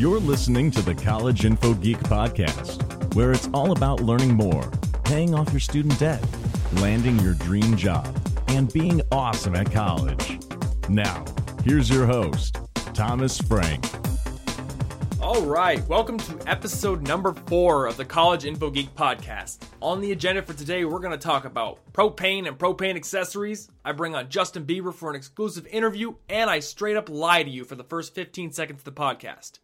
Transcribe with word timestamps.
You're 0.00 0.18
listening 0.18 0.70
to 0.70 0.80
the 0.80 0.94
College 0.94 1.44
Info 1.44 1.74
Geek 1.74 1.98
podcast, 1.98 3.14
where 3.14 3.32
it's 3.32 3.50
all 3.52 3.72
about 3.72 4.00
learning 4.00 4.32
more, 4.32 4.62
paying 5.04 5.34
off 5.34 5.52
your 5.52 5.60
student 5.60 5.98
debt, 5.98 6.24
landing 6.76 7.18
your 7.18 7.34
dream 7.34 7.76
job, 7.76 8.08
and 8.48 8.72
being 8.72 9.02
awesome 9.12 9.54
at 9.54 9.70
college. 9.70 10.40
Now, 10.88 11.22
here's 11.66 11.90
your 11.90 12.06
host, 12.06 12.56
Thomas 12.94 13.38
Frank. 13.42 13.84
All 15.20 15.42
right, 15.42 15.86
welcome 15.86 16.16
to 16.16 16.48
episode 16.48 17.06
number 17.06 17.34
four 17.34 17.84
of 17.84 17.98
the 17.98 18.04
College 18.06 18.46
Info 18.46 18.70
Geek 18.70 18.94
podcast. 18.94 19.58
On 19.82 20.00
the 20.00 20.12
agenda 20.12 20.40
for 20.40 20.54
today, 20.54 20.86
we're 20.86 21.00
going 21.00 21.10
to 21.10 21.18
talk 21.18 21.44
about 21.44 21.78
propane 21.92 22.48
and 22.48 22.58
propane 22.58 22.96
accessories. 22.96 23.68
I 23.84 23.92
bring 23.92 24.14
on 24.14 24.30
Justin 24.30 24.64
Bieber 24.64 24.94
for 24.94 25.10
an 25.10 25.16
exclusive 25.16 25.66
interview, 25.66 26.14
and 26.30 26.48
I 26.48 26.60
straight 26.60 26.96
up 26.96 27.10
lie 27.10 27.42
to 27.42 27.50
you 27.50 27.64
for 27.64 27.74
the 27.74 27.84
first 27.84 28.14
15 28.14 28.52
seconds 28.52 28.80
of 28.80 28.84
the 28.84 28.92
podcast. 28.92 29.58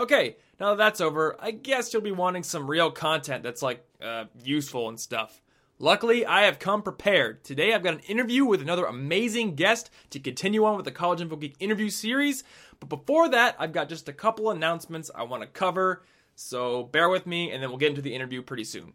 Okay, 0.00 0.36
now 0.58 0.70
that 0.70 0.78
that's 0.78 1.02
over, 1.02 1.36
I 1.38 1.50
guess 1.50 1.92
you'll 1.92 2.00
be 2.00 2.10
wanting 2.10 2.42
some 2.42 2.70
real 2.70 2.90
content 2.90 3.42
that's 3.42 3.60
like 3.60 3.84
uh, 4.02 4.24
useful 4.42 4.88
and 4.88 4.98
stuff. 4.98 5.42
Luckily, 5.78 6.24
I 6.24 6.44
have 6.44 6.58
come 6.58 6.80
prepared. 6.80 7.44
Today, 7.44 7.74
I've 7.74 7.82
got 7.82 7.92
an 7.92 8.00
interview 8.08 8.46
with 8.46 8.62
another 8.62 8.86
amazing 8.86 9.56
guest 9.56 9.90
to 10.08 10.18
continue 10.18 10.64
on 10.64 10.76
with 10.76 10.86
the 10.86 10.90
College 10.90 11.20
Info 11.20 11.36
Geek 11.36 11.54
interview 11.60 11.90
series. 11.90 12.44
But 12.78 12.88
before 12.88 13.28
that, 13.28 13.56
I've 13.58 13.74
got 13.74 13.90
just 13.90 14.08
a 14.08 14.14
couple 14.14 14.50
announcements 14.50 15.10
I 15.14 15.24
want 15.24 15.42
to 15.42 15.46
cover. 15.46 16.02
So 16.34 16.84
bear 16.84 17.10
with 17.10 17.26
me, 17.26 17.50
and 17.50 17.62
then 17.62 17.68
we'll 17.68 17.78
get 17.78 17.90
into 17.90 18.00
the 18.00 18.14
interview 18.14 18.40
pretty 18.40 18.64
soon. 18.64 18.94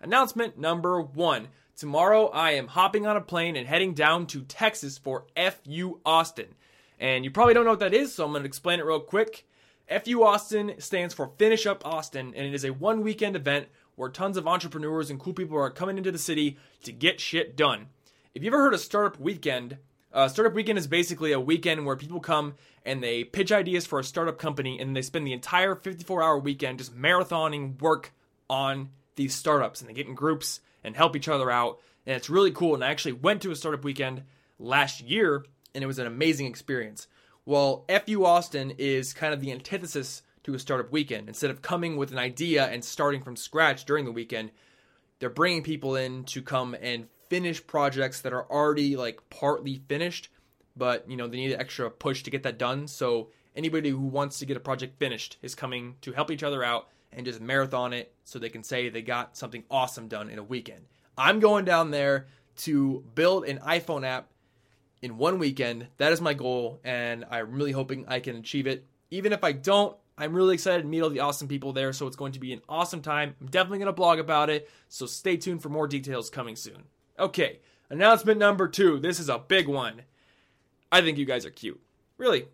Announcement 0.00 0.56
number 0.56 1.00
one 1.00 1.48
Tomorrow, 1.74 2.28
I 2.28 2.52
am 2.52 2.68
hopping 2.68 3.08
on 3.08 3.16
a 3.16 3.20
plane 3.20 3.56
and 3.56 3.66
heading 3.66 3.92
down 3.92 4.28
to 4.28 4.42
Texas 4.42 4.98
for 4.98 5.26
FU 5.36 5.98
Austin. 6.06 6.54
And 7.00 7.24
you 7.24 7.32
probably 7.32 7.54
don't 7.54 7.64
know 7.64 7.72
what 7.72 7.80
that 7.80 7.92
is, 7.92 8.14
so 8.14 8.24
I'm 8.24 8.30
going 8.30 8.44
to 8.44 8.46
explain 8.46 8.78
it 8.78 8.86
real 8.86 9.00
quick. 9.00 9.48
FU 9.88 10.22
Austin 10.22 10.74
stands 10.78 11.12
for 11.12 11.32
Finish 11.36 11.66
Up 11.66 11.86
Austin, 11.86 12.32
and 12.34 12.46
it 12.46 12.54
is 12.54 12.64
a 12.64 12.72
one 12.72 13.02
weekend 13.02 13.36
event 13.36 13.68
where 13.96 14.08
tons 14.08 14.36
of 14.36 14.48
entrepreneurs 14.48 15.10
and 15.10 15.20
cool 15.20 15.34
people 15.34 15.58
are 15.58 15.70
coming 15.70 15.98
into 15.98 16.10
the 16.10 16.18
city 16.18 16.56
to 16.82 16.92
get 16.92 17.20
shit 17.20 17.54
done. 17.54 17.88
If 18.34 18.42
you 18.42 18.48
ever 18.48 18.62
heard 18.62 18.74
of 18.74 18.80
Startup 18.80 19.20
Weekend, 19.20 19.76
uh, 20.12 20.28
Startup 20.28 20.54
Weekend 20.54 20.78
is 20.78 20.86
basically 20.86 21.32
a 21.32 21.40
weekend 21.40 21.84
where 21.84 21.96
people 21.96 22.20
come 22.20 22.54
and 22.84 23.02
they 23.02 23.24
pitch 23.24 23.52
ideas 23.52 23.86
for 23.86 23.98
a 23.98 24.04
startup 24.04 24.38
company 24.38 24.80
and 24.80 24.96
they 24.96 25.02
spend 25.02 25.26
the 25.26 25.32
entire 25.32 25.74
54 25.74 26.22
hour 26.22 26.38
weekend 26.38 26.78
just 26.78 26.96
marathoning 26.96 27.80
work 27.80 28.12
on 28.48 28.90
these 29.16 29.34
startups 29.34 29.80
and 29.80 29.90
they 29.90 29.94
get 29.94 30.06
in 30.06 30.14
groups 30.14 30.60
and 30.82 30.96
help 30.96 31.14
each 31.14 31.28
other 31.28 31.50
out. 31.50 31.80
And 32.06 32.16
it's 32.16 32.30
really 32.30 32.52
cool. 32.52 32.74
And 32.74 32.84
I 32.84 32.90
actually 32.90 33.12
went 33.12 33.42
to 33.42 33.50
a 33.50 33.56
startup 33.56 33.84
weekend 33.84 34.22
last 34.58 35.00
year 35.02 35.44
and 35.74 35.84
it 35.84 35.86
was 35.86 35.98
an 35.98 36.06
amazing 36.06 36.46
experience. 36.46 37.06
Well, 37.46 37.84
FU 38.06 38.24
Austin 38.24 38.72
is 38.78 39.12
kind 39.12 39.34
of 39.34 39.40
the 39.40 39.52
antithesis 39.52 40.22
to 40.44 40.54
a 40.54 40.58
startup 40.58 40.90
weekend. 40.90 41.28
Instead 41.28 41.50
of 41.50 41.60
coming 41.60 41.96
with 41.96 42.10
an 42.10 42.18
idea 42.18 42.66
and 42.66 42.82
starting 42.82 43.22
from 43.22 43.36
scratch 43.36 43.84
during 43.84 44.06
the 44.06 44.12
weekend, 44.12 44.50
they're 45.18 45.28
bringing 45.28 45.62
people 45.62 45.94
in 45.94 46.24
to 46.24 46.40
come 46.40 46.74
and 46.80 47.06
finish 47.28 47.66
projects 47.66 48.22
that 48.22 48.32
are 48.32 48.50
already 48.50 48.96
like 48.96 49.20
partly 49.28 49.82
finished, 49.88 50.30
but 50.74 51.08
you 51.08 51.16
know, 51.16 51.28
they 51.28 51.36
need 51.36 51.52
an 51.52 51.60
extra 51.60 51.90
push 51.90 52.22
to 52.22 52.30
get 52.30 52.44
that 52.44 52.58
done. 52.58 52.88
So 52.88 53.28
anybody 53.54 53.90
who 53.90 53.98
wants 53.98 54.38
to 54.38 54.46
get 54.46 54.56
a 54.56 54.60
project 54.60 54.98
finished 54.98 55.36
is 55.42 55.54
coming 55.54 55.96
to 56.00 56.12
help 56.12 56.30
each 56.30 56.42
other 56.42 56.64
out 56.64 56.88
and 57.12 57.26
just 57.26 57.42
marathon 57.42 57.92
it 57.92 58.14
so 58.24 58.38
they 58.38 58.48
can 58.48 58.64
say 58.64 58.88
they 58.88 59.02
got 59.02 59.36
something 59.36 59.64
awesome 59.70 60.08
done 60.08 60.30
in 60.30 60.38
a 60.38 60.42
weekend. 60.42 60.86
I'm 61.16 61.40
going 61.40 61.66
down 61.66 61.90
there 61.90 62.26
to 62.56 63.04
build 63.14 63.44
an 63.44 63.58
iPhone 63.58 64.04
app 64.06 64.28
in 65.04 65.18
one 65.18 65.38
weekend. 65.38 65.86
That 65.98 66.12
is 66.12 66.22
my 66.22 66.32
goal, 66.32 66.80
and 66.82 67.26
I'm 67.30 67.52
really 67.52 67.72
hoping 67.72 68.06
I 68.08 68.20
can 68.20 68.36
achieve 68.36 68.66
it. 68.66 68.86
Even 69.10 69.34
if 69.34 69.44
I 69.44 69.52
don't, 69.52 69.94
I'm 70.16 70.32
really 70.32 70.54
excited 70.54 70.80
to 70.80 70.88
meet 70.88 71.02
all 71.02 71.10
the 71.10 71.20
awesome 71.20 71.46
people 71.46 71.74
there, 71.74 71.92
so 71.92 72.06
it's 72.06 72.16
going 72.16 72.32
to 72.32 72.40
be 72.40 72.54
an 72.54 72.62
awesome 72.70 73.02
time. 73.02 73.36
I'm 73.38 73.48
definitely 73.48 73.80
going 73.80 73.86
to 73.86 73.92
blog 73.92 74.18
about 74.18 74.48
it, 74.48 74.70
so 74.88 75.04
stay 75.04 75.36
tuned 75.36 75.62
for 75.62 75.68
more 75.68 75.86
details 75.86 76.30
coming 76.30 76.56
soon. 76.56 76.84
Okay, 77.18 77.58
announcement 77.90 78.38
number 78.38 78.66
two. 78.66 78.98
This 78.98 79.20
is 79.20 79.28
a 79.28 79.38
big 79.38 79.68
one. 79.68 80.02
I 80.90 81.02
think 81.02 81.18
you 81.18 81.26
guys 81.26 81.44
are 81.44 81.50
cute. 81.50 81.82
Really. 82.16 82.46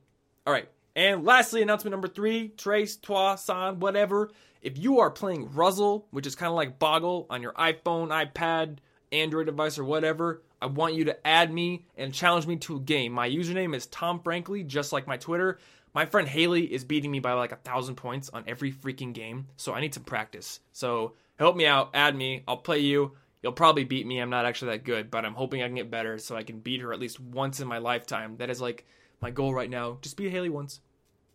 All 0.44 0.52
right. 0.52 0.68
And 0.96 1.24
lastly, 1.24 1.62
announcement 1.62 1.92
number 1.92 2.08
three 2.08 2.48
Trace, 2.48 2.96
Toi, 2.96 3.36
San, 3.36 3.78
whatever. 3.78 4.32
If 4.60 4.76
you 4.76 4.98
are 4.98 5.10
playing 5.10 5.52
Ruzzle, 5.52 6.08
which 6.10 6.26
is 6.26 6.34
kind 6.34 6.50
of 6.50 6.56
like 6.56 6.80
Boggle 6.80 7.28
on 7.30 7.42
your 7.42 7.52
iPhone, 7.52 8.08
iPad, 8.08 8.78
Android 9.12 9.46
device, 9.46 9.78
or 9.78 9.84
whatever, 9.84 10.42
I 10.60 10.66
want 10.66 10.94
you 10.94 11.04
to 11.04 11.26
add 11.26 11.52
me 11.52 11.86
and 11.96 12.12
challenge 12.12 12.46
me 12.46 12.56
to 12.56 12.76
a 12.76 12.80
game. 12.80 13.12
My 13.12 13.28
username 13.28 13.74
is 13.74 13.86
Tom 13.86 14.20
Frankly, 14.20 14.62
just 14.62 14.92
like 14.92 15.06
my 15.06 15.16
Twitter. 15.16 15.58
My 15.94 16.06
friend 16.06 16.28
Haley 16.28 16.72
is 16.72 16.84
beating 16.84 17.10
me 17.10 17.18
by 17.18 17.32
like 17.32 17.52
a 17.52 17.56
thousand 17.56 17.96
points 17.96 18.28
on 18.30 18.44
every 18.46 18.70
freaking 18.70 19.12
game, 19.12 19.48
so 19.56 19.72
I 19.72 19.80
need 19.80 19.94
some 19.94 20.04
practice. 20.04 20.60
So 20.72 21.14
help 21.38 21.56
me 21.56 21.66
out, 21.66 21.90
add 21.94 22.14
me, 22.14 22.44
I'll 22.46 22.58
play 22.58 22.80
you. 22.80 23.12
You'll 23.42 23.52
probably 23.52 23.84
beat 23.84 24.06
me. 24.06 24.18
I'm 24.18 24.30
not 24.30 24.44
actually 24.44 24.72
that 24.72 24.84
good, 24.84 25.10
but 25.10 25.24
I'm 25.24 25.34
hoping 25.34 25.62
I 25.62 25.66
can 25.66 25.74
get 25.74 25.90
better 25.90 26.18
so 26.18 26.36
I 26.36 26.42
can 26.42 26.60
beat 26.60 26.82
her 26.82 26.92
at 26.92 27.00
least 27.00 27.18
once 27.18 27.58
in 27.60 27.66
my 27.66 27.78
lifetime. 27.78 28.36
That 28.36 28.50
is 28.50 28.60
like 28.60 28.86
my 29.20 29.30
goal 29.30 29.54
right 29.54 29.70
now. 29.70 29.98
Just 30.02 30.16
beat 30.16 30.30
Haley 30.30 30.50
once. 30.50 30.80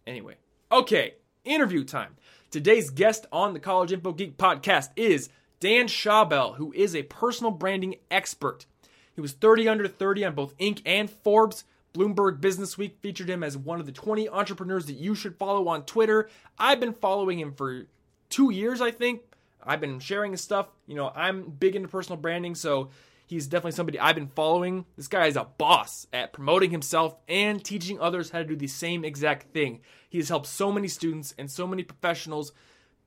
Anyway, 0.05 0.35
okay, 0.71 1.15
interview 1.43 1.83
time. 1.83 2.15
Today's 2.51 2.91
guest 2.91 3.25
on 3.31 3.53
the 3.53 3.59
College 3.59 3.91
Info 3.91 4.13
Geek 4.13 4.37
podcast 4.37 4.89
is 4.95 5.29
Dan 5.59 5.87
Schawbel, 5.87 6.55
who 6.55 6.71
is 6.73 6.95
a 6.95 7.03
personal 7.03 7.51
branding 7.51 7.95
expert. 8.11 8.67
He 9.15 9.21
was 9.21 9.31
30 9.31 9.67
under 9.67 9.87
30 9.87 10.25
on 10.25 10.35
both 10.35 10.57
Inc. 10.57 10.81
and 10.85 11.09
Forbes. 11.09 11.63
Bloomberg 11.93 12.41
Business 12.41 12.77
Week 12.77 12.97
featured 13.01 13.29
him 13.29 13.41
as 13.41 13.57
one 13.57 13.79
of 13.79 13.85
the 13.85 13.91
20 13.93 14.27
entrepreneurs 14.27 14.85
that 14.87 14.97
you 14.97 15.15
should 15.15 15.37
follow 15.37 15.69
on 15.69 15.85
Twitter. 15.85 16.29
I've 16.59 16.81
been 16.81 16.93
following 16.93 17.39
him 17.39 17.53
for 17.53 17.85
two 18.29 18.51
years, 18.51 18.81
I 18.81 18.91
think. 18.91 19.21
I've 19.63 19.79
been 19.79 19.99
sharing 19.99 20.31
his 20.31 20.41
stuff. 20.41 20.67
You 20.87 20.95
know, 20.95 21.11
I'm 21.15 21.49
big 21.49 21.75
into 21.75 21.87
personal 21.87 22.19
branding, 22.19 22.53
so 22.53 22.89
he's 23.25 23.47
definitely 23.47 23.71
somebody 23.71 23.97
I've 23.97 24.15
been 24.15 24.27
following. 24.27 24.85
This 24.97 25.07
guy 25.07 25.27
is 25.27 25.37
a 25.37 25.45
boss 25.45 26.05
at 26.11 26.33
promoting 26.33 26.71
himself 26.71 27.15
and 27.29 27.63
teaching 27.63 27.99
others 27.99 28.29
how 28.29 28.39
to 28.39 28.45
do 28.45 28.57
the 28.57 28.67
same 28.67 29.05
exact 29.05 29.53
thing. 29.53 29.79
He 30.09 30.17
has 30.17 30.29
helped 30.29 30.47
so 30.47 30.71
many 30.71 30.89
students 30.89 31.33
and 31.37 31.49
so 31.49 31.65
many 31.65 31.83
professionals 31.83 32.51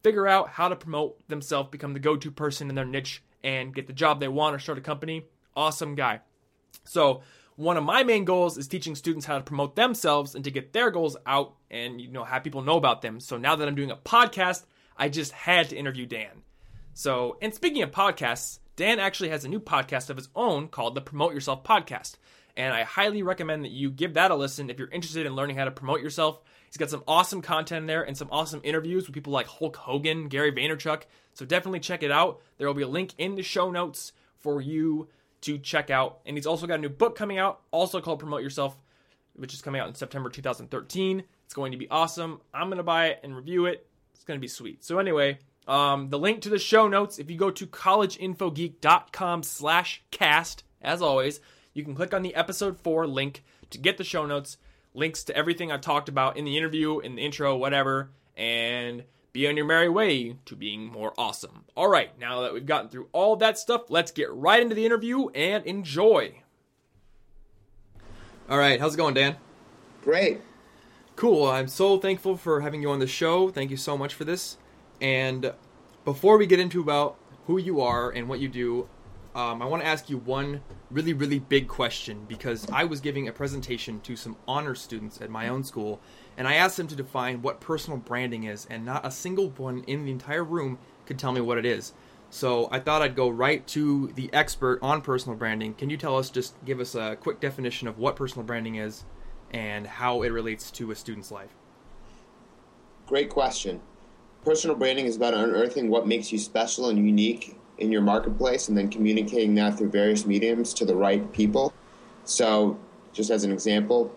figure 0.03 0.27
out 0.27 0.49
how 0.51 0.69
to 0.69 0.77
promote 0.77 1.29
themselves, 1.29 1.69
become 1.71 1.93
the 1.93 2.01
go 2.01 2.17
to 2.17 2.31
person 2.31 2.69
in 2.69 2.75
their 2.75 2.85
niche, 2.85 3.23
and 3.45 3.75
get 3.75 3.87
the 3.87 3.93
job 3.93 4.19
they 4.19 4.29
want 4.29 4.57
or 4.57 4.59
start 4.59 4.79
a 4.79 4.81
company. 4.81 5.25
Awesome 5.59 5.97
guy. 5.97 6.21
So, 6.85 7.23
one 7.57 7.77
of 7.77 7.83
my 7.83 8.05
main 8.05 8.25
goals 8.25 8.57
is 8.57 8.69
teaching 8.69 8.95
students 8.95 9.27
how 9.27 9.39
to 9.39 9.43
promote 9.43 9.75
themselves 9.75 10.37
and 10.37 10.45
to 10.45 10.53
get 10.53 10.73
their 10.73 10.93
goals 10.93 11.17
out 11.27 11.57
and 11.69 12.01
you 12.01 12.13
know 12.13 12.23
have 12.23 12.45
people 12.45 12.63
know 12.63 12.77
about 12.77 13.03
them. 13.03 13.19
So 13.19 13.37
now 13.37 13.57
that 13.57 13.67
I'm 13.67 13.75
doing 13.75 13.91
a 13.91 13.97
podcast, 13.97 14.65
I 14.97 15.09
just 15.09 15.33
had 15.33 15.71
to 15.71 15.77
interview 15.77 16.07
Dan. 16.07 16.45
So, 16.95 17.39
and 17.43 17.53
speaking 17.53 17.83
of 17.83 17.91
podcasts, 17.91 18.61
Dan 18.77 19.01
actually 19.01 19.31
has 19.31 19.45
a 19.45 19.49
new 19.49 19.59
podcast 19.59 20.11
of 20.11 20.17
his 20.17 20.29
own 20.37 20.69
called 20.69 20.95
the 20.95 21.01
Promote 21.01 21.35
Yourself 21.35 21.65
Podcast. 21.65 22.19
And 22.57 22.73
I 22.73 22.85
highly 22.85 23.25
recommend 23.25 23.65
that 23.65 23.73
you 23.73 23.91
give 23.91 24.15
that 24.15 24.31
a 24.31 24.37
listen 24.37 24.71
if 24.71 24.79
you're 24.79 24.93
interested 24.93 25.27
in 25.27 25.35
learning 25.35 25.57
how 25.57 25.65
to 25.65 25.73
promote 25.73 26.01
yourself. 26.01 26.41
He's 26.67 26.77
got 26.77 26.91
some 26.91 27.03
awesome 27.09 27.43
content 27.43 27.89
there 27.89 28.05
and 28.05 28.17
some 28.17 28.29
awesome 28.31 28.61
interviews 28.63 29.09
with 29.09 29.15
people 29.15 29.33
like 29.33 29.49
Hulk 29.49 29.75
Hogan, 29.75 30.29
Gary 30.29 30.53
Vaynerchuk. 30.53 31.03
So 31.35 31.45
definitely 31.45 31.81
check 31.81 32.05
it 32.05 32.13
out. 32.13 32.41
There 32.59 32.69
will 32.69 32.75
be 32.75 32.83
a 32.83 32.89
link 32.89 33.15
in 33.19 33.35
the 33.35 33.43
show 33.43 33.73
notes 33.73 34.13
for 34.39 34.61
you 34.61 35.09
to 35.43 35.59
check 35.59 35.91
out. 35.91 36.21
And 36.27 36.37
he's 36.37 36.47
also 36.47 36.67
got 36.67 36.79
a 36.79 36.83
new 36.83 36.89
book 36.89 37.17
coming 37.17 37.39
out, 37.39 37.61
also 37.71 38.01
called 38.01 38.19
Promote 38.19 38.43
Yourself, 38.43 38.77
which 39.35 39.55
is 39.55 39.63
coming 39.63 39.81
out 39.81 39.89
in 39.89 39.95
September 39.95 40.31
2013. 40.31 41.23
It's 41.45 41.55
going 41.55 41.73
to 41.73 41.79
be 41.79 41.89
awesome. 41.89 42.41
I'm 42.53 42.69
going 42.69 42.79
to 42.79 42.83
buy 42.83 43.09
it 43.09 43.21
and 43.23 43.35
review 43.35 43.67
it. 43.67 43.87
It's 44.15 44.25
going 44.25 44.39
to 44.39 44.43
be 44.43 44.49
sweet. 44.49 44.85
So 44.85 44.99
anyway, 44.99 45.39
um, 45.67 46.09
the 46.11 46.19
link 46.19 46.43
to 46.43 46.49
the 46.49 46.59
show 46.59 46.89
notes, 46.89 47.19
if 47.19 47.31
you 47.31 47.37
go 47.37 47.51
to 47.51 47.67
collegeinfogeek.com 47.67 49.43
slash 49.43 50.03
cast, 50.11 50.65
as 50.83 51.03
always, 51.03 51.41
you 51.75 51.85
can 51.85 51.95
click 51.95 52.13
on 52.13 52.23
the 52.23 52.35
episode 52.35 52.81
4 52.81 53.07
link 53.07 53.45
to 53.71 53.79
get 53.79 53.99
the 53.99 54.05
show 54.05 54.27
notes, 54.27 54.57
links 54.95 55.25
to 55.25 55.37
everything 55.37 55.71
I've 55.71 55.81
talked 55.81 56.09
about 56.09 56.37
in 56.37 56.45
the 56.45 56.57
interview, 56.57 56.99
in 57.01 57.15
the 57.17 57.23
intro, 57.23 57.57
whatever, 57.57 58.11
and 58.37 59.05
be 59.33 59.47
on 59.47 59.57
your 59.57 59.67
merry 59.67 59.89
way 59.89 60.37
to 60.47 60.57
being 60.57 60.87
more 60.87 61.13
awesome. 61.19 61.65
All 61.77 61.89
right, 61.89 62.19
now 62.19 62.43
that 62.43 62.53
we've 62.53 62.67
gotten 62.67 62.89
through 62.89 63.09
all 63.13 63.37
that 63.37 63.59
stuff, 63.59 63.91
let's 63.91 64.11
get 64.11 64.33
right 64.33 64.63
into 64.63 64.75
the 64.75 64.87
interview 64.87 65.29
and 65.31 65.65
enjoy. 65.67 66.43
All 68.49 68.59
right, 68.59 68.81
how's 68.81 68.95
it 68.95 68.99
going, 68.99 69.15
Dan? 69.15 69.37
Great. 70.03 70.41
Cool. 71.17 71.47
I'm 71.47 71.69
so 71.69 71.99
thankful 71.99 72.37
for 72.37 72.61
having 72.61 72.81
you 72.81 72.91
on 72.91 72.99
the 72.99 73.07
show. 73.07 73.51
Thank 73.51 73.71
you 73.71 73.77
so 73.77 73.99
much 73.99 74.15
for 74.15 74.25
this. 74.25 74.57
And 75.01 75.53
before 76.05 76.39
we 76.39 76.47
get 76.47 76.61
into 76.61 76.81
about 76.81 77.19
who 77.47 77.59
you 77.59 77.81
are 77.81 78.11
and 78.11 78.29
what 78.29 78.41
you 78.41 78.49
do, 78.49 78.89
um, 79.35 79.61
I 79.61 79.67
want 79.67 79.83
to 79.83 79.89
ask 79.89 80.09
you 80.09 80.19
one 80.19 80.63
really, 80.91 81.13
really 81.13 81.39
big 81.39 81.69
question 81.69 82.25
because 82.29 82.69
I 82.71 82.85
was 82.85 83.01
giving 83.01 83.29
a 83.29 83.33
presentation 83.33 84.01
to 84.01 84.17
some 84.17 84.37
honor 84.47 84.75
students 84.75 85.21
at 85.21 85.29
my 85.29 85.49
own 85.49 85.63
school, 85.63 86.01
and 86.39 86.49
I 86.49 86.55
asked 86.55 86.79
them 86.79 86.87
to 86.87 86.97
define 86.97 87.43
what 87.43 87.61
personal 87.61 87.99
branding 87.99 88.45
is, 88.45 88.67
and 88.71 88.87
not 88.87 89.05
a 89.05 89.11
single 89.11 89.51
one 89.51 89.85
in 89.87 90.07
the 90.07 90.11
entire 90.11 90.45
room 90.45 90.79
could 91.05 91.19
tell 91.19 91.33
me 91.33 91.43
what 91.43 91.59
it 91.59 91.67
is. 91.67 91.93
So 92.31 92.69
I 92.71 92.79
thought 92.79 93.03
I'd 93.03 93.15
go 93.15 93.29
right 93.29 93.67
to 93.69 94.13
the 94.15 94.31
expert 94.33 94.79
on 94.81 95.03
personal 95.03 95.37
branding. 95.37 95.75
Can 95.75 95.91
you 95.91 95.99
tell 95.99 96.17
us, 96.17 96.31
just 96.31 96.55
give 96.65 96.81
us 96.81 96.95
a 96.95 97.17
quick 97.17 97.41
definition 97.41 97.89
of 97.89 97.99
what 97.99 98.17
personal 98.17 98.47
branding 98.47 98.77
is 98.77 99.05
and 99.51 99.87
how 99.87 100.23
it 100.23 100.29
relates 100.29 100.71
to 100.71 100.91
a 100.91 100.95
student's 100.95 101.31
life? 101.31 101.55
great 103.09 103.31
question. 103.31 103.81
Personal 104.45 104.77
branding 104.77 105.07
is 105.07 105.17
about 105.17 105.33
unearthing 105.33 105.89
what 105.89 106.07
makes 106.07 106.31
you 106.31 106.39
special 106.39 106.91
and 106.91 106.99
unique 106.99 107.57
in 107.79 107.91
your 107.91 108.03
marketplace 108.03 108.69
and 108.69 108.77
then 108.77 108.91
communicating 108.91 109.55
that 109.55 109.79
through 109.79 109.89
various 109.89 110.27
mediums 110.27 110.75
to 110.75 110.85
the 110.85 110.95
right 110.95 111.33
people. 111.33 111.73
So, 112.25 112.79
just 113.15 113.31
as 113.31 113.45
an 113.45 113.53
example, 113.53 114.15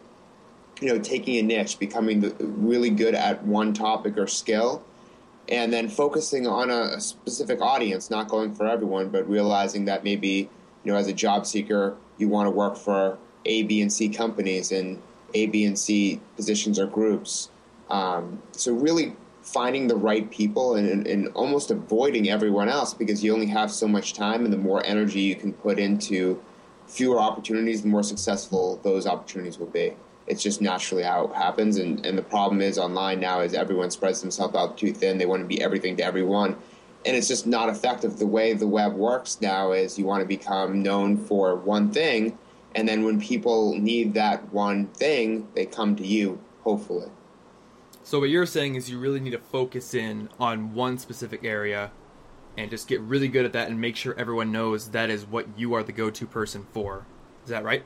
you 0.81 0.87
know, 0.87 0.99
taking 0.99 1.37
a 1.37 1.43
niche, 1.43 1.79
becoming 1.79 2.19
the, 2.19 2.35
really 2.39 2.89
good 2.89 3.13
at 3.13 3.43
one 3.43 3.71
topic 3.71 4.17
or 4.17 4.27
skill, 4.27 4.83
and 5.47 5.71
then 5.71 5.87
focusing 5.87 6.47
on 6.47 6.69
a, 6.71 6.99
specific 6.99 7.61
audience, 7.61 8.09
not 8.09 8.27
going 8.27 8.53
for 8.53 8.67
everyone, 8.67 9.09
but 9.09 9.29
realizing 9.29 9.85
that 9.85 10.03
maybe, 10.03 10.49
you 10.83 10.91
know, 10.91 10.97
as 10.97 11.07
a 11.07 11.13
job 11.13 11.45
seeker, 11.45 11.95
you 12.17 12.27
want 12.27 12.47
to 12.47 12.51
work 12.51 12.75
for 12.75 13.17
A, 13.45 13.63
B, 13.63 13.81
and 13.81 13.93
C 13.93 14.09
companies 14.09 14.71
and 14.71 15.01
A, 15.35 15.45
B, 15.45 15.65
and 15.65 15.77
C 15.77 16.19
positions 16.35 16.79
or 16.79 16.87
groups. 16.87 17.49
Um, 17.89 18.41
so 18.51 18.73
really 18.73 19.15
finding 19.43 19.87
the 19.87 19.95
right 19.95 20.29
people 20.31 20.75
and, 20.75 20.87
and, 20.87 21.07
and, 21.07 21.27
almost 21.29 21.71
avoiding 21.71 22.29
everyone 22.29 22.69
else 22.69 22.93
because 22.93 23.23
you 23.23 23.33
only 23.33 23.47
have 23.47 23.71
so 23.71 23.87
much 23.87 24.13
time 24.13 24.45
and 24.45 24.53
the 24.53 24.57
more 24.57 24.85
energy 24.85 25.19
you 25.19 25.35
can 25.35 25.51
put 25.51 25.79
into 25.79 26.41
fewer 26.85 27.19
opportunities 27.19 27.81
the 27.81 27.87
more 27.87 28.03
successful 28.03 28.79
those 28.83 29.07
opportunities 29.07 29.57
will 29.57 29.65
be 29.67 29.93
it's 30.31 30.41
just 30.41 30.61
naturally 30.61 31.03
how 31.03 31.25
it 31.25 31.35
happens. 31.35 31.77
And, 31.77 32.05
and 32.05 32.17
the 32.17 32.23
problem 32.23 32.61
is 32.61 32.79
online 32.79 33.19
now 33.19 33.41
is 33.41 33.53
everyone 33.53 33.91
spreads 33.91 34.21
themselves 34.21 34.55
out 34.55 34.77
too 34.77 34.93
thin. 34.93 35.17
They 35.17 35.25
want 35.25 35.41
to 35.41 35.47
be 35.47 35.61
everything 35.61 35.97
to 35.97 36.05
everyone. 36.05 36.55
And 37.05 37.17
it's 37.17 37.27
just 37.27 37.45
not 37.45 37.67
effective. 37.67 38.17
The 38.17 38.25
way 38.27 38.53
the 38.53 38.67
web 38.67 38.93
works 38.93 39.39
now 39.41 39.73
is 39.73 39.99
you 39.99 40.05
want 40.05 40.21
to 40.21 40.27
become 40.27 40.81
known 40.81 41.17
for 41.17 41.55
one 41.55 41.91
thing 41.91 42.37
and 42.75 42.87
then 42.87 43.03
when 43.03 43.19
people 43.19 43.77
need 43.77 44.13
that 44.13 44.51
one 44.53 44.87
thing 44.87 45.47
they 45.53 45.65
come 45.65 45.95
to 45.97 46.07
you 46.07 46.39
hopefully. 46.63 47.09
So 48.03 48.19
what 48.19 48.29
you're 48.29 48.45
saying 48.45 48.75
is 48.75 48.89
you 48.89 48.99
really 48.99 49.19
need 49.19 49.31
to 49.31 49.39
focus 49.39 49.93
in 49.93 50.29
on 50.39 50.73
one 50.73 50.97
specific 50.97 51.43
area 51.43 51.91
and 52.57 52.69
just 52.69 52.87
get 52.87 53.01
really 53.01 53.27
good 53.27 53.45
at 53.45 53.53
that 53.53 53.69
and 53.69 53.79
make 53.79 53.95
sure 53.95 54.15
everyone 54.17 54.51
knows 54.51 54.91
that 54.91 55.09
is 55.09 55.25
what 55.25 55.47
you 55.57 55.73
are 55.73 55.83
the 55.83 55.91
go-to 55.91 56.25
person 56.25 56.65
for. 56.71 57.05
Is 57.43 57.49
that 57.49 57.63
right? 57.63 57.83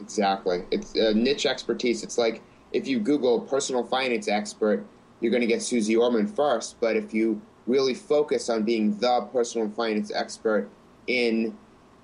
Exactly. 0.00 0.64
It's 0.70 0.94
a 0.94 1.14
niche 1.14 1.46
expertise. 1.46 2.02
It's 2.02 2.18
like 2.18 2.42
if 2.72 2.86
you 2.86 2.98
Google 2.98 3.40
personal 3.40 3.84
finance 3.84 4.28
expert, 4.28 4.84
you're 5.20 5.30
going 5.30 5.40
to 5.40 5.46
get 5.46 5.62
Suze 5.62 5.94
Orman 5.94 6.26
first. 6.26 6.76
But 6.80 6.96
if 6.96 7.14
you 7.14 7.40
really 7.66 7.94
focus 7.94 8.48
on 8.48 8.62
being 8.64 8.96
the 8.98 9.28
personal 9.32 9.68
finance 9.70 10.12
expert 10.14 10.68
in 11.06 11.56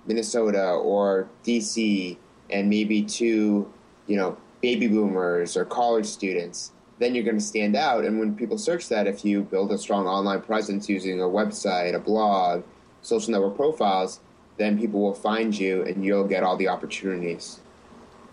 Minnesota 0.07 0.71
or 0.71 1.29
DC 1.45 2.17
and 2.51 2.69
maybe 2.69 3.03
to, 3.03 3.73
you 4.07 4.17
know, 4.17 4.37
baby 4.61 4.87
boomers 4.87 5.57
or 5.57 5.65
college 5.65 6.07
students, 6.07 6.73
then 6.99 7.15
you're 7.15 7.25
going 7.25 7.39
to 7.39 7.45
stand 7.45 7.77
out. 7.77 8.05
And 8.05 8.19
when 8.19 8.37
people 8.37 8.59
search 8.59 8.89
that, 8.89 9.07
if 9.07 9.25
you 9.25 9.43
build 9.43 9.73
a 9.73 9.79
strong 9.79 10.07
online 10.07 10.41
presence 10.41 10.89
using 10.89 11.21
a 11.21 11.25
website, 11.25 11.95
a 11.95 11.99
blog, 11.99 12.63
social 13.03 13.33
network 13.33 13.57
profiles, 13.57 14.21
then 14.59 14.79
people 14.79 15.01
will 15.01 15.15
find 15.15 15.59
you 15.59 15.83
and 15.83 16.05
you'll 16.05 16.29
get 16.29 16.43
all 16.43 16.57
the 16.57 16.69
opportunities. 16.69 17.62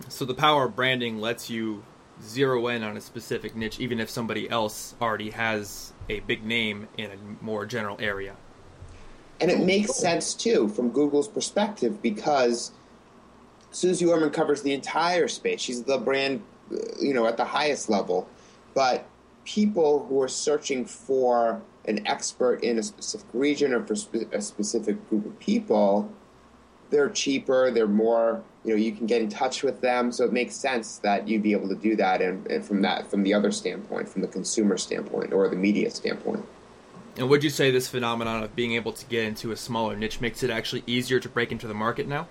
So 0.08 0.26
the 0.26 0.34
power 0.34 0.66
of 0.66 0.76
branding 0.76 1.20
lets 1.20 1.50
you 1.50 1.84
zero 2.24 2.68
in 2.68 2.84
on 2.84 2.98
a 2.98 3.02
specific 3.02 3.56
niche, 3.56 3.80
even 3.80 4.00
if 4.00 4.10
somebody 4.10 4.50
else 4.50 4.96
already 5.02 5.32
has 5.32 5.94
a 6.10 6.20
big 6.22 6.44
name 6.44 6.88
in 6.98 7.12
a 7.12 7.44
more 7.44 7.66
general 7.66 7.98
area. 8.00 8.36
And 9.42 9.50
it 9.50 9.60
makes 9.66 9.96
sense 9.96 10.34
too 10.34 10.68
from 10.70 10.90
Google's 10.90 11.28
perspective 11.28 12.02
because 12.02 12.72
Suze 13.72 14.04
Orman 14.04 14.32
covers 14.32 14.62
the 14.62 14.74
entire 14.74 15.28
space. 15.28 15.62
She's 15.62 15.84
the 15.84 15.98
brand, 15.98 16.42
uh, 16.72 16.78
you 17.00 17.14
know, 17.14 17.26
at 17.26 17.38
the 17.38 17.46
highest 17.46 17.90
level. 17.90 18.28
But 18.74 19.06
people 19.46 20.06
who 20.08 20.22
are 20.22 20.28
searching 20.28 20.86
for 20.86 21.62
an 21.86 22.06
expert 22.06 22.64
in 22.64 22.78
a 22.78 22.84
specific 22.84 23.28
region 23.34 23.74
or 23.74 23.86
for 23.86 23.94
a 24.32 24.42
specific 24.42 25.10
group 25.10 25.26
of 25.26 25.40
people, 25.40 26.12
they're 26.90 27.10
cheaper, 27.10 27.72
they're 27.72 27.88
more, 27.88 28.44
you 28.70 28.76
know, 28.76 28.80
you 28.80 28.92
can 28.92 29.08
get 29.08 29.20
in 29.20 29.30
touch 29.30 29.64
with 29.64 29.82
them. 29.82 30.12
So 30.12 30.24
it 30.24 30.32
makes 30.32 30.56
sense 30.56 31.00
that 31.00 31.28
you'd 31.28 31.42
be 31.42 31.54
able 31.54 31.68
to 31.70 31.76
do 31.76 31.96
that 31.96 32.22
and, 32.22 32.46
and 32.48 32.64
from 32.64 32.84
that, 32.84 33.10
from 33.10 33.24
the 33.24 33.34
other 33.34 33.52
standpoint, 33.52 34.08
from 34.08 34.22
the 34.22 34.28
consumer 34.28 34.78
standpoint 34.78 35.34
or 35.34 35.50
the 35.50 35.56
media 35.56 35.90
standpoint. 35.90 36.46
And 37.18 37.28
would 37.30 37.44
you 37.44 37.50
say 37.50 37.72
this 37.72 37.88
phenomenon 37.88 38.44
of 38.44 38.56
being 38.56 38.74
able 38.74 38.94
to 38.94 39.06
get 39.08 39.26
into 39.26 39.52
a 39.52 39.58
smaller 39.58 39.96
niche 39.96 40.22
makes 40.22 40.44
it 40.44 40.52
actually 40.52 40.84
easier 40.86 41.20
to 41.20 41.28
break 41.28 41.52
into 41.52 41.68
the 41.68 41.74
market 41.74 42.08
now? 42.08 42.28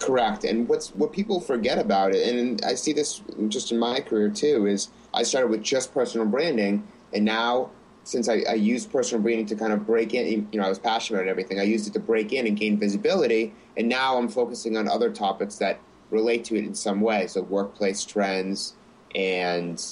Correct. 0.00 0.42
And 0.42 0.68
what's 0.68 0.88
what 0.96 1.12
people 1.12 1.40
forget 1.40 1.78
about 1.78 2.12
it, 2.12 2.28
and 2.28 2.60
I 2.64 2.74
see 2.74 2.92
this 2.92 3.22
just 3.48 3.70
in 3.70 3.78
my 3.78 4.00
career 4.00 4.30
too, 4.30 4.66
is 4.66 4.88
I 5.14 5.22
started 5.22 5.48
with 5.48 5.62
just 5.62 5.94
personal 5.94 6.26
branding, 6.26 6.86
and 7.12 7.24
now 7.24 7.70
since 8.08 8.26
I, 8.26 8.42
I 8.48 8.54
used 8.54 8.90
personal 8.90 9.22
branding 9.22 9.44
to 9.48 9.54
kind 9.54 9.70
of 9.70 9.86
break 9.86 10.14
in, 10.14 10.48
you 10.50 10.58
know, 10.58 10.64
I 10.64 10.70
was 10.70 10.78
passionate 10.78 11.18
about 11.18 11.28
everything. 11.28 11.60
I 11.60 11.64
used 11.64 11.86
it 11.86 11.92
to 11.92 12.00
break 12.00 12.32
in 12.32 12.46
and 12.46 12.56
gain 12.56 12.78
visibility, 12.78 13.52
and 13.76 13.86
now 13.86 14.16
I'm 14.16 14.28
focusing 14.28 14.78
on 14.78 14.88
other 14.88 15.10
topics 15.10 15.56
that 15.56 15.78
relate 16.10 16.42
to 16.44 16.56
it 16.56 16.64
in 16.64 16.74
some 16.74 17.02
way. 17.02 17.26
So 17.26 17.42
workplace 17.42 18.06
trends 18.06 18.72
and 19.14 19.84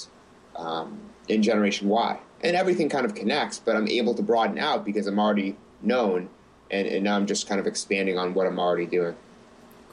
um, 0.55 0.99
in 1.27 1.43
Generation 1.43 1.89
Y, 1.89 2.19
and 2.41 2.55
everything 2.55 2.89
kind 2.89 3.05
of 3.05 3.13
connects. 3.13 3.59
But 3.59 3.75
I'm 3.75 3.87
able 3.87 4.15
to 4.15 4.23
broaden 4.23 4.57
out 4.57 4.83
because 4.83 5.05
I'm 5.05 5.19
already 5.19 5.55
known, 5.83 6.27
and, 6.71 6.87
and 6.87 7.03
now 7.03 7.17
I'm 7.17 7.27
just 7.27 7.47
kind 7.47 7.59
of 7.59 7.67
expanding 7.67 8.17
on 8.17 8.33
what 8.33 8.47
I'm 8.47 8.57
already 8.57 8.87
doing. 8.87 9.15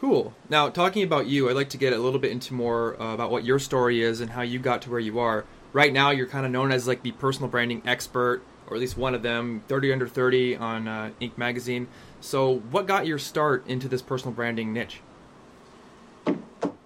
Cool. 0.00 0.32
Now, 0.48 0.70
talking 0.70 1.02
about 1.02 1.26
you, 1.26 1.50
I'd 1.50 1.56
like 1.56 1.68
to 1.70 1.78
get 1.78 1.92
a 1.92 1.98
little 1.98 2.18
bit 2.18 2.30
into 2.30 2.54
more 2.54 2.98
uh, 2.98 3.12
about 3.12 3.30
what 3.30 3.44
your 3.44 3.58
story 3.58 4.02
is 4.02 4.22
and 4.22 4.30
how 4.30 4.40
you 4.40 4.58
got 4.58 4.80
to 4.82 4.90
where 4.90 5.00
you 5.00 5.18
are. 5.18 5.44
Right 5.74 5.92
now, 5.92 6.12
you're 6.12 6.28
kind 6.28 6.46
of 6.46 6.52
known 6.52 6.70
as 6.70 6.86
like 6.86 7.02
the 7.02 7.10
personal 7.10 7.48
branding 7.48 7.82
expert, 7.84 8.42
or 8.68 8.76
at 8.76 8.80
least 8.80 8.96
one 8.96 9.12
of 9.12 9.22
them, 9.22 9.64
30 9.66 9.92
under 9.92 10.06
30 10.06 10.54
on 10.54 10.86
uh, 10.86 11.10
Inc. 11.20 11.36
magazine. 11.36 11.88
So, 12.20 12.58
what 12.70 12.86
got 12.86 13.08
your 13.08 13.18
start 13.18 13.66
into 13.66 13.88
this 13.88 14.00
personal 14.00 14.32
branding 14.32 14.72
niche? 14.72 15.00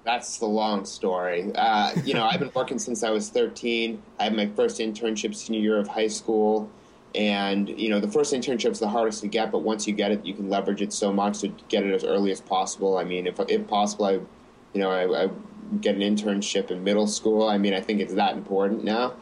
That's 0.04 0.38
the 0.38 0.46
long 0.46 0.86
story. 0.86 1.52
Uh, 1.54 1.92
you 2.02 2.14
know, 2.14 2.24
I've 2.24 2.40
been 2.40 2.50
working 2.54 2.78
since 2.78 3.02
I 3.04 3.10
was 3.10 3.28
13. 3.28 4.02
I 4.18 4.24
had 4.24 4.34
my 4.34 4.46
first 4.46 4.80
internship 4.80 5.34
senior 5.34 5.60
year 5.60 5.78
of 5.78 5.86
high 5.86 6.08
school. 6.08 6.70
And 7.14 7.68
you 7.68 7.90
know, 7.90 8.00
the 8.00 8.08
first 8.08 8.32
internship 8.32 8.70
is 8.70 8.78
the 8.78 8.88
hardest 8.88 9.20
to 9.20 9.28
get, 9.28 9.52
but 9.52 9.58
once 9.58 9.86
you 9.86 9.92
get 9.92 10.12
it, 10.12 10.24
you 10.24 10.32
can 10.32 10.48
leverage 10.48 10.80
it 10.80 10.94
so 10.94 11.12
much 11.12 11.40
to 11.40 11.48
get 11.68 11.84
it 11.84 11.92
as 11.92 12.04
early 12.04 12.30
as 12.30 12.40
possible. 12.40 12.96
I 12.96 13.04
mean, 13.04 13.26
if 13.26 13.38
if 13.48 13.66
possible, 13.66 14.06
I, 14.06 14.20
you 14.72 14.80
know, 14.80 14.90
I, 14.90 15.24
I 15.24 15.30
get 15.80 15.96
an 15.96 16.02
internship 16.02 16.70
in 16.70 16.84
middle 16.84 17.06
school. 17.06 17.48
I 17.48 17.58
mean, 17.58 17.74
I 17.74 17.80
think 17.80 18.00
it's 18.00 18.14
that 18.14 18.34
important 18.34 18.84
now 18.84 19.14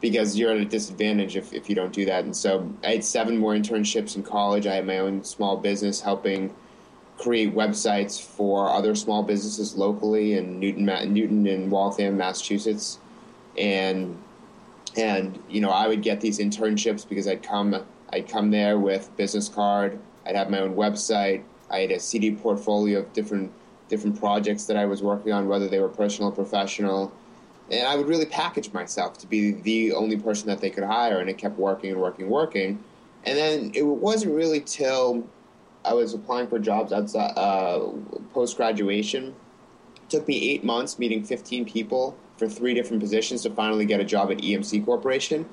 because 0.00 0.38
you're 0.38 0.50
at 0.50 0.56
a 0.56 0.64
disadvantage 0.64 1.36
if, 1.36 1.52
if 1.52 1.68
you 1.68 1.74
don't 1.74 1.92
do 1.92 2.04
that. 2.06 2.24
And 2.24 2.34
so 2.34 2.72
I 2.82 2.92
had 2.92 3.04
seven 3.04 3.36
more 3.36 3.52
internships 3.52 4.16
in 4.16 4.22
college. 4.22 4.66
I 4.66 4.76
had 4.76 4.86
my 4.86 4.98
own 4.98 5.24
small 5.24 5.56
business 5.56 6.00
helping 6.00 6.54
create 7.18 7.54
websites 7.54 8.20
for 8.20 8.68
other 8.70 8.94
small 8.94 9.22
businesses 9.22 9.76
locally 9.76 10.34
in 10.34 10.58
Newton, 10.58 10.86
Newton 11.12 11.46
and 11.46 11.70
Waltham, 11.70 12.16
Massachusetts. 12.16 12.98
And 13.58 14.16
and 14.96 15.40
you 15.48 15.60
know 15.60 15.70
I 15.70 15.86
would 15.86 16.02
get 16.02 16.20
these 16.20 16.38
internships 16.38 17.08
because 17.08 17.28
I'd 17.28 17.42
come 17.42 17.84
I'd 18.12 18.28
come 18.28 18.50
there 18.50 18.78
with 18.78 19.14
business 19.16 19.48
card. 19.48 19.98
I'd 20.26 20.34
have 20.34 20.50
my 20.50 20.60
own 20.60 20.74
website. 20.74 21.42
I 21.70 21.80
had 21.80 21.90
a 21.90 22.00
CD 22.00 22.32
portfolio 22.32 23.00
of 23.00 23.12
different 23.12 23.52
different 23.90 24.18
projects 24.18 24.64
that 24.66 24.76
I 24.76 24.86
was 24.86 25.02
working 25.02 25.32
on, 25.32 25.48
whether 25.48 25.68
they 25.68 25.80
were 25.80 25.88
personal 25.88 26.30
or 26.30 26.34
professional. 26.34 27.12
And 27.70 27.86
I 27.86 27.96
would 27.96 28.08
really 28.08 28.24
package 28.24 28.72
myself 28.72 29.18
to 29.18 29.26
be 29.26 29.52
the 29.52 29.92
only 29.92 30.16
person 30.16 30.48
that 30.48 30.60
they 30.60 30.70
could 30.70 30.84
hire, 30.84 31.18
and 31.18 31.28
it 31.28 31.36
kept 31.36 31.58
working 31.58 31.90
and 31.90 32.00
working, 32.00 32.24
and 32.24 32.32
working. 32.32 32.82
And 33.24 33.36
then 33.36 33.72
it 33.74 33.82
wasn't 33.82 34.34
really 34.34 34.60
till 34.60 35.26
I 35.84 35.92
was 35.92 36.14
applying 36.14 36.46
for 36.46 36.58
jobs 36.58 36.92
outside 36.92 37.32
uh, 37.36 37.88
post 38.32 38.56
graduation. 38.56 39.34
Took 40.08 40.26
me 40.26 40.50
eight 40.50 40.64
months, 40.64 40.98
meeting 40.98 41.22
15 41.22 41.64
people 41.64 42.16
for 42.36 42.48
three 42.48 42.74
different 42.74 43.02
positions 43.02 43.42
to 43.42 43.50
finally 43.50 43.84
get 43.84 44.00
a 44.00 44.04
job 44.04 44.30
at 44.30 44.38
EMC 44.38 44.84
Corporation. 44.84 45.48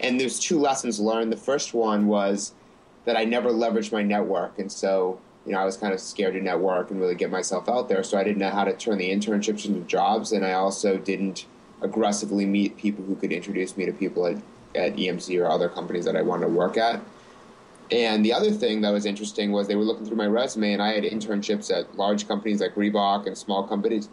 And 0.00 0.18
there's 0.18 0.40
two 0.40 0.58
lessons 0.58 0.98
learned. 0.98 1.30
The 1.30 1.36
first 1.36 1.74
one 1.74 2.06
was 2.06 2.54
that 3.04 3.16
I 3.16 3.24
never 3.24 3.50
leveraged 3.50 3.92
my 3.92 4.02
network, 4.02 4.58
and 4.58 4.70
so 4.70 5.20
you 5.46 5.52
know 5.52 5.58
I 5.58 5.64
was 5.64 5.76
kind 5.76 5.92
of 5.92 6.00
scared 6.00 6.34
to 6.34 6.40
network 6.40 6.90
and 6.90 7.00
really 7.00 7.14
get 7.14 7.30
myself 7.30 7.68
out 7.68 7.88
there. 7.88 8.02
So 8.02 8.18
I 8.18 8.24
didn't 8.24 8.38
know 8.38 8.50
how 8.50 8.64
to 8.64 8.72
turn 8.74 8.98
the 8.98 9.10
internships 9.10 9.64
into 9.66 9.80
jobs, 9.80 10.32
and 10.32 10.44
I 10.44 10.52
also 10.52 10.98
didn't 10.98 11.46
aggressively 11.82 12.46
meet 12.46 12.76
people 12.76 13.04
who 13.04 13.16
could 13.16 13.32
introduce 13.32 13.76
me 13.76 13.86
to 13.86 13.92
people 13.92 14.26
at, 14.26 14.36
at 14.74 14.96
EMC 14.96 15.40
or 15.42 15.48
other 15.50 15.68
companies 15.68 16.04
that 16.04 16.16
I 16.16 16.22
wanted 16.22 16.46
to 16.46 16.52
work 16.52 16.76
at. 16.76 17.00
And 17.90 18.24
the 18.24 18.32
other 18.32 18.52
thing 18.52 18.82
that 18.82 18.90
was 18.90 19.04
interesting 19.04 19.50
was 19.50 19.66
they 19.66 19.74
were 19.74 19.84
looking 19.84 20.06
through 20.06 20.16
my 20.16 20.26
resume, 20.26 20.72
and 20.72 20.82
I 20.82 20.92
had 20.92 21.04
internships 21.04 21.76
at 21.76 21.96
large 21.96 22.28
companies 22.28 22.60
like 22.60 22.74
Reebok 22.74 23.26
and 23.26 23.36
small 23.36 23.66
companies 23.66 24.08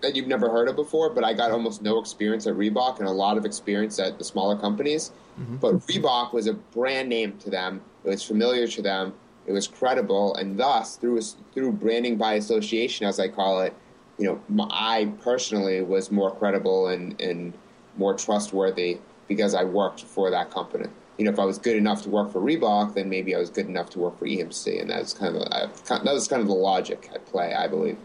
that 0.00 0.14
you've 0.14 0.26
never 0.26 0.50
heard 0.50 0.68
of 0.68 0.76
before, 0.76 1.10
but 1.10 1.24
I 1.24 1.32
got 1.32 1.50
almost 1.50 1.82
no 1.82 1.98
experience 1.98 2.46
at 2.46 2.54
Reebok 2.54 2.98
and 2.98 3.08
a 3.08 3.12
lot 3.12 3.36
of 3.36 3.44
experience 3.44 3.98
at 3.98 4.18
the 4.18 4.24
smaller 4.24 4.56
companies. 4.56 5.10
Mm-hmm. 5.40 5.56
But 5.56 5.74
Reebok 5.86 6.32
was 6.32 6.46
a 6.46 6.54
brand 6.54 7.08
name 7.08 7.36
to 7.38 7.50
them. 7.50 7.80
It 8.04 8.08
was 8.08 8.22
familiar 8.22 8.66
to 8.66 8.82
them. 8.82 9.14
It 9.46 9.52
was 9.52 9.68
credible, 9.68 10.34
and 10.34 10.58
thus 10.58 10.96
through 10.96 11.20
through 11.54 11.72
branding 11.72 12.16
by 12.16 12.34
association, 12.34 13.06
as 13.06 13.20
I 13.20 13.28
call 13.28 13.60
it, 13.60 13.74
you 14.18 14.40
know, 14.48 14.68
I 14.70 15.12
personally 15.22 15.82
was 15.82 16.10
more 16.10 16.34
credible 16.34 16.88
and 16.88 17.20
and 17.20 17.54
more 17.96 18.14
trustworthy 18.14 18.98
because 19.28 19.54
I 19.54 19.64
worked 19.64 20.02
for 20.02 20.30
that 20.30 20.50
company. 20.50 20.88
You 21.18 21.24
know, 21.24 21.30
if 21.30 21.38
I 21.38 21.44
was 21.44 21.58
good 21.58 21.76
enough 21.76 22.02
to 22.02 22.10
work 22.10 22.30
for 22.30 22.40
Reebok, 22.40 22.94
then 22.94 23.08
maybe 23.08 23.34
I 23.34 23.38
was 23.38 23.48
good 23.48 23.66
enough 23.66 23.88
to 23.90 23.98
work 23.98 24.18
for 24.18 24.26
EMC, 24.26 24.80
and 24.80 24.90
that's 24.90 25.14
kind 25.14 25.36
of 25.36 25.42
uh, 25.50 25.68
that 25.88 26.12
was 26.12 26.28
kind 26.28 26.42
of 26.42 26.48
the 26.48 26.54
logic 26.54 27.10
at 27.14 27.24
play, 27.26 27.54
I 27.54 27.68
believe. 27.68 27.96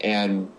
And 0.00 0.50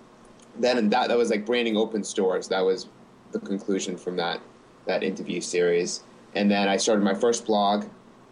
then 0.57 0.89
that 0.89 1.09
that 1.09 1.17
was 1.17 1.29
like 1.29 1.45
branding 1.45 1.77
open 1.77 2.03
stores. 2.03 2.47
That 2.47 2.65
was 2.65 2.87
the 3.31 3.39
conclusion 3.39 3.97
from 3.97 4.15
that 4.17 4.41
that 4.85 5.03
interview 5.03 5.41
series. 5.41 6.03
And 6.33 6.51
then 6.51 6.67
I 6.67 6.77
started 6.77 7.03
my 7.03 7.13
first 7.13 7.45
blog, 7.45 7.85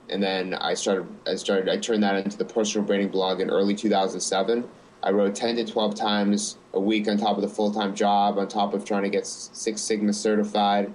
and 0.09 0.21
then 0.21 0.53
I 0.53 0.73
started 0.73 1.07
I 1.27 1.35
started 1.35 1.69
I 1.69 1.77
turned 1.77 2.03
that 2.03 2.15
into 2.23 2.37
the 2.37 2.45
personal 2.45 2.85
branding 2.85 3.09
blog 3.09 3.41
in 3.41 3.49
early 3.49 3.75
2007. 3.75 4.63
I 5.03 5.11
wrote 5.11 5.35
10 5.35 5.57
to 5.57 5.65
12 5.65 5.95
times 5.95 6.57
a 6.73 6.79
week 6.79 7.09
on 7.09 7.17
top 7.17 7.35
of 7.35 7.41
the 7.41 7.49
full 7.49 7.71
time 7.71 7.93
job, 7.93 8.37
on 8.37 8.47
top 8.47 8.73
of 8.73 8.85
trying 8.85 9.03
to 9.03 9.09
get 9.09 9.27
Six 9.27 9.81
Sigma 9.81 10.13
certified, 10.13 10.93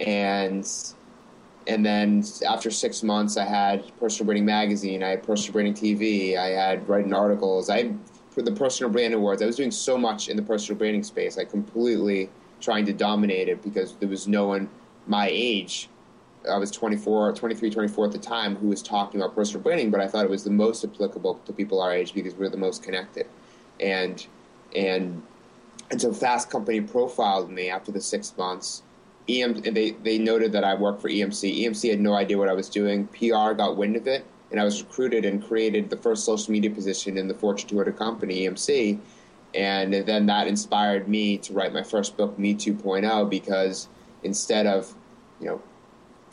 and 0.00 0.68
and 1.68 1.86
then 1.86 2.24
after 2.48 2.70
six 2.70 3.02
months, 3.04 3.36
I 3.36 3.44
had 3.44 3.96
Personal 4.00 4.26
Branding 4.26 4.46
Magazine, 4.46 5.02
I 5.02 5.10
had 5.10 5.22
Personal 5.22 5.52
Branding 5.52 5.74
TV, 5.74 6.36
I 6.36 6.48
had 6.48 6.88
writing 6.88 7.14
articles, 7.14 7.70
I 7.70 7.92
for 8.32 8.42
the 8.42 8.52
Personal 8.52 8.90
Brand 8.90 9.14
Awards. 9.14 9.42
I 9.42 9.46
was 9.46 9.56
doing 9.56 9.70
so 9.70 9.98
much 9.98 10.28
in 10.28 10.36
the 10.36 10.42
personal 10.42 10.78
branding 10.78 11.02
space. 11.02 11.38
I 11.38 11.44
completely 11.44 12.30
trying 12.60 12.86
to 12.86 12.92
dominate 12.92 13.48
it 13.48 13.62
because 13.62 13.94
there 13.96 14.08
was 14.08 14.26
no 14.26 14.46
one 14.46 14.68
my 15.06 15.28
age. 15.30 15.88
I 16.50 16.58
was 16.58 16.70
24, 16.70 17.34
23, 17.34 17.70
24 17.70 18.06
at 18.06 18.12
the 18.12 18.18
time 18.18 18.56
who 18.56 18.68
was 18.68 18.82
talking 18.82 19.20
about 19.20 19.34
personal 19.34 19.62
branding, 19.62 19.90
but 19.90 20.00
I 20.00 20.08
thought 20.08 20.24
it 20.24 20.30
was 20.30 20.44
the 20.44 20.50
most 20.50 20.84
applicable 20.84 21.40
to 21.44 21.52
people 21.52 21.80
our 21.80 21.92
age 21.92 22.14
because 22.14 22.34
we're 22.34 22.48
the 22.48 22.56
most 22.56 22.82
connected. 22.82 23.26
And 23.80 24.26
and 24.74 25.22
and 25.90 26.00
so 26.00 26.12
Fast 26.12 26.50
Company 26.50 26.80
profiled 26.80 27.50
me 27.50 27.68
after 27.68 27.92
the 27.92 28.00
six 28.00 28.36
months. 28.36 28.82
EM, 29.28 29.60
they, 29.60 29.90
they 29.90 30.18
noted 30.18 30.50
that 30.52 30.64
I 30.64 30.74
worked 30.74 31.00
for 31.00 31.08
EMC. 31.08 31.60
EMC 31.60 31.90
had 31.90 32.00
no 32.00 32.14
idea 32.14 32.38
what 32.38 32.48
I 32.48 32.54
was 32.54 32.68
doing. 32.68 33.06
PR 33.08 33.52
got 33.52 33.76
wind 33.76 33.96
of 33.96 34.06
it, 34.06 34.24
and 34.50 34.58
I 34.58 34.64
was 34.64 34.82
recruited 34.82 35.24
and 35.24 35.46
created 35.46 35.90
the 35.90 35.96
first 35.96 36.24
social 36.24 36.50
media 36.50 36.70
position 36.70 37.18
in 37.18 37.28
the 37.28 37.34
Fortune 37.34 37.68
200 37.68 37.96
company, 37.96 38.40
EMC. 38.46 38.98
And 39.54 39.92
then 39.92 40.26
that 40.26 40.46
inspired 40.48 41.08
me 41.08 41.36
to 41.38 41.52
write 41.52 41.74
my 41.74 41.82
first 41.82 42.16
book, 42.16 42.38
Me 42.38 42.54
2.0, 42.54 43.28
because 43.28 43.88
instead 44.22 44.66
of, 44.66 44.94
you 45.40 45.46
know, 45.46 45.62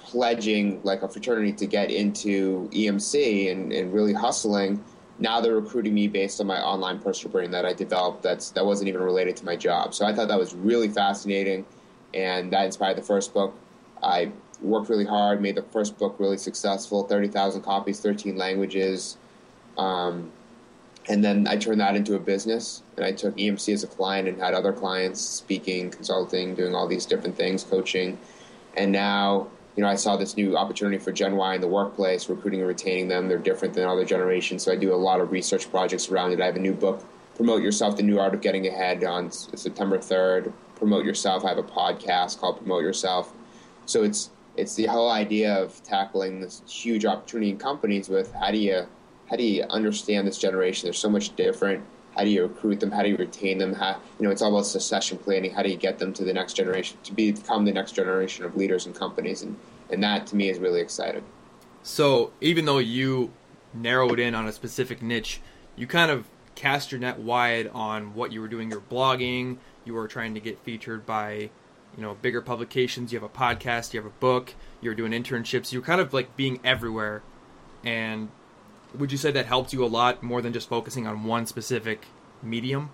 pledging 0.10 0.82
like 0.84 1.04
a 1.04 1.08
fraternity 1.08 1.54
to 1.54 1.68
get 1.68 1.92
into 1.92 2.68
EMC 2.74 3.52
and, 3.52 3.72
and 3.72 3.94
really 3.94 4.14
hustling, 4.14 4.84
now 5.20 5.40
they're 5.40 5.56
recruiting 5.56 5.94
me 5.94 6.08
based 6.08 6.42
on 6.42 6.48
my 6.48 6.62
online 6.62 7.00
personal 7.00 7.32
brand 7.32 7.54
that 7.54 7.66
I 7.66 7.74
developed 7.74 8.24
that's 8.24 8.52
that 8.52 8.66
wasn't 8.66 8.88
even 8.90 9.02
related 9.02 9.36
to 9.38 9.46
my 9.46 9.56
job. 9.56 9.94
So 9.94 10.06
I 10.06 10.14
thought 10.14 10.30
that 10.30 10.40
was 10.40 10.56
really 10.56 10.88
fascinating 10.88 11.66
and 12.14 12.52
that 12.52 12.66
inspired 12.66 12.98
the 12.98 13.04
first 13.04 13.34
book. 13.34 13.54
I 14.02 14.32
worked 14.62 14.90
really 14.90 15.06
hard, 15.06 15.42
made 15.42 15.56
the 15.56 15.64
first 15.64 15.98
book 15.98 16.16
really 16.20 16.38
successful, 16.38 17.04
30,000 17.04 17.62
copies, 17.62 18.00
13 18.00 18.36
languages. 18.36 19.18
Um, 19.78 20.32
and 21.08 21.24
then 21.24 21.48
I 21.48 21.58
turned 21.58 21.82
that 21.82 21.96
into 21.96 22.16
a 22.16 22.20
business, 22.20 22.84
and 22.96 23.06
I 23.06 23.12
took 23.12 23.36
EMC 23.38 23.74
as 23.74 23.84
a 23.84 23.88
client 23.88 24.28
and 24.28 24.40
had 24.40 24.54
other 24.54 24.74
clients 24.74 25.22
speaking, 25.22 25.90
consulting, 25.90 26.56
doing 26.56 26.76
all 26.76 26.88
these 26.88 27.06
different 27.06 27.36
things, 27.36 27.64
coaching. 27.64 28.18
And 28.78 28.92
now, 28.92 29.48
you 29.80 29.86
know, 29.86 29.92
I 29.92 29.96
saw 29.96 30.18
this 30.18 30.36
new 30.36 30.58
opportunity 30.58 30.98
for 30.98 31.14
Gen 31.14 31.38
Y 31.38 31.56
in 31.56 31.62
the 31.62 31.68
workplace, 31.70 32.28
recruiting 32.28 32.60
and 32.60 32.68
retaining 32.68 33.08
them. 33.08 33.30
They're 33.30 33.38
different 33.38 33.74
than 33.74 33.88
other 33.88 34.04
generations, 34.04 34.64
so 34.64 34.74
I 34.74 34.76
do 34.76 34.94
a 34.94 34.96
lot 34.96 35.22
of 35.22 35.32
research 35.32 35.72
projects 35.72 36.10
around 36.10 36.34
it. 36.34 36.42
I 36.42 36.48
have 36.48 36.58
a 36.58 36.60
new 36.60 36.74
book, 36.74 37.02
Promote 37.38 37.64
Yourself: 37.64 37.96
The 37.96 38.04
New 38.04 38.20
Art 38.20 38.34
of 38.34 38.42
Getting 38.42 38.68
Ahead, 38.68 39.06
on 39.06 39.32
September 39.32 39.98
3rd. 39.98 40.52
Promote 40.76 41.06
Yourself. 41.06 41.46
I 41.46 41.48
have 41.48 41.60
a 41.60 41.64
podcast 41.64 42.42
called 42.42 42.58
Promote 42.58 42.84
Yourself. 42.84 43.32
So 43.86 44.04
it's 44.04 44.32
it's 44.58 44.76
the 44.76 44.88
whole 44.88 45.10
idea 45.10 45.56
of 45.56 45.82
tackling 45.82 46.42
this 46.42 46.62
huge 46.68 47.06
opportunity 47.06 47.52
in 47.52 47.58
companies 47.58 48.10
with 48.10 48.34
how 48.34 48.52
do 48.52 48.58
you 48.58 48.86
how 49.30 49.38
do 49.38 49.44
you 49.44 49.64
understand 49.70 50.28
this 50.28 50.38
generation? 50.38 50.88
There's 50.88 51.00
so 51.00 51.10
much 51.10 51.34
different. 51.38 51.86
How 52.20 52.26
do 52.26 52.32
you 52.32 52.44
recruit 52.44 52.82
them? 52.82 52.92
How 52.92 53.02
do 53.02 53.08
you 53.08 53.16
retain 53.16 53.60
them? 53.60 53.74
How 53.74 53.98
you 54.20 54.26
know 54.26 54.30
it's 54.30 54.42
all 54.42 54.52
about 54.52 54.66
succession 54.66 55.18
planning. 55.18 55.52
How 55.52 55.64
do 55.64 55.70
you 55.70 55.78
get 55.78 56.00
them 56.00 56.12
to 56.12 56.26
the 56.26 56.34
next 56.34 56.52
generation 56.56 56.98
to 57.06 57.14
become 57.14 57.64
the 57.64 57.72
next 57.72 57.94
generation 57.94 58.44
of 58.44 58.58
leaders 58.58 58.86
and 58.86 58.94
companies? 58.94 59.42
And 59.42 59.56
and 59.90 60.04
that 60.04 60.28
to 60.28 60.36
me 60.36 60.50
is 60.50 60.60
really 60.60 60.82
exciting. 60.82 61.24
So 61.82 62.34
even 62.42 62.66
though 62.66 62.80
you 62.80 63.32
narrowed 63.74 64.20
in 64.20 64.36
on 64.36 64.46
a 64.46 64.52
specific 64.52 65.02
niche, 65.02 65.40
you 65.78 65.88
kind 65.88 66.12
of 66.12 66.28
cast 66.56 66.92
your 66.92 67.00
net 67.00 67.20
wide 67.20 67.70
on 67.70 68.14
what 68.14 68.34
you 68.34 68.42
were 68.42 68.50
doing. 68.50 68.70
Your 68.70 68.82
blogging. 68.82 69.56
You 69.86 69.94
were 69.94 70.10
trying 70.10 70.34
to 70.34 70.42
get 70.42 70.60
featured 70.60 71.06
by 71.06 71.52
you 71.96 72.04
know 72.04 72.16
bigger 72.22 72.42
publications. 72.42 73.14
You 73.14 73.20
have 73.22 73.30
a 73.34 73.34
podcast. 73.34 73.94
You 73.94 74.02
have 74.02 74.12
a 74.12 74.20
book. 74.20 74.56
You're 74.82 74.94
doing 74.94 75.14
internships. 75.14 75.72
You're 75.72 75.84
kind 75.84 76.02
of 76.02 76.14
like 76.14 76.36
being 76.36 76.60
everywhere, 76.66 77.24
and 77.86 78.28
would 78.98 79.12
you 79.12 79.18
say 79.18 79.32
that 79.32 79.46
helped 79.46 79.74
you 79.74 79.84
a 79.84 79.88
lot 79.88 80.24
more 80.24 80.42
than 80.42 80.54
just 80.54 80.68
focusing 80.68 81.08
on 81.08 81.24
one 81.24 81.46
specific 81.46 82.06
medium? 82.42 82.90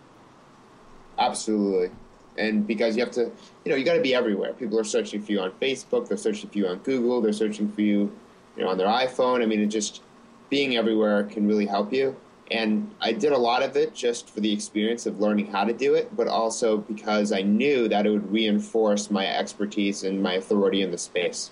Absolutely. 1.17 1.91
And 2.37 2.67
because 2.67 2.97
you 2.97 3.03
have 3.03 3.13
to, 3.13 3.31
you 3.63 3.71
know, 3.71 3.75
you 3.75 3.85
got 3.85 3.93
to 3.93 4.01
be 4.01 4.13
everywhere. 4.13 4.53
People 4.53 4.79
are 4.79 4.83
searching 4.83 5.21
for 5.21 5.31
you 5.31 5.39
on 5.39 5.51
Facebook, 5.51 6.07
they're 6.07 6.17
searching 6.17 6.49
for 6.49 6.57
you 6.57 6.67
on 6.67 6.79
Google, 6.79 7.21
they're 7.21 7.31
searching 7.31 7.71
for 7.71 7.81
you, 7.81 8.11
you 8.57 8.63
know, 8.63 8.69
on 8.69 8.77
their 8.77 8.87
iPhone. 8.87 9.41
I 9.41 9.45
mean, 9.45 9.61
it 9.61 9.67
just 9.67 10.01
being 10.49 10.75
everywhere 10.75 11.23
can 11.23 11.47
really 11.47 11.65
help 11.65 11.93
you. 11.93 12.15
And 12.51 12.93
I 13.01 13.11
did 13.11 13.31
a 13.31 13.37
lot 13.37 13.63
of 13.63 13.75
it 13.75 13.95
just 13.95 14.29
for 14.29 14.39
the 14.39 14.53
experience 14.53 15.05
of 15.05 15.19
learning 15.19 15.47
how 15.47 15.63
to 15.63 15.73
do 15.73 15.95
it, 15.95 16.15
but 16.15 16.27
also 16.27 16.77
because 16.77 17.31
I 17.31 17.41
knew 17.41 17.87
that 17.87 18.05
it 18.05 18.11
would 18.11 18.31
reinforce 18.31 19.09
my 19.09 19.25
expertise 19.25 20.03
and 20.03 20.21
my 20.21 20.33
authority 20.33 20.81
in 20.81 20.91
the 20.91 20.97
space. 20.97 21.49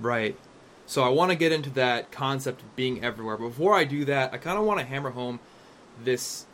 Right. 0.00 0.36
So 0.86 1.02
I 1.02 1.08
want 1.08 1.32
to 1.32 1.36
get 1.36 1.50
into 1.50 1.70
that 1.70 2.12
concept 2.12 2.62
of 2.62 2.76
being 2.76 3.04
everywhere. 3.04 3.36
But 3.36 3.48
before 3.48 3.74
I 3.74 3.82
do 3.82 4.04
that, 4.04 4.32
I 4.32 4.38
kind 4.38 4.56
of 4.56 4.64
want 4.64 4.78
to 4.78 4.86
hammer 4.86 5.10
home 5.10 5.40
this 6.02 6.46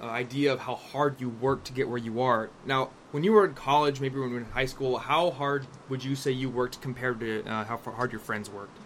uh, 0.00 0.04
idea 0.04 0.52
of 0.52 0.60
how 0.60 0.76
hard 0.76 1.20
you 1.20 1.28
work 1.28 1.64
to 1.64 1.72
get 1.72 1.88
where 1.88 1.98
you 1.98 2.20
are. 2.20 2.50
Now, 2.64 2.90
when 3.10 3.24
you 3.24 3.32
were 3.32 3.44
in 3.44 3.54
college, 3.54 4.00
maybe 4.00 4.20
when 4.20 4.28
you 4.28 4.34
were 4.36 4.40
in 4.40 4.46
high 4.46 4.66
school, 4.66 4.98
how 4.98 5.32
hard 5.32 5.66
would 5.88 6.04
you 6.04 6.14
say 6.14 6.30
you 6.30 6.48
worked 6.48 6.80
compared 6.80 7.18
to 7.20 7.44
uh, 7.44 7.64
how 7.64 7.76
hard 7.78 8.12
your 8.12 8.20
friends 8.20 8.48
worked? 8.48 8.78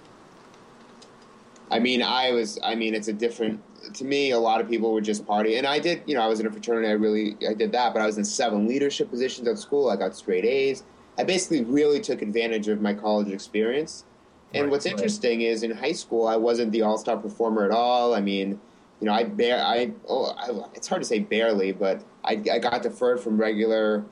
I 1.71 1.79
mean, 1.79 2.03
I 2.03 2.31
was. 2.31 2.59
I 2.63 2.75
mean, 2.75 2.95
it's 2.95 3.09
a 3.09 3.13
different. 3.13 3.63
To 3.95 4.05
me, 4.05 4.31
a 4.31 4.39
lot 4.39 4.61
of 4.63 4.69
people 4.69 4.93
would 4.95 5.05
just 5.05 5.27
party, 5.27 5.57
and 5.57 5.67
I 5.67 5.79
did. 5.79 6.03
You 6.07 6.15
know, 6.15 6.23
I 6.23 6.27
was 6.29 6.41
in 6.41 6.47
a 6.47 6.51
fraternity. 6.51 6.89
I 6.89 6.93
really, 6.93 7.37
I 7.49 7.53
did 7.53 7.73
that. 7.73 7.93
But 7.93 8.01
I 8.01 8.07
was 8.07 8.17
in 8.17 8.25
seven 8.25 8.67
leadership 8.67 9.11
positions 9.11 9.49
at 9.49 9.59
school. 9.59 9.91
I 9.91 9.97
got 9.97 10.17
straight 10.17 10.45
A's. 10.45 10.83
I 11.19 11.25
basically 11.25 11.65
really 11.65 12.01
took 12.01 12.23
advantage 12.23 12.69
of 12.69 12.81
my 12.81 12.95
college 12.95 13.29
experience 13.29 14.05
and 14.53 14.65
right, 14.65 14.71
what's 14.71 14.87
interesting 14.87 15.39
right. 15.39 15.49
is 15.49 15.63
in 15.63 15.71
high 15.71 15.93
school, 15.93 16.27
I 16.27 16.37
wasn't 16.37 16.73
the 16.73 16.83
all 16.83 16.99
star 16.99 17.17
performer 17.17 17.65
at 17.65 17.71
all. 17.71 18.15
I 18.15 18.21
mean, 18.21 18.61
you 19.01 19.07
know, 19.07 19.13
I 19.13 19.25
bear, 19.25 19.65
I, 19.65 19.93
oh, 20.09 20.35
I, 20.37 20.69
it's 20.75 20.89
hard 20.89 21.03
to 21.03 21.09
say 21.09 21.19
barely, 21.19 21.73
but 21.73 22.05
I, 22.25 22.33
I 22.53 22.59
got 22.59 22.83
deferred 22.83 23.21
from 23.21 23.39
regular, 23.39 24.05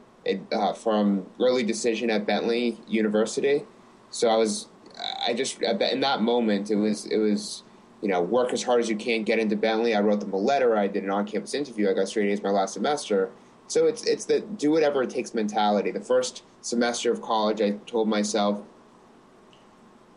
uh, 0.53 0.73
from 0.73 1.27
early 1.41 1.63
decision 1.63 2.11
at 2.11 2.27
Bentley 2.27 2.79
University. 2.89 3.65
So 4.11 4.29
I 4.29 4.37
was, 4.37 4.69
I 5.27 5.35
just 5.35 5.63
in 5.63 6.01
that 6.01 6.23
moment, 6.23 6.71
it 6.71 6.77
was, 6.77 7.07
it 7.07 7.19
was, 7.19 7.63
you 8.03 8.09
know, 8.09 8.21
work 8.21 8.53
as 8.53 8.65
hard 8.65 8.81
as 8.81 8.91
you 8.91 8.97
can, 8.97 9.23
get 9.23 9.39
into 9.39 9.57
Bentley. 9.57 9.95
I 9.95 10.01
wrote 10.01 10.21
them 10.21 10.33
a 10.33 10.37
letter. 10.37 10.77
I 10.77 10.89
did 10.89 11.05
an 11.05 11.11
on-campus 11.11 11.55
interview. 11.55 11.89
I 11.89 11.95
got 11.95 12.09
straight 12.09 12.31
A's 12.31 12.43
my 12.43 12.51
last 12.51 12.75
semester. 12.75 13.31
So 13.69 13.87
it's 13.87 14.05
it's 14.05 14.25
the 14.25 14.41
do 14.41 14.71
whatever 14.71 15.05
it 15.05 15.11
takes 15.11 15.35
mentality. 15.35 15.93
The 15.93 16.01
first 16.01 16.43
semester 16.61 17.13
of 17.13 17.23
college, 17.23 17.63
I 17.63 17.71
told 17.87 18.09
myself 18.09 18.63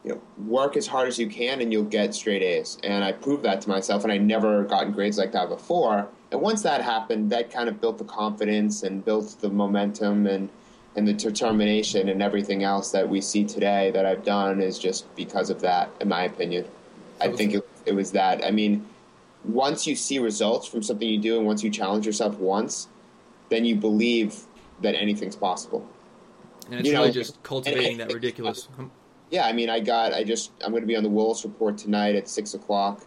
you 0.06 0.12
know, 0.12 0.22
work 0.46 0.78
as 0.78 0.86
hard 0.86 1.08
as 1.08 1.18
you 1.18 1.28
can 1.28 1.62
and 1.62 1.74
you'll 1.74 1.84
get 1.84 2.14
straight 2.14 2.44
A's. 2.44 2.78
And 2.84 3.04
I 3.04 3.12
proved 3.12 3.44
that 3.44 3.62
to 3.62 3.70
myself, 3.70 4.04
and 4.04 4.14
I 4.14 4.18
never 4.18 4.64
gotten 4.64 4.92
grades 4.92 5.18
like 5.18 5.32
that 5.32 5.50
before. 5.50 6.08
And 6.32 6.42
once 6.42 6.62
that 6.62 6.82
happened, 6.82 7.32
that 7.32 7.50
kind 7.50 7.68
of 7.68 7.82
built 7.82 7.98
the 7.98 8.04
confidence 8.04 8.84
and 8.84 9.04
built 9.04 9.36
the 9.42 9.50
momentum 9.50 10.28
and 10.28 10.50
and 10.98 11.06
the 11.06 11.14
determination 11.14 12.08
and 12.08 12.24
everything 12.24 12.64
else 12.64 12.92
that 12.92 13.10
we 13.10 13.20
see 13.20 13.44
today 13.44 13.92
that 13.92 14.06
I've 14.06 14.24
done 14.24 14.62
is 14.62 14.80
just 14.80 15.14
because 15.18 15.50
of 15.50 15.60
that, 15.60 15.90
in 16.00 16.08
my 16.08 16.24
opinion. 16.24 16.66
I 17.20 17.30
think 17.34 17.54
it, 17.54 17.68
it 17.86 17.94
was 17.94 18.14
that. 18.14 18.46
I 18.46 18.52
mean, 18.52 18.86
once 19.44 19.86
you 19.86 19.94
see 19.94 20.20
results 20.20 20.66
from 20.68 20.84
something 20.84 21.06
you 21.06 21.20
do 21.20 21.38
and 21.38 21.46
once 21.46 21.64
you 21.64 21.70
challenge 21.70 22.06
yourself 22.06 22.38
once, 22.38 22.88
then 23.50 23.66
you 23.66 23.76
believe 23.76 24.46
that 24.82 24.96
anything's 24.96 25.36
possible. 25.36 25.86
And 26.68 26.80
it's 26.80 26.88
you 26.88 26.94
really 26.94 27.08
know, 27.08 27.14
just 27.14 27.44
cultivating 27.44 27.98
that 27.98 28.14
ridiculous 28.14 28.70
um, 28.80 28.90
yeah, 29.36 29.46
I 29.46 29.51
mean, 29.51 29.70
I 29.70 29.82
got, 29.82 30.13
I 30.13 30.24
just, 30.24 30.51
I'm 30.63 30.72
going 30.72 30.82
to 30.82 30.88
be 30.88 30.96
on 30.96 31.04
the 31.04 31.10
Willis 31.10 31.44
Report 31.44 31.77
tonight 31.77 32.15
at 32.15 32.30
six 32.30 32.54
o'clock, 32.54 33.01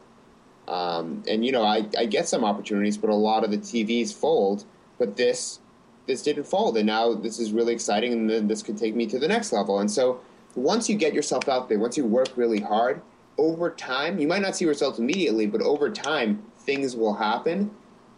um, 0.68 1.22
and 1.26 1.44
you 1.44 1.52
know, 1.52 1.64
I, 1.64 1.88
I 1.96 2.04
get 2.04 2.28
some 2.28 2.44
opportunities, 2.44 2.98
but 2.98 3.08
a 3.08 3.14
lot 3.14 3.44
of 3.44 3.50
the 3.50 3.56
TVs 3.56 4.12
fold. 4.12 4.66
But 4.98 5.16
this, 5.16 5.60
this 6.06 6.22
didn't 6.22 6.44
fold, 6.44 6.76
and 6.76 6.86
now 6.86 7.14
this 7.14 7.38
is 7.38 7.52
really 7.52 7.72
exciting, 7.72 8.12
and 8.12 8.28
then 8.28 8.46
this 8.46 8.62
could 8.62 8.76
take 8.76 8.94
me 8.94 9.06
to 9.06 9.18
the 9.18 9.26
next 9.26 9.52
level. 9.52 9.80
And 9.80 9.90
so, 9.90 10.20
once 10.54 10.86
you 10.88 10.96
get 10.96 11.14
yourself 11.14 11.48
out 11.48 11.70
there, 11.70 11.78
once 11.78 11.96
you 11.96 12.04
work 12.04 12.28
really 12.36 12.60
hard, 12.60 13.00
over 13.38 13.70
time, 13.70 14.18
you 14.18 14.28
might 14.28 14.42
not 14.42 14.54
see 14.54 14.66
results 14.66 14.98
immediately, 14.98 15.46
but 15.46 15.62
over 15.62 15.88
time, 15.88 16.42
things 16.58 16.94
will 16.94 17.14
happen, 17.14 17.70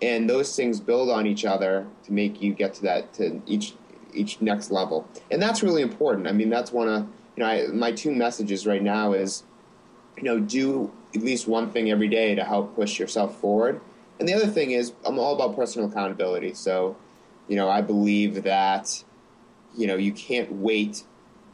and 0.02 0.29
those 0.29 0.57
things 0.57 0.81
build 0.81 1.11
on 1.11 1.29
each 1.29 1.45
other 1.45 1.87
to 2.05 2.12
make 2.12 2.43
you 2.43 2.55
get 2.55 2.75
to 2.75 2.83
that 2.83 3.12
to 3.14 3.40
each 3.47 3.75
each 4.12 4.40
next 4.40 4.73
level, 4.73 5.07
and 5.31 5.40
that's 5.40 5.62
really 5.62 5.83
important. 5.83 6.26
I 6.26 6.33
mean, 6.33 6.50
that's 6.50 6.73
one 6.73 6.88
of 6.88 7.07
you 7.41 7.47
know, 7.47 7.53
I, 7.53 7.67
my 7.69 7.91
two 7.91 8.13
messages 8.13 8.67
right 8.67 8.83
now 8.83 9.15
is, 9.15 9.45
you 10.19 10.25
know, 10.25 10.39
do 10.39 10.93
at 11.15 11.23
least 11.23 11.49
one 11.49 11.71
thing 11.71 11.91
every 11.91 12.09
day 12.09 12.35
to 12.35 12.45
help 12.45 12.75
push 12.75 12.99
yourself 12.99 13.41
forward. 13.41 13.81
And 14.19 14.29
the 14.29 14.35
other 14.35 14.47
thing 14.47 14.73
is, 14.73 14.93
I'm 15.07 15.19
all 15.19 15.35
about 15.35 15.57
personal 15.57 15.89
accountability. 15.89 16.53
So, 16.53 16.99
you 17.49 17.57
know, 17.57 17.71
I 17.71 17.81
believe 17.81 18.43
that, 18.43 19.03
you 19.75 19.87
know, 19.87 19.97
you 19.97 20.13
can't 20.13 20.53
wait, 20.53 21.05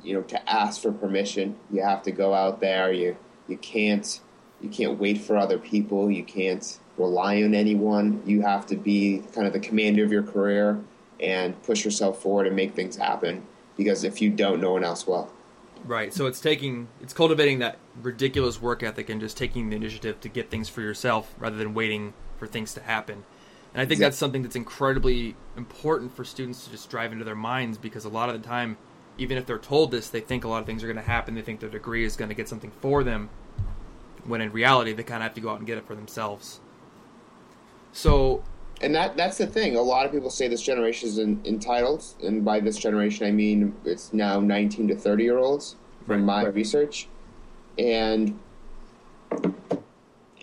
you 0.03 0.15
know, 0.15 0.23
to 0.23 0.51
ask 0.51 0.83
for 0.83 0.91
permission. 0.91 1.55
You 1.71 1.85
have 1.85 2.03
to 2.03 2.11
go 2.11 2.35
out 2.35 2.61
there. 2.61 2.93
You 2.93 3.17
you 3.47 3.57
can't 3.57 4.21
you 4.61 4.69
can't 4.69 4.99
wait 4.99 5.19
for 5.19 5.37
other 5.37 5.57
people. 5.57 6.11
You 6.11 6.25
can't 6.25 6.81
rely 6.99 7.45
on 7.45 7.55
anyone. 7.55 8.25
You 8.27 8.43
have 8.43 8.67
to 8.67 8.77
be 8.77 9.23
kind 9.33 9.47
of 9.47 9.53
the 9.53 9.61
commander 9.61 10.03
of 10.03 10.11
your 10.11 10.25
career 10.25 10.81
and 11.21 11.63
push 11.63 11.85
yourself 11.85 12.21
forward 12.21 12.49
and 12.49 12.57
make 12.57 12.75
things 12.75 12.97
happen. 12.97 13.45
Because 13.77 14.03
if 14.03 14.21
you 14.21 14.31
don't, 14.31 14.61
no 14.61 14.73
one 14.73 14.83
else 14.83 15.07
will. 15.07 15.31
Right. 15.85 16.13
So 16.13 16.27
it's 16.27 16.41
taking, 16.41 16.89
it's 17.01 17.13
cultivating 17.13 17.61
that 17.61 17.79
ridiculous 18.03 18.61
work 18.61 18.83
ethic 18.83 19.09
and 19.09 19.21
just 19.21 19.37
taking 19.37 19.71
the 19.71 19.77
initiative 19.77 20.21
to 20.23 20.29
get 20.29 20.51
things 20.51 20.69
for 20.69 20.81
yourself 20.81 21.35
rather 21.39 21.57
than 21.57 21.75
waiting 21.75 22.13
for 22.39 22.47
things 22.47 22.75
to 22.75 22.81
happen. 22.81 23.25
And 23.73 23.83
I 23.83 23.85
think 23.85 24.01
that's 24.01 24.17
something 24.17 24.43
that's 24.43 24.57
incredibly 24.57 25.37
important 25.57 26.17
for 26.17 26.25
students 26.25 26.65
to 26.65 26.71
just 26.71 26.89
drive 26.89 27.13
into 27.13 27.25
their 27.25 27.37
minds 27.37 27.77
because 27.77 28.05
a 28.05 28.09
lot 28.09 28.31
of 28.31 28.41
the 28.41 28.49
time, 28.49 28.79
even 29.19 29.37
if 29.37 29.45
they're 29.45 29.59
told 29.59 29.91
this, 29.91 30.09
they 30.09 30.21
think 30.21 30.45
a 30.45 30.49
lot 30.49 30.61
of 30.61 30.67
things 30.67 30.83
are 30.83 30.87
going 30.87 30.97
to 30.97 31.03
happen. 31.03 31.35
They 31.35 31.43
think 31.43 31.61
their 31.61 31.69
degree 31.69 32.05
is 32.05 32.17
going 32.17 32.31
to 32.31 32.35
get 32.35 32.49
something 32.49 32.73
for 32.81 33.05
them, 33.05 33.29
when 34.25 34.41
in 34.41 34.51
reality, 34.51 34.93
they 34.93 35.03
kind 35.03 35.23
of 35.23 35.25
have 35.25 35.35
to 35.35 35.41
go 35.41 35.51
out 35.51 35.59
and 35.59 35.67
get 35.67 35.79
it 35.79 35.87
for 35.87 35.95
themselves. 35.95 36.61
So, 37.93 38.43
and 38.83 38.95
that 38.95 39.17
that's 39.17 39.39
the 39.39 39.47
thing. 39.47 39.77
A 39.77 39.81
lot 39.81 40.07
of 40.07 40.13
people 40.13 40.31
say 40.31 40.49
this 40.49 40.63
generation 40.63 41.09
is 41.09 41.19
entitled, 41.19 42.05
and 42.23 42.45
by 42.45 42.61
this 42.61 42.77
generation, 42.77 43.27
I 43.27 43.33
mean 43.33 43.75
it's 43.85 44.13
now 44.13 44.41
19 44.41 44.89
to 44.89 44.97
30 44.97 45.25
year 45.25 45.39
olds 45.39 45.77
from 46.07 46.19
right, 46.19 46.25
my 46.25 46.45
right. 46.45 46.55
research, 46.55 47.09
and 47.79 48.39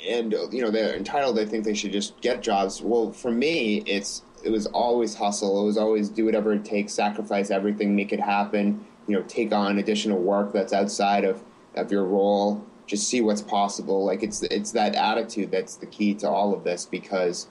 and 0.08 0.36
you 0.52 0.62
know 0.62 0.72
they're 0.72 0.96
entitled. 0.96 1.38
They 1.38 1.46
think 1.46 1.63
they 1.63 1.74
should 1.74 1.92
just 1.92 2.20
get 2.22 2.42
jobs. 2.42 2.82
Well, 2.82 3.12
for 3.12 3.32
me, 3.32 3.84
it's 3.86 4.24
it 4.44 4.50
was 4.50 4.66
always 4.68 5.16
hustle. 5.16 5.62
It 5.62 5.66
was 5.66 5.78
always 5.78 6.10
do 6.10 6.25
whatever 6.25 6.54
it 6.54 6.66
takes, 6.66 6.94
sacrifice 6.94 7.52
everything, 7.52 7.96
make 7.96 8.12
it 8.12 8.20
happen. 8.20 8.86
You 9.08 9.18
know, 9.18 9.24
take 9.24 9.54
on 9.54 9.78
additional 9.78 10.20
work 10.20 10.54
that's 10.54 10.74
outside 10.74 11.24
of 11.24 11.44
of 11.75 11.92
your 11.92 12.06
role 12.06 12.66
just 12.86 13.08
see 13.08 13.22
what's 13.22 13.42
possible. 13.42 14.06
Like 14.06 14.24
it's 14.24 14.44
it's 14.44 14.72
that 14.72 14.96
attitude 14.96 15.52
that's 15.52 15.75
the 15.75 15.86
key 15.86 16.13
to 16.16 16.30
all 16.30 16.54
of 16.54 16.63
this 16.63 16.86
because 16.86 17.48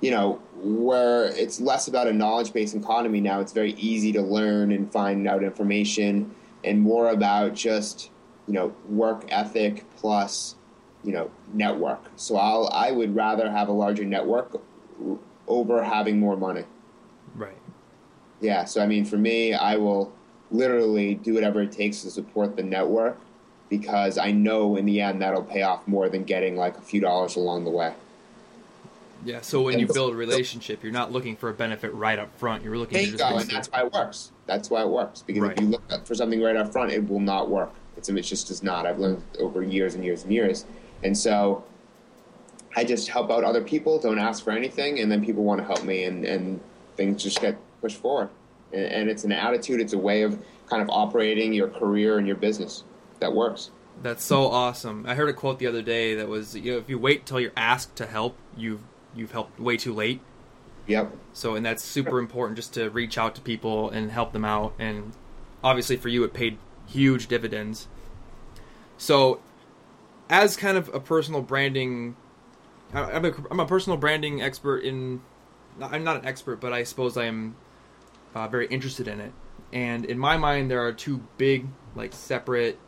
you 0.00 0.10
know 0.10 0.40
where 0.56 1.26
it's 1.26 1.60
less 1.60 1.88
about 1.88 2.06
a 2.06 2.12
knowledge 2.12 2.52
based 2.52 2.74
economy 2.74 3.20
now. 3.20 3.40
It's 3.40 3.52
very 3.52 3.72
easy 3.72 4.12
to 4.12 4.22
learn 4.22 4.72
and 4.72 4.90
find 4.90 5.26
out 5.28 5.42
information, 5.42 6.34
and 6.64 6.80
more 6.80 7.10
about 7.10 7.54
just 7.54 8.10
you 8.46 8.54
know 8.54 8.74
work 8.88 9.24
ethic 9.28 9.84
plus 9.96 10.56
you 11.04 11.12
know 11.12 11.30
network. 11.52 12.04
So 12.16 12.36
I'll 12.36 12.70
I 12.72 12.90
would 12.90 13.14
rather 13.14 13.50
have 13.50 13.68
a 13.68 13.72
larger 13.72 14.04
network 14.04 14.60
over 15.46 15.82
having 15.82 16.18
more 16.18 16.36
money. 16.36 16.64
Right. 17.34 17.58
Yeah. 18.40 18.64
So 18.64 18.82
I 18.82 18.86
mean, 18.86 19.04
for 19.04 19.18
me, 19.18 19.54
I 19.54 19.76
will 19.76 20.12
literally 20.50 21.14
do 21.14 21.34
whatever 21.34 21.62
it 21.62 21.72
takes 21.72 22.02
to 22.02 22.10
support 22.10 22.56
the 22.56 22.62
network 22.62 23.20
because 23.68 24.18
I 24.18 24.32
know 24.32 24.76
in 24.76 24.84
the 24.84 25.00
end 25.00 25.22
that'll 25.22 25.44
pay 25.44 25.62
off 25.62 25.86
more 25.86 26.08
than 26.08 26.24
getting 26.24 26.56
like 26.56 26.76
a 26.76 26.82
few 26.82 27.00
dollars 27.00 27.36
along 27.36 27.64
the 27.64 27.70
way. 27.70 27.94
Yeah, 29.24 29.40
so 29.42 29.62
when 29.62 29.78
you 29.78 29.86
build 29.86 30.12
a 30.12 30.16
relationship, 30.16 30.82
you're 30.82 30.92
not 30.92 31.12
looking 31.12 31.36
for 31.36 31.50
a 31.50 31.54
benefit 31.54 31.92
right 31.94 32.18
up 32.18 32.36
front. 32.38 32.64
You're 32.64 32.78
looking 32.78 32.98
to 32.98 33.04
just 33.04 33.18
go, 33.18 33.36
and 33.36 33.50
that's 33.50 33.68
why 33.68 33.82
it 33.82 33.92
works. 33.92 34.32
That's 34.46 34.70
why 34.70 34.82
it 34.82 34.88
works 34.88 35.22
because 35.22 35.42
right. 35.42 35.52
if 35.52 35.60
you 35.60 35.68
look 35.68 36.06
for 36.06 36.14
something 36.14 36.40
right 36.40 36.56
up 36.56 36.72
front, 36.72 36.92
it 36.92 37.06
will 37.08 37.20
not 37.20 37.50
work. 37.50 37.72
It's 37.96 38.08
it 38.08 38.22
just 38.22 38.48
does 38.48 38.62
not. 38.62 38.86
I've 38.86 38.98
learned 38.98 39.22
over 39.38 39.62
years 39.62 39.94
and 39.94 40.04
years 40.04 40.22
and 40.22 40.32
years, 40.32 40.64
and 41.02 41.16
so 41.16 41.64
I 42.76 42.84
just 42.84 43.08
help 43.08 43.30
out 43.30 43.44
other 43.44 43.62
people. 43.62 43.98
Don't 43.98 44.18
ask 44.18 44.42
for 44.42 44.52
anything, 44.52 45.00
and 45.00 45.12
then 45.12 45.24
people 45.24 45.44
want 45.44 45.60
to 45.60 45.66
help 45.66 45.84
me, 45.84 46.04
and 46.04 46.24
and 46.24 46.60
things 46.96 47.22
just 47.22 47.40
get 47.40 47.58
pushed 47.80 47.98
forward. 47.98 48.30
And, 48.72 48.84
and 48.84 49.10
it's 49.10 49.24
an 49.24 49.32
attitude. 49.32 49.80
It's 49.80 49.92
a 49.92 49.98
way 49.98 50.22
of 50.22 50.42
kind 50.68 50.80
of 50.80 50.88
operating 50.88 51.52
your 51.52 51.68
career 51.68 52.18
and 52.18 52.26
your 52.26 52.36
business 52.36 52.84
that 53.18 53.34
works. 53.34 53.70
That's 54.02 54.24
so 54.24 54.46
awesome. 54.46 55.04
I 55.06 55.14
heard 55.14 55.28
a 55.28 55.34
quote 55.34 55.58
the 55.58 55.66
other 55.66 55.82
day 55.82 56.14
that 56.14 56.28
was, 56.28 56.56
you 56.56 56.72
know, 56.72 56.78
if 56.78 56.88
you 56.88 56.98
wait 56.98 57.26
till 57.26 57.38
you're 57.38 57.52
asked 57.56 57.96
to 57.96 58.06
help, 58.06 58.36
you've 58.56 58.80
you've 59.14 59.32
helped 59.32 59.58
way 59.58 59.76
too 59.76 59.92
late. 59.92 60.20
Yep. 60.86 61.16
So, 61.32 61.54
and 61.54 61.64
that's 61.64 61.84
super 61.84 62.18
important 62.18 62.56
just 62.56 62.74
to 62.74 62.90
reach 62.90 63.16
out 63.18 63.34
to 63.36 63.40
people 63.40 63.90
and 63.90 64.10
help 64.10 64.32
them 64.32 64.44
out. 64.44 64.74
And 64.78 65.12
obviously, 65.62 65.96
for 65.96 66.08
you, 66.08 66.24
it 66.24 66.32
paid 66.32 66.58
huge 66.86 67.28
dividends. 67.28 67.86
So, 68.96 69.40
as 70.28 70.56
kind 70.56 70.76
of 70.76 70.92
a 70.94 71.00
personal 71.00 71.42
branding, 71.42 72.16
I'm 72.92 73.24
a, 73.24 73.32
I'm 73.50 73.60
a 73.60 73.66
personal 73.66 73.96
branding 73.98 74.42
expert 74.42 74.78
in. 74.78 75.20
I'm 75.80 76.02
not 76.02 76.16
an 76.16 76.26
expert, 76.26 76.60
but 76.60 76.72
I 76.72 76.82
suppose 76.82 77.16
I 77.16 77.26
am 77.26 77.56
uh, 78.34 78.48
very 78.48 78.66
interested 78.66 79.06
in 79.06 79.20
it. 79.20 79.32
And 79.72 80.04
in 80.04 80.18
my 80.18 80.36
mind, 80.36 80.70
there 80.70 80.84
are 80.84 80.92
two 80.92 81.22
big, 81.38 81.68
like, 81.94 82.12
separate 82.12 82.78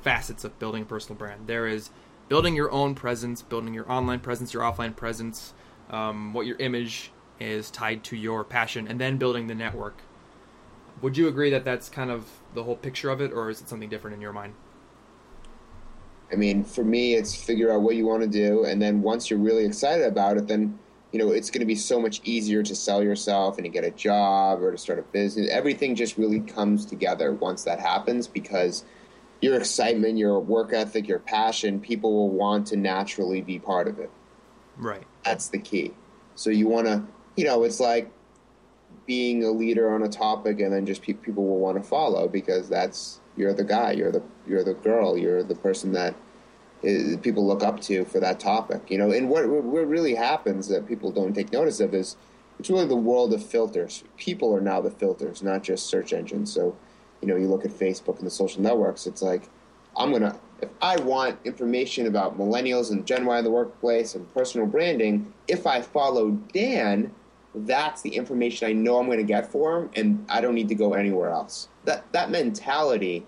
facets 0.00 0.44
of 0.44 0.58
building 0.58 0.82
a 0.82 0.86
personal 0.86 1.18
brand. 1.18 1.46
There 1.46 1.66
is 1.66 1.90
building 2.28 2.54
your 2.54 2.70
own 2.70 2.94
presence, 2.94 3.42
building 3.42 3.74
your 3.74 3.90
online 3.90 4.20
presence, 4.20 4.52
your 4.54 4.62
offline 4.62 4.94
presence, 4.96 5.54
um, 5.90 6.32
what 6.32 6.46
your 6.46 6.56
image 6.58 7.12
is 7.40 7.70
tied 7.70 8.04
to 8.04 8.16
your 8.16 8.44
passion, 8.44 8.88
and 8.88 9.00
then 9.00 9.16
building 9.16 9.46
the 9.46 9.54
network. 9.54 9.98
Would 11.02 11.16
you 11.16 11.28
agree 11.28 11.50
that 11.50 11.64
that's 11.64 11.88
kind 11.88 12.10
of 12.10 12.26
the 12.54 12.64
whole 12.64 12.76
picture 12.76 13.10
of 13.10 13.20
it, 13.20 13.32
or 13.32 13.50
is 13.50 13.60
it 13.60 13.68
something 13.68 13.88
different 13.88 14.14
in 14.14 14.20
your 14.20 14.32
mind? 14.32 14.54
I 16.32 16.36
mean, 16.36 16.64
for 16.64 16.84
me, 16.84 17.14
it's 17.14 17.34
figure 17.34 17.70
out 17.72 17.82
what 17.82 17.96
you 17.96 18.06
want 18.06 18.22
to 18.22 18.28
do, 18.28 18.64
and 18.64 18.80
then 18.80 19.02
once 19.02 19.28
you're 19.28 19.38
really 19.38 19.64
excited 19.64 20.06
about 20.06 20.36
it, 20.36 20.48
then 20.48 20.78
you 21.12 21.18
know 21.18 21.30
it's 21.30 21.50
going 21.50 21.60
to 21.60 21.66
be 21.66 21.76
so 21.76 22.00
much 22.00 22.20
easier 22.24 22.62
to 22.62 22.74
sell 22.74 23.02
yourself 23.02 23.56
and 23.58 23.64
to 23.64 23.68
get 23.68 23.84
a 23.84 23.90
job 23.90 24.62
or 24.62 24.72
to 24.72 24.78
start 24.78 24.98
a 24.98 25.02
business. 25.02 25.48
Everything 25.50 25.94
just 25.94 26.16
really 26.16 26.40
comes 26.40 26.86
together 26.86 27.32
once 27.34 27.62
that 27.64 27.78
happens 27.78 28.26
because 28.26 28.84
your 29.44 29.56
excitement, 29.58 30.16
your 30.16 30.40
work 30.40 30.72
ethic, 30.72 31.06
your 31.06 31.18
passion, 31.18 31.78
people 31.78 32.14
will 32.14 32.30
want 32.30 32.66
to 32.68 32.76
naturally 32.76 33.42
be 33.42 33.58
part 33.58 33.86
of 33.86 33.98
it. 33.98 34.10
Right. 34.78 35.04
That's 35.22 35.48
the 35.48 35.58
key. 35.58 35.92
So 36.34 36.48
you 36.48 36.66
want 36.66 36.86
to, 36.86 37.04
you 37.36 37.44
know, 37.44 37.62
it's 37.62 37.78
like 37.78 38.10
being 39.06 39.44
a 39.44 39.50
leader 39.50 39.94
on 39.94 40.02
a 40.02 40.08
topic, 40.08 40.60
and 40.60 40.72
then 40.72 40.86
just 40.86 41.02
pe- 41.02 41.12
people 41.12 41.44
will 41.46 41.58
want 41.58 41.76
to 41.76 41.86
follow 41.86 42.26
because 42.26 42.70
that's 42.70 43.20
you're 43.36 43.52
the 43.52 43.64
guy, 43.64 43.92
you're 43.92 44.10
the 44.10 44.22
you're 44.46 44.64
the 44.64 44.72
girl, 44.72 45.18
you're 45.18 45.42
the 45.42 45.54
person 45.54 45.92
that 45.92 46.14
is, 46.82 47.18
people 47.18 47.46
look 47.46 47.62
up 47.62 47.80
to 47.82 48.06
for 48.06 48.20
that 48.20 48.40
topic. 48.40 48.90
You 48.90 48.96
know, 48.96 49.10
and 49.10 49.28
what 49.28 49.46
what 49.46 49.86
really 49.86 50.14
happens 50.14 50.68
that 50.68 50.88
people 50.88 51.12
don't 51.12 51.34
take 51.34 51.52
notice 51.52 51.80
of 51.80 51.92
is 51.92 52.16
it's 52.58 52.70
really 52.70 52.86
the 52.86 52.96
world 52.96 53.34
of 53.34 53.44
filters. 53.44 54.04
People 54.16 54.56
are 54.56 54.60
now 54.62 54.80
the 54.80 54.90
filters, 54.90 55.42
not 55.42 55.62
just 55.62 55.86
search 55.86 56.14
engines. 56.14 56.50
So 56.50 56.76
you 57.24 57.32
know, 57.32 57.40
you 57.40 57.48
look 57.48 57.64
at 57.64 57.70
Facebook 57.70 58.18
and 58.18 58.26
the 58.26 58.30
social 58.30 58.60
networks, 58.60 59.06
it's 59.06 59.22
like, 59.22 59.48
I'm 59.96 60.10
going 60.10 60.22
to, 60.22 60.38
if 60.60 60.68
I 60.82 60.96
want 60.96 61.38
information 61.44 62.06
about 62.06 62.38
millennials 62.38 62.90
and 62.90 63.06
Gen 63.06 63.24
Y 63.24 63.38
in 63.38 63.44
the 63.44 63.50
workplace 63.50 64.14
and 64.14 64.32
personal 64.34 64.66
branding, 64.66 65.32
if 65.48 65.66
I 65.66 65.80
follow 65.80 66.32
Dan, 66.52 67.10
that's 67.54 68.02
the 68.02 68.10
information 68.10 68.68
I 68.68 68.72
know 68.72 68.98
I'm 68.98 69.06
going 69.06 69.18
to 69.18 69.24
get 69.24 69.50
for 69.50 69.78
him, 69.78 69.90
and 69.96 70.26
I 70.28 70.42
don't 70.42 70.54
need 70.54 70.68
to 70.68 70.74
go 70.74 70.92
anywhere 70.92 71.30
else. 71.30 71.68
That, 71.86 72.04
that 72.12 72.30
mentality, 72.30 73.24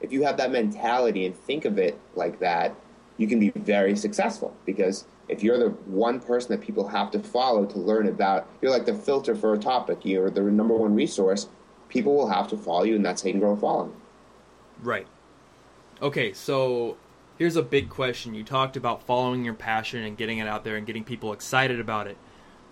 if 0.00 0.12
you 0.12 0.22
have 0.22 0.36
that 0.36 0.52
mentality 0.52 1.26
and 1.26 1.36
think 1.36 1.64
of 1.64 1.78
it 1.78 1.98
like 2.14 2.38
that, 2.38 2.76
you 3.16 3.26
can 3.26 3.40
be 3.40 3.50
very 3.50 3.96
successful 3.96 4.56
because 4.66 5.04
if 5.28 5.42
you're 5.42 5.58
the 5.58 5.70
one 5.86 6.20
person 6.20 6.50
that 6.52 6.60
people 6.60 6.86
have 6.86 7.10
to 7.10 7.18
follow 7.18 7.64
to 7.66 7.78
learn 7.78 8.06
about, 8.06 8.48
you're 8.60 8.70
like 8.70 8.86
the 8.86 8.94
filter 8.94 9.34
for 9.34 9.54
a 9.54 9.58
topic, 9.58 10.04
you're 10.04 10.30
the 10.30 10.42
number 10.42 10.74
one 10.74 10.94
resource 10.94 11.48
people 11.92 12.16
will 12.16 12.28
have 12.28 12.48
to 12.48 12.56
follow 12.56 12.84
you, 12.84 12.96
and 12.96 13.04
that's 13.04 13.22
how 13.22 13.26
you 13.26 13.34
can 13.34 13.40
grow 13.40 13.52
a 13.52 13.56
following. 13.56 13.92
Right. 14.82 15.06
Okay, 16.00 16.32
so 16.32 16.96
here's 17.38 17.56
a 17.56 17.62
big 17.62 17.90
question. 17.90 18.34
You 18.34 18.42
talked 18.42 18.76
about 18.76 19.06
following 19.06 19.44
your 19.44 19.54
passion 19.54 20.02
and 20.02 20.16
getting 20.16 20.38
it 20.38 20.48
out 20.48 20.64
there 20.64 20.76
and 20.76 20.86
getting 20.86 21.04
people 21.04 21.32
excited 21.32 21.78
about 21.78 22.06
it. 22.06 22.16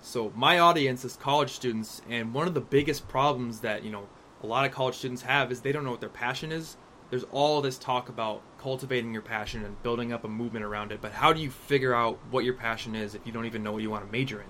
So 0.03 0.33
my 0.35 0.59
audience 0.59 1.05
is 1.05 1.17
college 1.17 1.51
students, 1.51 2.01
and 2.09 2.33
one 2.33 2.49
of 2.49 2.55
the 2.55 2.61
biggest 2.61 3.07
problems 3.07 3.61
that 3.61 3.85
you 3.85 3.91
know 3.91 4.09
a 4.43 4.47
lot 4.47 4.65
of 4.65 4.73
college 4.73 4.97
students 4.97 5.23
have 5.23 5.53
is 5.53 5.61
they 5.61 5.73
don't 5.73 5.85
know 5.85 5.91
what 5.91 6.01
their 6.01 6.09
passion 6.09 6.51
is. 6.51 6.79
There's 7.11 7.25
all 7.25 7.61
this 7.61 7.77
talk 7.77 8.09
about 8.09 8.41
cultivating 8.59 9.13
your 9.13 9.23
passion 9.23 9.65
and 9.65 9.83
building 9.83 10.13
up 10.13 10.25
a 10.25 10.29
movement 10.29 10.65
around 10.65 10.93
it, 10.93 11.01
but 11.03 11.13
how 11.13 11.33
do 11.33 11.43
you 11.43 11.51
figure 11.51 11.95
out 11.95 12.19
what 12.31 12.45
your 12.45 12.55
passion 12.55 12.95
is 12.95 13.15
if 13.15 13.27
you 13.27 13.33
don't 13.33 13.47
even 13.47 13.63
know 13.63 13.73
what 13.73 13.83
you 13.83 13.91
want 13.91 14.07
to 14.07 14.13
major 14.13 14.41
in? 14.41 14.47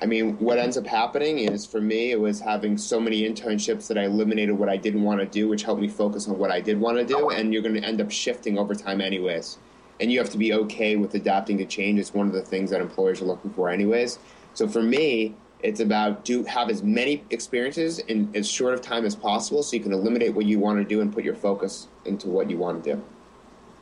I 0.00 0.06
mean, 0.06 0.36
what 0.38 0.58
ends 0.58 0.76
up 0.76 0.86
happening 0.86 1.40
is 1.40 1.66
for 1.66 1.80
me, 1.80 2.12
it 2.12 2.20
was 2.20 2.38
having 2.40 2.78
so 2.78 3.00
many 3.00 3.28
internships 3.28 3.88
that 3.88 3.98
I 3.98 4.04
eliminated 4.04 4.56
what 4.56 4.68
I 4.68 4.76
didn't 4.76 5.02
want 5.02 5.18
to 5.20 5.26
do, 5.26 5.48
which 5.48 5.64
helped 5.64 5.80
me 5.80 5.88
focus 5.88 6.28
on 6.28 6.38
what 6.38 6.52
I 6.52 6.60
did 6.60 6.78
want 6.80 6.98
to 6.98 7.04
do. 7.04 7.30
And 7.30 7.52
you're 7.52 7.62
going 7.62 7.74
to 7.74 7.82
end 7.82 8.00
up 8.00 8.10
shifting 8.10 8.58
over 8.58 8.74
time, 8.76 9.00
anyways. 9.00 9.58
And 10.00 10.12
you 10.12 10.18
have 10.20 10.30
to 10.30 10.38
be 10.38 10.52
okay 10.54 10.94
with 10.94 11.14
adapting 11.14 11.58
to 11.58 11.64
change. 11.64 11.98
It's 11.98 12.14
one 12.14 12.28
of 12.28 12.32
the 12.32 12.42
things 12.42 12.70
that 12.70 12.80
employers 12.80 13.20
are 13.20 13.24
looking 13.24 13.50
for, 13.50 13.68
anyways. 13.70 14.20
So 14.54 14.68
for 14.68 14.82
me, 14.82 15.34
It's 15.60 15.80
about 15.80 16.24
do 16.24 16.44
have 16.44 16.70
as 16.70 16.82
many 16.82 17.24
experiences 17.30 17.98
in 17.98 18.30
as 18.34 18.48
short 18.48 18.74
of 18.74 18.80
time 18.80 19.04
as 19.04 19.16
possible, 19.16 19.62
so 19.62 19.76
you 19.76 19.82
can 19.82 19.92
eliminate 19.92 20.34
what 20.34 20.46
you 20.46 20.60
want 20.60 20.78
to 20.78 20.84
do 20.84 21.00
and 21.00 21.12
put 21.12 21.24
your 21.24 21.34
focus 21.34 21.88
into 22.04 22.28
what 22.28 22.48
you 22.48 22.58
want 22.58 22.84
to 22.84 22.94
do. 22.94 23.04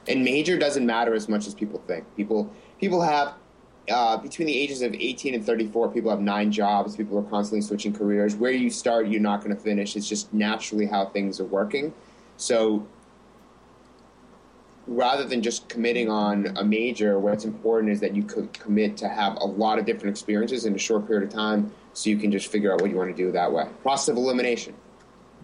And 0.08 0.24
major 0.24 0.58
doesn't 0.58 0.86
matter 0.86 1.14
as 1.14 1.28
much 1.28 1.46
as 1.46 1.54
people 1.54 1.82
think. 1.86 2.04
People 2.16 2.50
people 2.80 3.02
have 3.02 3.34
uh, 3.90 4.16
between 4.16 4.46
the 4.46 4.56
ages 4.56 4.82
of 4.82 4.94
18 4.94 5.34
and 5.34 5.44
34, 5.44 5.90
people 5.90 6.10
have 6.10 6.20
nine 6.20 6.50
jobs. 6.50 6.96
People 6.96 7.18
are 7.18 7.22
constantly 7.22 7.60
switching 7.60 7.92
careers. 7.92 8.34
Where 8.34 8.50
you 8.50 8.70
start, 8.70 9.08
you're 9.08 9.20
not 9.20 9.42
going 9.42 9.54
to 9.54 9.60
finish. 9.60 9.96
It's 9.96 10.08
just 10.08 10.32
naturally 10.32 10.86
how 10.86 11.06
things 11.06 11.40
are 11.40 11.44
working. 11.44 11.94
So 12.36 12.86
rather 14.86 15.24
than 15.24 15.42
just 15.42 15.68
committing 15.68 16.08
on 16.08 16.56
a 16.56 16.64
major, 16.64 17.18
what's 17.18 17.44
important 17.44 17.92
is 17.92 18.00
that 18.00 18.14
you 18.14 18.22
could 18.22 18.52
commit 18.52 18.96
to 18.98 19.08
have 19.08 19.36
a 19.36 19.44
lot 19.44 19.78
of 19.78 19.84
different 19.84 20.10
experiences 20.10 20.64
in 20.64 20.74
a 20.74 20.78
short 20.78 21.06
period 21.06 21.28
of 21.28 21.34
time 21.34 21.72
so 21.92 22.10
you 22.10 22.16
can 22.16 22.30
just 22.30 22.48
figure 22.48 22.72
out 22.72 22.80
what 22.80 22.90
you 22.90 22.96
want 22.96 23.14
to 23.14 23.16
do 23.16 23.32
that 23.32 23.52
way. 23.52 23.68
Process 23.82 24.08
of 24.08 24.16
elimination. 24.16 24.74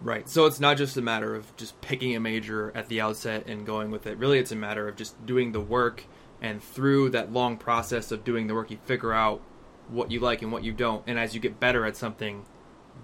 Right. 0.02 0.28
So 0.28 0.46
it's 0.46 0.60
not 0.60 0.76
just 0.76 0.96
a 0.96 1.02
matter 1.02 1.34
of 1.34 1.56
just 1.56 1.80
picking 1.80 2.16
a 2.16 2.20
major 2.20 2.72
at 2.74 2.88
the 2.88 3.00
outset 3.00 3.46
and 3.46 3.64
going 3.64 3.90
with 3.90 4.06
it. 4.06 4.18
Really, 4.18 4.38
it's 4.38 4.52
a 4.52 4.56
matter 4.56 4.88
of 4.88 4.96
just 4.96 5.24
doing 5.24 5.52
the 5.52 5.60
work, 5.60 6.04
and 6.42 6.60
through 6.60 7.08
that 7.10 7.32
long 7.32 7.56
process 7.56 8.10
of 8.10 8.24
doing 8.24 8.48
the 8.48 8.54
work, 8.54 8.70
you 8.70 8.78
figure 8.84 9.12
out 9.12 9.40
what 9.88 10.10
you 10.10 10.18
like 10.18 10.42
and 10.42 10.50
what 10.50 10.64
you 10.64 10.72
don't. 10.72 11.04
And 11.06 11.18
as 11.18 11.34
you 11.34 11.40
get 11.40 11.60
better 11.60 11.86
at 11.86 11.96
something, 11.96 12.44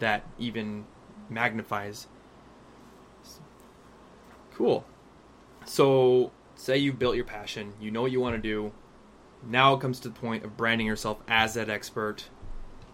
that 0.00 0.26
even 0.38 0.84
magnifies. 1.30 2.08
Cool. 4.54 4.84
So, 5.64 6.32
say 6.56 6.78
you've 6.78 6.98
built 6.98 7.14
your 7.14 7.24
passion, 7.24 7.74
you 7.80 7.92
know 7.92 8.02
what 8.02 8.10
you 8.10 8.20
want 8.20 8.34
to 8.34 8.42
do. 8.42 8.72
Now 9.46 9.74
it 9.74 9.80
comes 9.80 10.00
to 10.00 10.08
the 10.08 10.18
point 10.18 10.44
of 10.44 10.56
branding 10.56 10.88
yourself 10.88 11.18
as 11.28 11.54
that 11.54 11.70
expert 11.70 12.28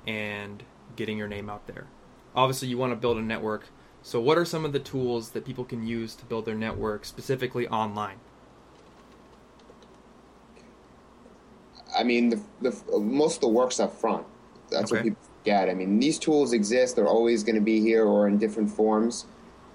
and 0.06 0.62
getting 0.94 1.16
your 1.16 1.28
name 1.28 1.48
out 1.48 1.66
there. 1.66 1.86
Obviously, 2.36 2.68
you 2.68 2.76
want 2.76 2.92
to 2.92 2.96
build 2.96 3.16
a 3.16 3.22
network. 3.22 3.68
So, 4.02 4.20
what 4.20 4.36
are 4.36 4.44
some 4.44 4.66
of 4.66 4.74
the 4.74 4.78
tools 4.78 5.30
that 5.30 5.46
people 5.46 5.64
can 5.64 5.86
use 5.86 6.14
to 6.16 6.26
build 6.26 6.44
their 6.44 6.54
network 6.54 7.06
specifically 7.06 7.66
online? 7.68 8.18
I 11.96 12.02
mean, 12.02 12.30
the, 12.30 12.40
the 12.60 12.98
most 12.98 13.36
of 13.36 13.40
the 13.42 13.48
work's 13.48 13.80
up 13.80 13.94
front. 13.98 14.26
That's 14.70 14.90
okay. 14.90 14.96
what 14.96 15.04
people 15.04 15.22
forget. 15.38 15.68
I 15.68 15.74
mean, 15.74 15.98
these 15.98 16.18
tools 16.18 16.52
exist; 16.52 16.96
they're 16.96 17.06
always 17.06 17.42
going 17.42 17.56
to 17.56 17.60
be 17.60 17.80
here 17.80 18.04
or 18.04 18.26
in 18.26 18.38
different 18.38 18.70
forms 18.70 19.26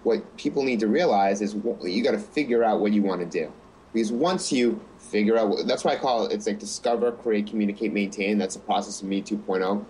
what 0.04 0.38
people 0.38 0.64
need 0.64 0.80
to 0.80 0.88
realize 0.88 1.42
is 1.42 1.56
you 1.84 2.04
got 2.04 2.12
to 2.12 2.20
figure 2.20 2.64
out 2.64 2.80
what 2.80 2.94
you 2.94 3.04
want 3.04 3.20
to 3.22 3.26
do. 3.28 3.52
Because 3.94 4.12
once 4.12 4.52
you 4.52 4.80
figure 4.98 5.38
out, 5.38 5.54
that's 5.66 5.84
why 5.84 5.94
I 5.94 5.96
call 5.96 6.26
it, 6.26 6.32
it's 6.34 6.46
like 6.46 6.60
discover, 6.60 7.12
create, 7.12 7.48
communicate, 7.48 7.92
maintain. 7.92 8.38
That's 8.38 8.56
the 8.56 8.62
process 8.62 9.02
of 9.02 9.08
Me 9.08 9.22
2.0. 9.22 9.84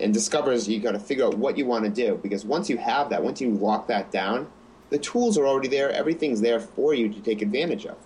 And 0.00 0.12
discover 0.12 0.52
is 0.52 0.68
you 0.68 0.80
got 0.80 0.92
to 0.92 0.98
figure 0.98 1.26
out 1.26 1.38
what 1.38 1.56
you 1.56 1.64
want 1.64 1.84
to 1.84 1.90
do. 1.90 2.18
Because 2.22 2.44
once 2.44 2.68
you 2.68 2.76
have 2.78 3.10
that, 3.10 3.22
once 3.22 3.40
you 3.40 3.50
lock 3.50 3.86
that 3.86 4.10
down, 4.10 4.50
the 4.90 4.98
tools 4.98 5.38
are 5.38 5.46
already 5.46 5.68
there. 5.68 5.90
Everything's 5.92 6.40
there 6.40 6.58
for 6.58 6.92
you 6.92 7.08
to 7.08 7.20
take 7.20 7.40
advantage 7.40 7.86
of. 7.86 7.96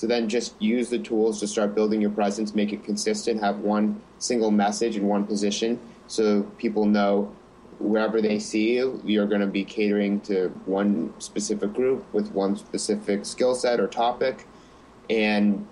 So 0.00 0.06
then 0.06 0.30
just 0.30 0.54
use 0.62 0.88
the 0.88 0.98
tools 0.98 1.40
to 1.40 1.46
start 1.46 1.74
building 1.74 2.00
your 2.00 2.08
presence, 2.08 2.54
make 2.54 2.72
it 2.72 2.82
consistent, 2.82 3.38
have 3.42 3.58
one 3.58 4.00
single 4.18 4.50
message 4.50 4.96
in 4.96 5.06
one 5.06 5.26
position 5.26 5.78
so 6.06 6.44
people 6.56 6.86
know 6.86 7.30
wherever 7.78 8.22
they 8.22 8.38
see 8.38 8.76
you, 8.76 8.98
you're 9.04 9.26
going 9.26 9.42
to 9.42 9.46
be 9.46 9.62
catering 9.62 10.18
to 10.22 10.48
one 10.64 11.12
specific 11.18 11.74
group 11.74 12.02
with 12.14 12.32
one 12.32 12.56
specific 12.56 13.26
skill 13.26 13.54
set 13.54 13.78
or 13.78 13.86
topic, 13.86 14.46
and 15.10 15.66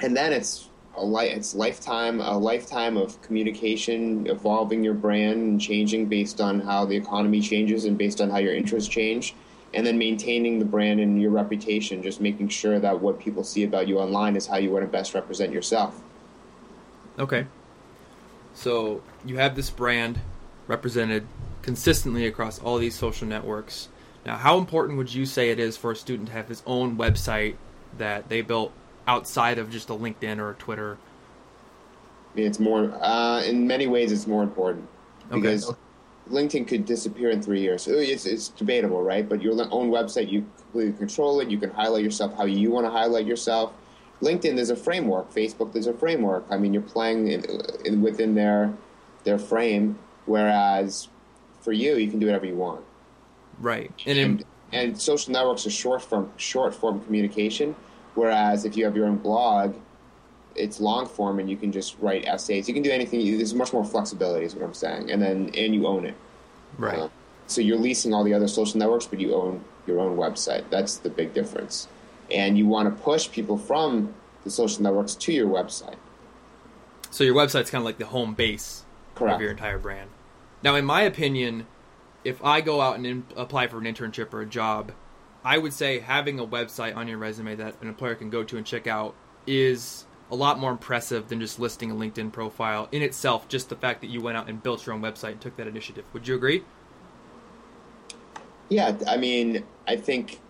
and 0.00 0.14
then 0.14 0.34
it's 0.34 0.68
a 0.94 1.04
li- 1.04 1.30
it's 1.30 1.54
lifetime 1.54 2.20
a 2.20 2.36
lifetime 2.36 2.98
of 2.98 3.22
communication, 3.22 4.26
evolving 4.26 4.84
your 4.84 4.92
brand 4.92 5.40
and 5.40 5.58
changing 5.58 6.04
based 6.04 6.42
on 6.42 6.60
how 6.60 6.84
the 6.84 6.94
economy 6.94 7.40
changes 7.40 7.86
and 7.86 7.96
based 7.96 8.20
on 8.20 8.28
how 8.28 8.36
your 8.36 8.54
interests 8.54 8.90
change, 8.90 9.34
and 9.74 9.86
then 9.86 9.98
maintaining 9.98 10.58
the 10.58 10.64
brand 10.64 11.00
and 11.00 11.20
your 11.20 11.30
reputation, 11.30 12.02
just 12.02 12.20
making 12.20 12.48
sure 12.48 12.78
that 12.78 13.00
what 13.00 13.18
people 13.18 13.42
see 13.42 13.64
about 13.64 13.88
you 13.88 13.98
online 13.98 14.36
is 14.36 14.46
how 14.46 14.56
you 14.56 14.70
want 14.70 14.84
to 14.84 14.90
best 14.90 15.14
represent 15.14 15.52
yourself. 15.52 16.00
Okay. 17.18 17.46
So 18.54 19.02
you 19.24 19.36
have 19.36 19.56
this 19.56 19.70
brand 19.70 20.20
represented 20.66 21.26
consistently 21.62 22.26
across 22.26 22.58
all 22.58 22.78
these 22.78 22.94
social 22.94 23.26
networks. 23.26 23.88
Now, 24.26 24.36
how 24.36 24.58
important 24.58 24.98
would 24.98 25.12
you 25.12 25.26
say 25.26 25.50
it 25.50 25.58
is 25.58 25.76
for 25.76 25.92
a 25.92 25.96
student 25.96 26.28
to 26.28 26.34
have 26.34 26.48
his 26.48 26.62
own 26.66 26.96
website 26.96 27.56
that 27.98 28.28
they 28.28 28.40
built 28.40 28.72
outside 29.06 29.58
of 29.58 29.70
just 29.70 29.90
a 29.90 29.94
LinkedIn 29.94 30.38
or 30.38 30.50
a 30.50 30.54
Twitter? 30.54 30.98
It's 32.36 32.58
more, 32.58 32.92
uh, 33.02 33.42
in 33.42 33.66
many 33.66 33.86
ways, 33.86 34.12
it's 34.12 34.26
more 34.26 34.42
important 34.42 34.88
because 35.30 35.68
okay. 35.68 35.78
LinkedIn 36.30 36.68
could 36.68 36.84
disappear 36.84 37.30
in 37.30 37.42
three 37.42 37.60
years. 37.60 37.88
It's, 37.88 38.26
it's 38.26 38.48
debatable, 38.48 39.02
right? 39.02 39.28
But 39.28 39.42
your 39.42 39.52
own 39.72 39.90
website, 39.90 40.30
you 40.30 40.46
completely 40.56 40.92
control 40.92 41.40
it. 41.40 41.50
You 41.50 41.58
can 41.58 41.70
highlight 41.70 42.04
yourself 42.04 42.36
how 42.36 42.44
you 42.44 42.70
want 42.70 42.86
to 42.86 42.90
highlight 42.90 43.26
yourself. 43.26 43.72
LinkedIn, 44.20 44.54
there's 44.54 44.70
a 44.70 44.76
framework. 44.76 45.32
Facebook, 45.32 45.72
there's 45.72 45.88
a 45.88 45.92
framework. 45.92 46.46
I 46.48 46.56
mean, 46.56 46.72
you're 46.72 46.82
playing 46.82 47.28
in, 47.28 47.44
in, 47.84 48.02
within 48.02 48.34
their 48.34 48.72
their 49.24 49.38
frame. 49.38 49.98
Whereas 50.26 51.08
for 51.60 51.72
you, 51.72 51.96
you 51.96 52.08
can 52.08 52.20
do 52.20 52.26
whatever 52.26 52.46
you 52.46 52.54
want. 52.54 52.84
Right. 53.58 53.90
And 54.06 54.18
and, 54.18 54.44
and 54.72 55.00
social 55.00 55.32
networks 55.32 55.66
are 55.66 55.70
short 55.70 56.02
form 56.02 56.32
short 56.36 56.74
form 56.74 57.00
communication. 57.04 57.74
Whereas 58.14 58.64
if 58.64 58.76
you 58.76 58.84
have 58.84 58.94
your 58.94 59.06
own 59.06 59.16
blog, 59.16 59.74
it's 60.54 60.80
long 60.80 61.06
form 61.06 61.38
and 61.38 61.48
you 61.50 61.56
can 61.56 61.72
just 61.72 61.96
write 62.00 62.24
essays. 62.26 62.68
You 62.68 62.74
can 62.74 62.82
do 62.82 62.90
anything. 62.90 63.36
There's 63.36 63.54
much 63.54 63.72
more 63.72 63.84
flexibility, 63.84 64.46
is 64.46 64.54
what 64.54 64.64
I'm 64.64 64.74
saying. 64.74 65.10
And 65.10 65.20
then 65.20 65.50
and 65.54 65.74
you 65.74 65.86
own 65.86 66.06
it. 66.06 66.14
Right. 66.78 66.98
Uh, 66.98 67.08
so 67.46 67.60
you're 67.60 67.78
leasing 67.78 68.14
all 68.14 68.24
the 68.24 68.34
other 68.34 68.48
social 68.48 68.78
networks, 68.78 69.06
but 69.06 69.20
you 69.20 69.34
own 69.34 69.64
your 69.86 70.00
own 70.00 70.16
website. 70.16 70.64
That's 70.70 70.96
the 70.96 71.10
big 71.10 71.34
difference. 71.34 71.88
And 72.30 72.56
you 72.56 72.66
want 72.66 72.88
to 72.88 73.02
push 73.02 73.30
people 73.30 73.58
from 73.58 74.14
the 74.44 74.50
social 74.50 74.82
networks 74.82 75.14
to 75.14 75.32
your 75.32 75.48
website. 75.48 75.96
So 77.10 77.24
your 77.24 77.34
website's 77.34 77.70
kind 77.70 77.82
of 77.82 77.84
like 77.84 77.98
the 77.98 78.06
home 78.06 78.34
base 78.34 78.84
Correct. 79.14 79.34
of 79.34 79.40
your 79.40 79.50
entire 79.50 79.78
brand. 79.78 80.10
Now, 80.62 80.76
in 80.76 80.84
my 80.84 81.02
opinion, 81.02 81.66
if 82.24 82.42
I 82.42 82.60
go 82.60 82.80
out 82.80 82.96
and 82.96 83.06
in, 83.06 83.24
apply 83.36 83.66
for 83.66 83.78
an 83.78 83.84
internship 83.84 84.32
or 84.32 84.40
a 84.40 84.46
job, 84.46 84.92
I 85.44 85.58
would 85.58 85.72
say 85.72 85.98
having 85.98 86.38
a 86.38 86.46
website 86.46 86.96
on 86.96 87.08
your 87.08 87.18
resume 87.18 87.56
that 87.56 87.80
an 87.82 87.88
employer 87.88 88.14
can 88.14 88.30
go 88.30 88.44
to 88.44 88.56
and 88.56 88.64
check 88.64 88.86
out 88.86 89.14
is 89.46 90.06
a 90.32 90.34
lot 90.34 90.58
more 90.58 90.70
impressive 90.70 91.28
than 91.28 91.38
just 91.38 91.60
listing 91.60 91.90
a 91.90 91.94
LinkedIn 91.94 92.32
profile 92.32 92.88
in 92.90 93.02
itself. 93.02 93.46
Just 93.48 93.68
the 93.68 93.76
fact 93.76 94.00
that 94.00 94.08
you 94.08 94.22
went 94.22 94.38
out 94.38 94.48
and 94.48 94.62
built 94.62 94.86
your 94.86 94.94
own 94.94 95.02
website 95.02 95.32
and 95.32 95.40
took 95.40 95.56
that 95.58 95.68
initiative. 95.68 96.04
Would 96.14 96.26
you 96.26 96.34
agree? 96.34 96.64
Yeah, 98.70 98.96
I 99.06 99.18
mean, 99.18 99.64
I 99.86 99.96
think 99.96 100.40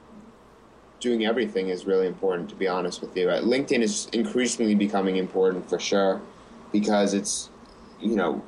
doing 1.00 1.26
everything 1.26 1.68
is 1.68 1.84
really 1.84 2.06
important. 2.06 2.48
To 2.50 2.54
be 2.54 2.68
honest 2.68 3.00
with 3.00 3.16
you, 3.16 3.28
uh, 3.28 3.42
LinkedIn 3.42 3.82
is 3.82 4.06
increasingly 4.12 4.76
becoming 4.76 5.16
important 5.16 5.68
for 5.68 5.80
sure 5.80 6.22
because 6.70 7.12
it's 7.12 7.50
you 8.00 8.14
know 8.14 8.42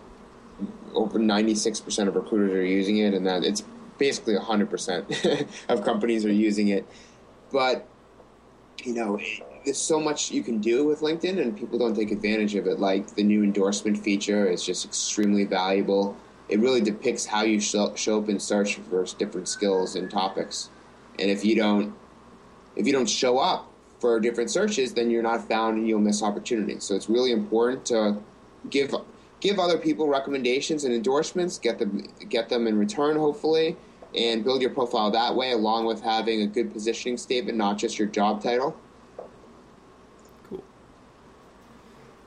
over 0.95 1.19
96% 1.19 2.07
of 2.07 2.15
recruiters 2.15 2.53
are 2.53 2.65
using 2.65 2.99
it, 2.99 3.13
and 3.13 3.27
that 3.27 3.43
it's 3.43 3.65
basically 3.99 4.37
100% 4.37 5.49
of 5.69 5.85
companies 5.85 6.25
are 6.25 6.33
using 6.33 6.69
it. 6.69 6.87
But, 7.51 7.89
you 8.85 8.95
know, 8.95 9.19
there's 9.65 9.79
so 9.79 9.99
much 9.99 10.31
you 10.31 10.43
can 10.43 10.59
do 10.59 10.85
with 10.85 11.01
LinkedIn, 11.01 11.41
and 11.41 11.57
people 11.57 11.79
don't 11.79 11.95
take 11.95 12.11
advantage 12.11 12.55
of 12.55 12.67
it. 12.67 12.79
Like 12.79 13.15
the 13.15 13.23
new 13.23 13.43
endorsement 13.43 13.99
feature 13.99 14.47
is 14.47 14.65
just 14.65 14.85
extremely 14.85 15.45
valuable. 15.45 16.17
It 16.49 16.61
really 16.61 16.83
depicts 16.83 17.25
how 17.25 17.43
you 17.43 17.61
show 17.61 17.87
up 17.87 18.29
in 18.29 18.39
search 18.39 18.77
for 18.77 19.05
different 19.19 19.49
skills 19.49 19.97
and 19.97 20.11
topics. 20.11 20.69
And 21.19 21.31
if 21.31 21.45
you 21.45 21.57
don't, 21.57 21.95
if 22.77 22.87
you 22.87 22.93
don't 22.93 23.09
show 23.09 23.39
up 23.39 23.71
for 24.01 24.21
different 24.21 24.51
searches, 24.51 24.93
then 24.93 25.11
you're 25.11 25.23
not 25.23 25.49
found 25.49 25.79
and 25.79 25.89
you'll 25.89 26.01
miss 26.01 26.23
opportunities. 26.23 26.85
So 26.85 26.95
it's 26.95 27.09
really 27.09 27.33
important 27.33 27.87
to 27.87 28.19
give 28.69 28.95
give 29.41 29.59
other 29.59 29.79
people 29.79 30.09
recommendations 30.09 30.85
and 30.85 30.93
endorsements, 30.93 31.59
get 31.59 31.79
them 31.79 32.07
get 32.29 32.51
them 32.51 32.67
in 32.67 32.79
return, 32.79 33.17
hopefully, 33.17 33.77
and 34.17 34.45
build 34.45 34.61
your 34.61 34.71
profile 34.71 35.11
that 35.11 35.35
way, 35.35 35.53
along 35.53 35.87
with 35.87 36.03
having 36.03 36.43
a 36.43 36.47
good 36.47 36.73
positioning 36.73 37.17
statement, 37.17 37.59
not 37.59 37.79
just 37.79 37.99
your 37.99 38.09
job 38.09 38.43
title. 38.43 38.77
Cool. 40.49 40.63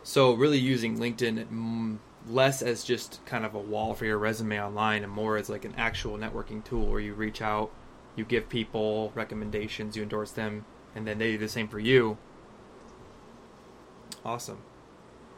So, 0.03 0.33
really 0.33 0.57
using 0.57 0.97
LinkedIn 0.97 1.47
mm, 1.47 1.97
less 2.27 2.61
as 2.61 2.83
just 2.83 3.23
kind 3.25 3.45
of 3.45 3.55
a 3.55 3.59
wall 3.59 3.93
for 3.93 4.05
your 4.05 4.17
resume 4.17 4.61
online, 4.61 5.03
and 5.03 5.11
more 5.11 5.37
as 5.37 5.49
like 5.49 5.65
an 5.65 5.73
actual 5.77 6.17
networking 6.17 6.63
tool 6.63 6.85
where 6.87 6.99
you 6.99 7.13
reach 7.13 7.41
out, 7.41 7.71
you 8.15 8.25
give 8.25 8.49
people 8.49 9.11
recommendations, 9.15 9.95
you 9.95 10.03
endorse 10.03 10.31
them, 10.31 10.65
and 10.95 11.07
then 11.07 11.17
they 11.17 11.31
do 11.31 11.37
the 11.37 11.47
same 11.47 11.67
for 11.67 11.79
you. 11.79 12.17
Awesome 14.25 14.61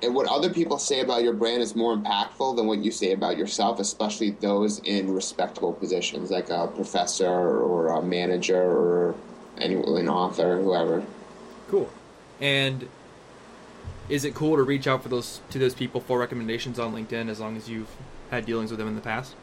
and 0.02 0.16
what 0.16 0.28
other 0.28 0.50
people 0.50 0.80
say 0.80 1.02
about 1.02 1.24
your 1.24 1.34
brand 1.34 1.62
is 1.62 1.76
more 1.76 1.96
impactful 1.96 2.56
than 2.56 2.68
what 2.68 2.80
you 2.80 2.92
say 2.92 3.12
about 3.12 3.38
yourself, 3.38 3.80
especially 3.80 4.32
those 4.32 4.80
in 4.80 5.14
respectable 5.14 5.74
positions, 5.74 6.32
like 6.32 6.50
a 6.50 6.68
professor 6.68 7.28
or 7.28 7.88
a 7.90 8.02
manager 8.02 8.62
or 8.62 9.16
any, 9.58 9.76
an 9.76 10.08
author, 10.08 10.62
whoever. 10.62 11.04
Cool. 11.68 11.90
And 12.40 12.88
is 14.08 14.24
it 14.24 14.34
cool 14.34 14.56
to 14.56 14.64
reach 14.64 14.88
out 14.88 15.04
for 15.04 15.10
those 15.10 15.42
to 15.50 15.60
those 15.60 15.76
people 15.76 16.00
for 16.00 16.18
recommendations 16.18 16.80
on 16.80 16.94
LinkedIn 16.94 17.30
as 17.30 17.40
long 17.40 17.58
as 17.58 17.70
you've 17.70 17.90
had 18.32 18.46
dealings 18.46 18.72
with 18.72 18.80
them 18.80 18.88
in 18.88 18.96
the 18.96 19.02
past? 19.02 19.36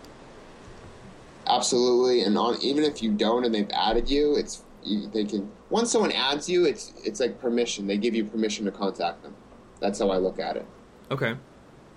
Absolutely, 1.46 2.22
and 2.22 2.36
on 2.38 2.56
even 2.62 2.82
if 2.82 3.02
you 3.02 3.12
don't 3.12 3.44
and 3.44 3.54
they've 3.54 3.70
added 3.72 4.10
you, 4.10 4.36
it's 4.36 4.62
you, 4.82 5.08
they 5.08 5.24
can 5.24 5.50
once 5.68 5.92
someone 5.92 6.12
adds 6.12 6.48
you, 6.48 6.64
it's 6.64 6.92
it's 7.04 7.20
like 7.20 7.40
permission. 7.40 7.86
They 7.86 7.98
give 7.98 8.14
you 8.14 8.24
permission 8.24 8.64
to 8.64 8.72
contact 8.72 9.22
them. 9.22 9.34
That's 9.80 9.98
how 9.98 10.10
I 10.10 10.18
look 10.18 10.38
at 10.38 10.56
it. 10.56 10.66
Okay. 11.10 11.36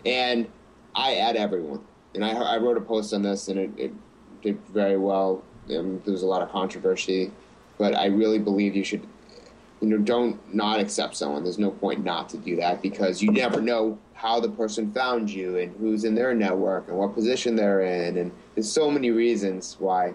And 0.06 0.48
I 0.96 1.16
add 1.16 1.36
everyone. 1.36 1.82
And 2.16 2.26
I, 2.26 2.32
I 2.32 2.58
wrote 2.58 2.78
a 2.78 2.82
post 2.82 3.14
on 3.14 3.22
this, 3.22 3.48
and 3.48 3.60
it, 3.60 3.72
it 3.78 3.94
did 4.42 4.60
very 4.68 4.98
well. 4.98 5.44
Um, 5.70 6.02
there 6.04 6.12
was 6.12 6.24
a 6.24 6.28
lot 6.28 6.42
of 6.42 6.52
controversy, 6.52 7.32
but 7.78 7.96
I 7.96 8.06
really 8.08 8.40
believe 8.40 8.76
you 8.76 8.84
should, 8.84 9.06
you 9.82 9.88
know, 9.88 9.98
don't 9.98 10.54
not 10.54 10.80
accept 10.80 11.16
someone. 11.16 11.44
There's 11.44 11.60
no 11.60 11.72
point 11.72 12.04
not 12.04 12.28
to 12.30 12.38
do 12.38 12.56
that 12.56 12.82
because 12.82 13.22
you 13.22 13.32
never 13.32 13.62
know 13.62 14.00
how 14.14 14.40
the 14.40 14.50
person 14.50 14.92
found 14.92 15.30
you 15.30 15.58
and 15.58 15.76
who's 15.78 16.04
in 16.04 16.16
their 16.16 16.34
network 16.34 16.88
and 16.88 16.98
what 16.98 17.14
position 17.14 17.56
they're 17.56 17.82
in, 17.82 18.18
and 18.18 18.32
there's 18.56 18.72
so 18.72 18.90
many 18.90 19.12
reasons 19.12 19.76
why. 19.80 20.14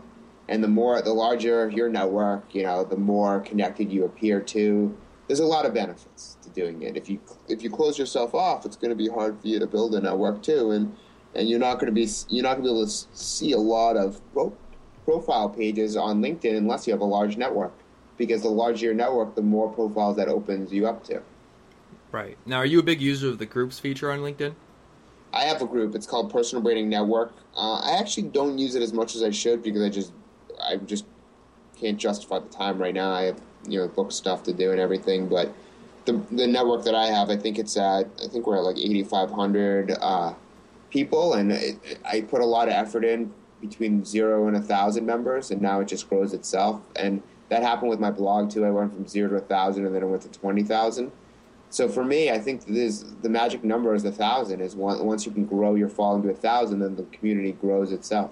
And 0.48 0.62
the 0.62 0.68
more, 0.68 1.00
the 1.00 1.12
larger 1.12 1.70
your 1.70 1.88
network, 1.88 2.54
you 2.54 2.64
know, 2.64 2.84
the 2.84 2.98
more 2.98 3.40
connected 3.40 3.90
you 3.90 4.04
appear 4.04 4.40
to. 4.40 4.94
There's 5.26 5.40
a 5.40 5.46
lot 5.46 5.64
of 5.64 5.72
benefits 5.72 6.36
to 6.42 6.50
doing 6.50 6.82
it. 6.82 6.96
If 6.96 7.08
you 7.08 7.20
if 7.48 7.62
you 7.62 7.70
close 7.70 7.98
yourself 7.98 8.34
off, 8.34 8.66
it's 8.66 8.76
going 8.76 8.90
to 8.90 8.96
be 8.96 9.08
hard 9.08 9.40
for 9.40 9.46
you 9.48 9.58
to 9.58 9.66
build 9.66 9.94
a 9.94 10.00
network 10.00 10.42
too, 10.42 10.72
and 10.72 10.94
and 11.34 11.48
you're 11.48 11.58
not 11.58 11.74
going 11.74 11.86
to 11.86 11.92
be 11.92 12.08
you're 12.28 12.42
not 12.42 12.54
going 12.54 12.64
to 12.64 12.70
be 12.70 12.78
able 12.78 12.86
to 12.86 13.06
see 13.12 13.52
a 13.52 13.58
lot 13.58 13.96
of 13.96 14.20
pro- 14.32 14.56
profile 15.04 15.48
pages 15.48 15.96
on 15.96 16.20
LinkedIn 16.20 16.56
unless 16.56 16.86
you 16.86 16.92
have 16.92 17.00
a 17.00 17.06
large 17.06 17.36
network, 17.36 17.72
because 18.16 18.42
the 18.42 18.48
larger 18.48 18.86
your 18.86 18.94
network, 18.94 19.34
the 19.34 19.42
more 19.42 19.70
profiles 19.70 20.16
that 20.16 20.28
opens 20.28 20.72
you 20.72 20.86
up 20.86 21.04
to. 21.04 21.22
Right 22.12 22.38
now, 22.46 22.58
are 22.58 22.66
you 22.66 22.78
a 22.78 22.82
big 22.82 23.00
user 23.00 23.28
of 23.28 23.38
the 23.38 23.46
groups 23.46 23.78
feature 23.78 24.12
on 24.12 24.20
LinkedIn? 24.20 24.54
I 25.32 25.44
have 25.44 25.62
a 25.62 25.66
group. 25.66 25.96
It's 25.96 26.06
called 26.06 26.30
Personal 26.32 26.62
Branding 26.62 26.88
Network. 26.88 27.32
Uh, 27.56 27.80
I 27.80 27.98
actually 27.98 28.28
don't 28.28 28.56
use 28.56 28.76
it 28.76 28.82
as 28.82 28.92
much 28.92 29.16
as 29.16 29.22
I 29.22 29.30
should 29.30 29.62
because 29.62 29.82
I 29.82 29.88
just 29.88 30.12
I 30.62 30.76
just 30.76 31.06
can't 31.76 31.98
justify 31.98 32.38
the 32.38 32.48
time 32.48 32.78
right 32.78 32.94
now. 32.94 33.10
I 33.10 33.22
have 33.22 33.40
you 33.66 33.78
know 33.78 33.88
book 33.88 34.12
stuff 34.12 34.42
to 34.44 34.52
do 34.52 34.70
and 34.70 34.80
everything, 34.80 35.28
but 35.28 35.52
the 36.04 36.12
the 36.30 36.46
network 36.46 36.84
that 36.84 36.94
I 36.94 37.06
have, 37.06 37.30
I 37.30 37.36
think 37.36 37.58
it's 37.58 37.76
at 37.76 38.06
I 38.22 38.28
think 38.28 38.46
we're 38.46 38.56
at 38.56 38.64
like 38.64 38.78
8,500 38.78 39.96
uh, 40.00 40.34
people, 40.90 41.34
and 41.34 41.52
it, 41.52 41.98
I 42.04 42.22
put 42.22 42.40
a 42.40 42.46
lot 42.46 42.68
of 42.68 42.74
effort 42.74 43.04
in 43.04 43.32
between 43.60 44.04
zero 44.04 44.46
and 44.46 44.56
a 44.56 44.60
thousand 44.60 45.06
members, 45.06 45.50
and 45.50 45.62
now 45.62 45.80
it 45.80 45.88
just 45.88 46.08
grows 46.08 46.34
itself. 46.34 46.82
And 46.96 47.22
that 47.48 47.62
happened 47.62 47.90
with 47.90 48.00
my 48.00 48.10
blog 48.10 48.50
too. 48.50 48.64
I 48.64 48.70
went 48.70 48.92
from 48.92 49.06
zero 49.06 49.30
to 49.30 49.36
a 49.36 49.40
thousand, 49.40 49.86
and 49.86 49.94
then 49.94 50.02
I 50.02 50.06
went 50.06 50.22
to 50.22 50.28
twenty 50.28 50.62
thousand. 50.62 51.12
So 51.70 51.88
for 51.88 52.04
me, 52.04 52.30
I 52.30 52.38
think 52.38 52.66
this 52.66 53.04
the 53.22 53.28
magic 53.28 53.64
number 53.64 53.94
is 53.94 54.04
a 54.04 54.12
thousand. 54.12 54.60
Is 54.60 54.76
one, 54.76 55.04
once 55.04 55.26
you 55.26 55.32
can 55.32 55.46
grow 55.46 55.74
your 55.74 55.88
following 55.88 56.22
to 56.24 56.30
a 56.30 56.34
thousand, 56.34 56.80
then 56.80 56.96
the 56.96 57.04
community 57.04 57.52
grows 57.52 57.92
itself. 57.92 58.30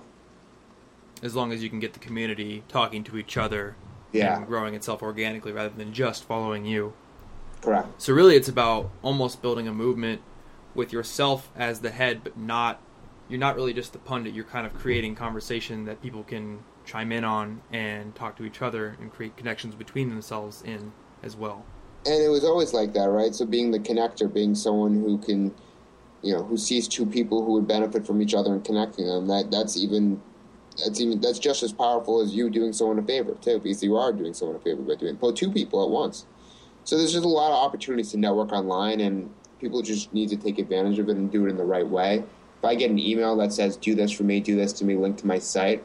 As 1.22 1.36
long 1.36 1.52
as 1.52 1.62
you 1.62 1.70
can 1.70 1.78
get 1.78 1.92
the 1.92 2.00
community 2.00 2.64
talking 2.68 3.04
to 3.04 3.16
each 3.16 3.36
other 3.36 3.76
Yeah, 4.12 4.36
and 4.38 4.46
growing 4.46 4.74
itself 4.74 5.02
organically 5.02 5.52
rather 5.52 5.74
than 5.74 5.92
just 5.92 6.24
following 6.24 6.64
you. 6.66 6.92
correct. 7.60 7.88
So 8.00 8.12
really, 8.12 8.36
it's 8.36 8.48
about 8.48 8.90
almost 9.02 9.42
building 9.42 9.68
a 9.68 9.72
movement 9.72 10.20
with 10.74 10.92
yourself 10.92 11.50
as 11.56 11.80
the 11.80 11.90
head, 11.90 12.22
but 12.24 12.36
not 12.36 12.80
you're 13.28 13.38
not 13.40 13.56
really 13.56 13.72
just 13.72 13.92
the 13.92 13.98
pundit. 13.98 14.34
You're 14.34 14.44
kind 14.44 14.66
of 14.66 14.74
creating 14.74 15.14
conversation 15.14 15.84
that 15.86 16.02
people 16.02 16.22
can 16.22 16.60
chime 16.84 17.12
in 17.12 17.24
on 17.24 17.62
and 17.72 18.14
talk 18.14 18.36
to 18.36 18.44
each 18.44 18.60
other 18.60 18.96
and 19.00 19.10
create 19.12 19.36
connections 19.36 19.74
between 19.74 20.08
themselves 20.10 20.62
in 20.62 20.92
as 21.22 21.36
well. 21.36 21.64
and 22.04 22.22
it 22.22 22.28
was 22.28 22.44
always 22.44 22.72
like 22.74 22.92
that, 22.94 23.08
right? 23.08 23.32
So 23.34 23.46
being 23.46 23.70
the 23.70 23.78
connector, 23.78 24.30
being 24.32 24.54
someone 24.56 24.94
who 24.96 25.18
can, 25.18 25.54
you 26.20 26.34
know, 26.34 26.42
who 26.42 26.56
sees 26.56 26.88
two 26.88 27.06
people 27.06 27.44
who 27.44 27.52
would 27.52 27.68
benefit 27.68 28.04
from 28.06 28.20
each 28.20 28.34
other 28.34 28.52
and 28.52 28.64
connecting 28.64 29.06
them. 29.06 29.28
That 29.28 29.50
that's 29.50 29.76
even 29.76 30.20
that's 30.78 31.00
even 31.00 31.20
that's 31.20 31.38
just 31.38 31.62
as 31.62 31.72
powerful 31.72 32.20
as 32.20 32.34
you 32.34 32.50
doing 32.50 32.72
someone 32.72 32.98
a 32.98 33.02
favor 33.02 33.36
too, 33.40 33.58
because 33.58 33.82
you 33.82 33.96
are 33.96 34.12
doing 34.12 34.34
someone 34.34 34.56
a 34.56 34.60
favor 34.60 34.82
by 34.82 34.94
doing 34.94 35.16
both 35.16 35.34
two 35.34 35.50
people 35.50 35.82
at 35.82 35.90
once. 35.90 36.26
So 36.84 36.96
there's 36.96 37.12
just 37.12 37.24
a 37.24 37.28
lot 37.28 37.50
of 37.50 37.64
opportunities 37.64 38.10
to 38.12 38.16
network 38.16 38.52
online, 38.52 39.00
and 39.00 39.32
people 39.60 39.82
just 39.82 40.12
need 40.12 40.28
to 40.30 40.36
take 40.36 40.58
advantage 40.58 40.98
of 40.98 41.08
it 41.08 41.16
and 41.16 41.30
do 41.30 41.46
it 41.46 41.50
in 41.50 41.56
the 41.56 41.64
right 41.64 41.86
way. 41.86 42.24
If 42.58 42.64
I 42.64 42.74
get 42.74 42.90
an 42.90 42.98
email 42.98 43.36
that 43.36 43.52
says 43.52 43.76
"Do 43.76 43.94
this 43.94 44.10
for 44.10 44.24
me," 44.24 44.40
"Do 44.40 44.56
this 44.56 44.72
to 44.74 44.84
me," 44.84 44.96
link 44.96 45.18
to 45.18 45.26
my 45.26 45.38
site, 45.38 45.82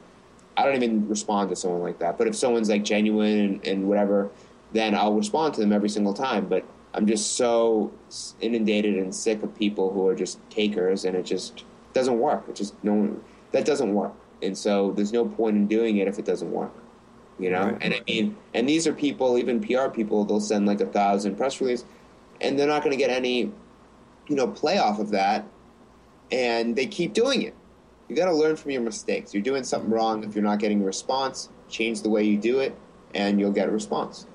I 0.56 0.66
don't 0.66 0.76
even 0.76 1.08
respond 1.08 1.50
to 1.50 1.56
someone 1.56 1.82
like 1.82 2.00
that. 2.00 2.18
But 2.18 2.28
if 2.28 2.36
someone's 2.36 2.70
like 2.70 2.84
genuine 2.84 3.40
and, 3.40 3.68
and 3.68 3.88
whatever, 3.88 4.32
then 4.74 4.96
I'll 4.96 5.14
respond 5.14 5.54
to 5.56 5.62
them 5.62 5.72
every 5.72 5.90
single 5.90 6.14
time. 6.14 6.48
But 6.48 6.66
I'm 6.94 7.06
just 7.06 7.36
so 7.36 7.92
inundated 8.42 8.96
and 8.96 9.14
sick 9.14 9.44
of 9.44 9.56
people 9.56 9.92
who 9.92 10.08
are 10.08 10.16
just 10.16 10.40
takers, 10.50 11.06
and 11.06 11.16
it 11.16 11.24
just 11.24 11.64
doesn't 11.94 12.20
work. 12.20 12.46
It 12.50 12.56
just 12.56 12.82
no 12.84 12.94
one 12.94 13.22
that 13.52 13.66
doesn't 13.66 13.94
work, 13.94 14.14
and 14.42 14.58
so 14.58 14.92
there's 14.92 15.14
no 15.14 15.26
point 15.26 15.56
in 15.56 15.68
doing 15.68 15.98
it 15.98 16.08
if 16.08 16.20
it 16.20 16.26
doesn't 16.26 16.52
work. 16.52 16.74
You 17.40 17.52
know, 17.52 17.66
Right. 17.66 17.78
and 17.82 17.94
I 17.94 18.02
mean, 18.08 18.36
and 18.56 18.68
these 18.68 18.88
are 18.88 18.94
people, 18.94 19.38
even 19.38 19.60
PR 19.62 19.90
people, 19.90 20.26
they'll 20.26 20.40
send 20.40 20.66
like 20.66 20.82
a 20.82 20.86
thousand 20.88 21.36
press 21.38 21.62
release, 21.62 21.86
and 22.42 22.58
they're 22.58 22.68
not 22.68 22.84
going 22.84 22.92
to 22.92 22.98
get 22.98 23.12
any, 23.12 23.52
you 24.28 24.36
know, 24.36 24.48
play 24.48 24.80
off 24.80 25.00
of 25.00 25.12
that, 25.12 25.46
and 26.32 26.76
they 26.76 26.88
keep 26.88 27.14
doing 27.14 27.44
it. 27.44 27.54
You 28.10 28.16
got 28.16 28.26
to 28.26 28.34
learn 28.34 28.56
from 28.56 28.72
your 28.72 28.82
mistakes. 28.82 29.34
You're 29.34 29.44
doing 29.44 29.64
something 29.64 29.90
wrong 29.92 30.24
if 30.24 30.34
you're 30.34 30.44
not 30.44 30.60
getting 30.60 30.82
a 30.82 30.86
response. 30.86 31.50
Change 31.70 32.02
the 32.02 32.10
way 32.10 32.24
you 32.24 32.38
do 32.38 32.60
it, 32.60 32.76
and 33.14 33.40
you'll 33.40 33.52
get 33.52 33.68
a 33.70 33.72
response. 33.72 34.26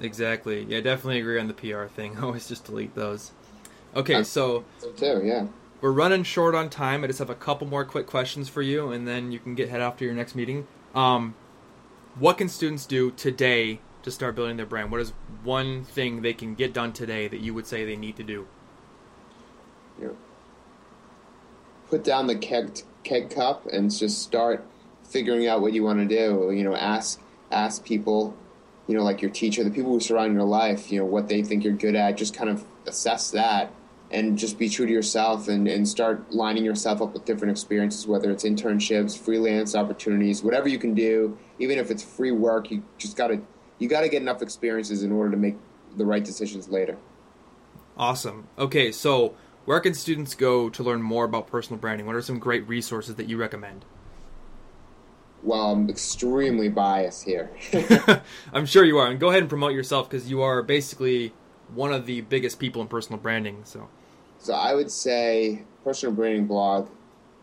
Exactly. 0.00 0.64
Yeah, 0.68 0.80
definitely 0.80 1.20
agree 1.20 1.40
on 1.40 1.48
the 1.48 1.54
PR 1.54 1.84
thing. 1.86 2.18
Always 2.22 2.46
just 2.48 2.64
delete 2.64 2.94
those. 2.94 3.32
Okay, 3.96 4.16
Uh, 4.16 4.22
so 4.22 4.64
So 4.78 4.90
too, 4.92 5.22
yeah. 5.24 5.46
We're 5.80 5.92
running 5.92 6.22
short 6.22 6.54
on 6.54 6.70
time. 6.70 7.04
I 7.04 7.06
just 7.06 7.18
have 7.18 7.30
a 7.30 7.34
couple 7.34 7.66
more 7.66 7.84
quick 7.84 8.06
questions 8.06 8.48
for 8.48 8.62
you, 8.62 8.90
and 8.90 9.06
then 9.06 9.32
you 9.32 9.38
can 9.38 9.54
get 9.54 9.68
head 9.68 9.80
off 9.80 9.96
to 9.98 10.04
your 10.04 10.14
next 10.14 10.34
meeting. 10.34 10.66
Um, 10.94 11.34
what 12.18 12.38
can 12.38 12.48
students 12.48 12.86
do 12.86 13.10
today 13.12 13.80
to 14.02 14.10
start 14.10 14.34
building 14.34 14.56
their 14.56 14.66
brand? 14.66 14.90
What 14.90 15.00
is 15.00 15.12
one 15.44 15.84
thing 15.84 16.22
they 16.22 16.34
can 16.34 16.54
get 16.54 16.72
done 16.72 16.92
today 16.92 17.28
that 17.28 17.40
you 17.40 17.54
would 17.54 17.66
say 17.66 17.84
they 17.84 17.96
need 17.96 18.16
to 18.16 18.22
do? 18.24 18.46
you 20.00 20.16
put 21.88 22.04
down 22.04 22.26
the 22.26 22.36
keg 22.36 22.80
keg 23.02 23.30
cup 23.30 23.66
and 23.66 23.90
just 23.90 24.22
start 24.22 24.64
figuring 25.04 25.46
out 25.46 25.60
what 25.60 25.72
you 25.72 25.82
want 25.82 25.98
to 25.98 26.06
do. 26.06 26.52
You 26.52 26.64
know, 26.64 26.74
ask 26.74 27.20
ask 27.50 27.84
people, 27.84 28.36
you 28.86 28.96
know, 28.96 29.02
like 29.02 29.22
your 29.22 29.30
teacher, 29.30 29.64
the 29.64 29.70
people 29.70 29.92
who 29.92 30.00
surround 30.00 30.34
your 30.34 30.44
life, 30.44 30.90
you 30.90 30.98
know, 30.98 31.06
what 31.06 31.28
they 31.28 31.42
think 31.42 31.64
you're 31.64 31.72
good 31.72 31.94
at. 31.94 32.16
Just 32.16 32.34
kind 32.34 32.50
of 32.50 32.64
assess 32.86 33.30
that 33.30 33.72
and 34.10 34.38
just 34.38 34.58
be 34.58 34.68
true 34.68 34.86
to 34.86 34.92
yourself 34.92 35.48
and, 35.48 35.68
and 35.68 35.86
start 35.86 36.32
lining 36.32 36.64
yourself 36.64 37.02
up 37.02 37.12
with 37.12 37.24
different 37.24 37.50
experiences, 37.50 38.06
whether 38.06 38.30
it's 38.30 38.44
internships, 38.44 39.18
freelance 39.18 39.74
opportunities, 39.74 40.42
whatever 40.42 40.68
you 40.68 40.78
can 40.78 40.94
do, 40.94 41.36
even 41.58 41.78
if 41.78 41.90
it's 41.90 42.02
free 42.02 42.32
work, 42.32 42.70
you 42.70 42.82
just 42.96 43.16
gotta 43.16 43.40
you 43.78 43.88
gotta 43.88 44.08
get 44.08 44.22
enough 44.22 44.42
experiences 44.42 45.02
in 45.02 45.12
order 45.12 45.30
to 45.30 45.36
make 45.36 45.56
the 45.96 46.04
right 46.04 46.24
decisions 46.24 46.68
later. 46.68 46.96
Awesome. 47.96 48.48
Okay, 48.58 48.92
so 48.92 49.34
where 49.64 49.80
can 49.80 49.92
students 49.92 50.34
go 50.34 50.70
to 50.70 50.82
learn 50.82 51.02
more 51.02 51.24
about 51.24 51.46
personal 51.46 51.78
branding? 51.78 52.06
What 52.06 52.16
are 52.16 52.22
some 52.22 52.38
great 52.38 52.66
resources 52.66 53.16
that 53.16 53.28
you 53.28 53.36
recommend? 53.36 53.84
Well, 55.42 55.72
I'm 55.72 55.88
extremely 55.88 56.68
biased 56.68 57.24
here. 57.24 57.50
I'm 58.52 58.66
sure 58.66 58.84
you 58.84 58.98
are. 58.98 59.08
And 59.08 59.20
go 59.20 59.28
ahead 59.28 59.40
and 59.40 59.48
promote 59.48 59.72
yourself 59.72 60.08
because 60.08 60.30
you 60.30 60.42
are 60.42 60.62
basically 60.62 61.32
one 61.74 61.92
of 61.92 62.06
the 62.06 62.22
biggest 62.22 62.58
people 62.58 62.82
in 62.82 62.88
personal 62.88 63.20
branding. 63.20 63.60
So, 63.64 63.88
So 64.38 64.54
I 64.54 64.74
would 64.74 64.90
say 64.90 65.62
personal 65.84 66.14
branding 66.14 66.46
blog 66.46 66.88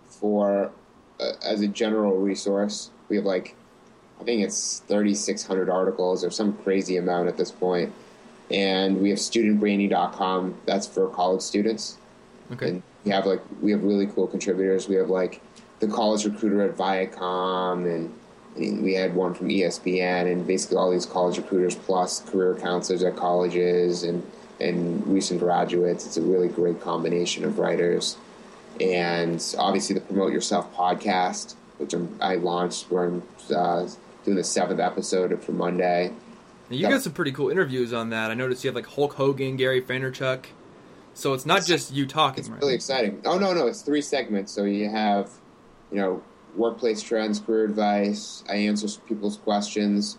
for 0.08 0.72
uh, 1.20 1.32
as 1.44 1.62
a 1.62 1.68
general 1.68 2.18
resource. 2.18 2.92
We 3.10 3.16
have 3.18 3.26
like 3.26 3.56
I 4.20 4.24
think 4.24 4.44
it's 4.44 4.80
3600 4.88 5.70
articles 5.70 6.24
or 6.24 6.32
some 6.32 6.54
crazy 6.58 6.98
amount 6.98 7.28
at 7.28 7.38
this 7.38 7.52
point. 7.52 7.94
And 8.50 9.02
we 9.02 9.10
have 9.10 9.20
studentbranding.com. 9.20 10.62
That's 10.66 10.88
for 10.88 11.10
college 11.10 11.42
students. 11.42 11.98
okay. 12.52 12.70
And 12.70 12.84
we 13.04 13.12
have 13.12 13.26
like 13.26 13.42
we 13.62 13.72
have 13.72 13.84
really 13.84 14.08
cool 14.08 14.28
contributors. 14.28 14.88
We 14.88 14.96
have 14.96 15.10
like 15.10 15.42
the 15.80 15.88
college 15.88 16.26
recruiter 16.26 16.62
at 16.62 16.76
Viacom 16.76 17.86
and 17.86 18.14
and 18.56 18.84
we 18.84 18.94
had 18.94 19.14
one 19.14 19.34
from 19.34 19.50
ESPN 19.50 20.32
and 20.32 20.48
basically 20.48 20.78
all 20.78 20.90
these 20.90 21.06
college 21.06 21.38
recruiters 21.38 21.76
plus 21.76 22.22
career 22.22 22.56
counselors 22.56 23.04
at 23.04 23.18
colleges 23.18 24.04
and 24.04 24.26
and 24.60 25.06
recent 25.08 25.39
graduates. 25.39 26.06
It's 26.06 26.18
a 26.18 26.22
really 26.22 26.48
great 26.48 26.82
combination 26.82 27.44
of 27.46 27.60
writers. 27.60 28.18
And 28.80 29.44
obviously 29.58 29.96
the 29.96 30.02
Promote 30.02 30.34
Yourself 30.34 30.74
podcast, 30.76 31.56
which 31.78 31.94
I'm, 31.94 32.18
I 32.22 32.36
launched. 32.36 32.89
We're 32.89 33.22
uh, 33.54 33.88
doing 34.24 34.38
the 34.38 34.44
seventh 34.44 34.80
episode 34.80 35.41
for 35.44 35.52
Monday. 35.52 36.12
Now, 36.70 36.76
you 36.76 36.88
got 36.89 37.02
some 37.02 37.13
pretty 37.13 37.32
cool 37.32 37.50
interviews 37.50 37.94
on 37.94 38.10
that. 38.10 38.32
I 38.32 38.34
noticed 38.34 38.63
you 38.63 38.70
have 38.70 38.76
like 38.76 38.88
Hulk 38.88 39.13
Hogan, 39.13 39.56
Gary 39.56 39.82
Vaynerchuk. 39.82 40.46
So 41.13 41.34
it's 41.34 41.46
not 41.46 41.63
just 41.65 41.94
you 41.94 42.06
talking, 42.06 42.39
It's 42.39 42.50
right? 42.50 42.60
really 42.60 42.74
exciting. 42.76 43.22
Oh 43.24 43.38
no, 43.38 43.54
no, 43.54 43.68
it's 43.68 43.82
three 43.82 44.02
segments. 44.02 44.52
So 44.52 44.63
you 44.65 44.89
have, 44.89 45.30
you 45.91 45.98
know, 45.98 46.22
workplace 46.56 47.02
trends, 47.02 47.39
career 47.39 47.63
advice. 47.65 48.44
I 48.50 48.56
answer 48.56 48.88
people's 49.08 49.38
questions, 49.38 50.18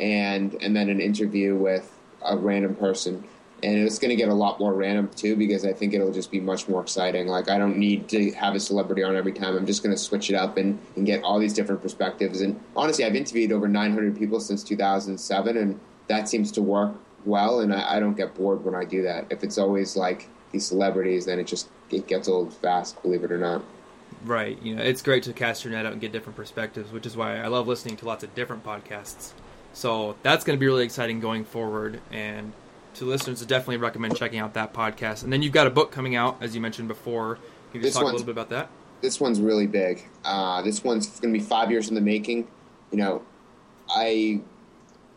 and 0.00 0.54
and 0.60 0.74
then 0.74 0.88
an 0.88 1.00
interview 1.00 1.54
with 1.54 1.96
a 2.24 2.36
random 2.36 2.74
person. 2.74 3.22
And 3.62 3.78
it's 3.78 3.98
going 3.98 4.10
to 4.10 4.16
get 4.16 4.28
a 4.28 4.34
lot 4.34 4.58
more 4.58 4.74
random 4.74 5.08
too 5.14 5.36
because 5.36 5.64
I 5.64 5.72
think 5.72 5.94
it'll 5.94 6.12
just 6.12 6.30
be 6.30 6.40
much 6.40 6.68
more 6.68 6.82
exciting. 6.82 7.28
Like 7.28 7.48
I 7.48 7.58
don't 7.58 7.76
need 7.76 8.08
to 8.08 8.32
have 8.32 8.54
a 8.54 8.60
celebrity 8.60 9.02
on 9.02 9.14
every 9.14 9.32
time. 9.32 9.56
I'm 9.56 9.66
just 9.66 9.82
going 9.82 9.94
to 9.94 10.00
switch 10.00 10.30
it 10.30 10.34
up 10.34 10.56
and, 10.56 10.78
and 10.96 11.06
get 11.06 11.22
all 11.22 11.38
these 11.38 11.52
different 11.52 11.80
perspectives. 11.80 12.40
And 12.40 12.60
honestly, 12.74 13.04
I've 13.04 13.14
interviewed 13.14 13.52
over 13.52 13.68
900 13.68 14.18
people 14.18 14.40
since 14.40 14.64
2007, 14.64 15.56
and 15.56 15.78
that 16.08 16.28
seems 16.28 16.50
to 16.52 16.62
work 16.62 16.94
well. 17.24 17.60
And 17.60 17.72
I, 17.72 17.96
I 17.96 18.00
don't 18.00 18.16
get 18.16 18.34
bored 18.34 18.64
when 18.64 18.74
I 18.74 18.84
do 18.84 19.02
that. 19.02 19.26
If 19.30 19.44
it's 19.44 19.58
always 19.58 19.96
like 19.96 20.28
these 20.50 20.66
celebrities, 20.66 21.26
then 21.26 21.38
it 21.38 21.46
just 21.46 21.68
it 21.90 22.08
gets 22.08 22.28
old 22.28 22.52
fast. 22.52 23.00
Believe 23.02 23.22
it 23.22 23.30
or 23.30 23.38
not. 23.38 23.62
Right. 24.24 24.60
You 24.62 24.76
know, 24.76 24.82
it's 24.82 25.02
great 25.02 25.22
to 25.24 25.32
cast 25.32 25.64
your 25.64 25.72
net 25.72 25.86
out 25.86 25.92
and 25.92 26.00
get 26.00 26.12
different 26.12 26.36
perspectives, 26.36 26.92
which 26.92 27.06
is 27.06 27.16
why 27.16 27.38
I 27.38 27.46
love 27.46 27.66
listening 27.66 27.96
to 27.98 28.06
lots 28.06 28.24
of 28.24 28.34
different 28.34 28.64
podcasts. 28.64 29.32
So 29.72 30.16
that's 30.22 30.44
going 30.44 30.56
to 30.56 30.60
be 30.60 30.66
really 30.66 30.84
exciting 30.84 31.20
going 31.20 31.44
forward. 31.44 32.00
And 32.10 32.52
to 32.94 33.04
listeners, 33.04 33.42
I 33.42 33.46
definitely 33.46 33.78
recommend 33.78 34.16
checking 34.16 34.38
out 34.38 34.54
that 34.54 34.72
podcast. 34.72 35.24
And 35.24 35.32
then 35.32 35.42
you've 35.42 35.52
got 35.52 35.66
a 35.66 35.70
book 35.70 35.90
coming 35.90 36.16
out, 36.16 36.36
as 36.40 36.54
you 36.54 36.60
mentioned 36.60 36.88
before. 36.88 37.36
Can 37.70 37.80
you 37.80 37.82
just 37.82 37.94
talk 37.94 38.04
a 38.04 38.06
little 38.06 38.24
bit 38.24 38.32
about 38.32 38.50
that? 38.50 38.68
This 39.00 39.20
one's 39.20 39.40
really 39.40 39.66
big. 39.66 40.06
Uh, 40.24 40.62
this 40.62 40.84
one's 40.84 41.08
going 41.20 41.32
to 41.32 41.38
be 41.38 41.44
five 41.44 41.70
years 41.70 41.88
in 41.88 41.94
the 41.94 42.00
making. 42.00 42.46
You 42.90 42.98
know, 42.98 43.22
I 43.88 44.40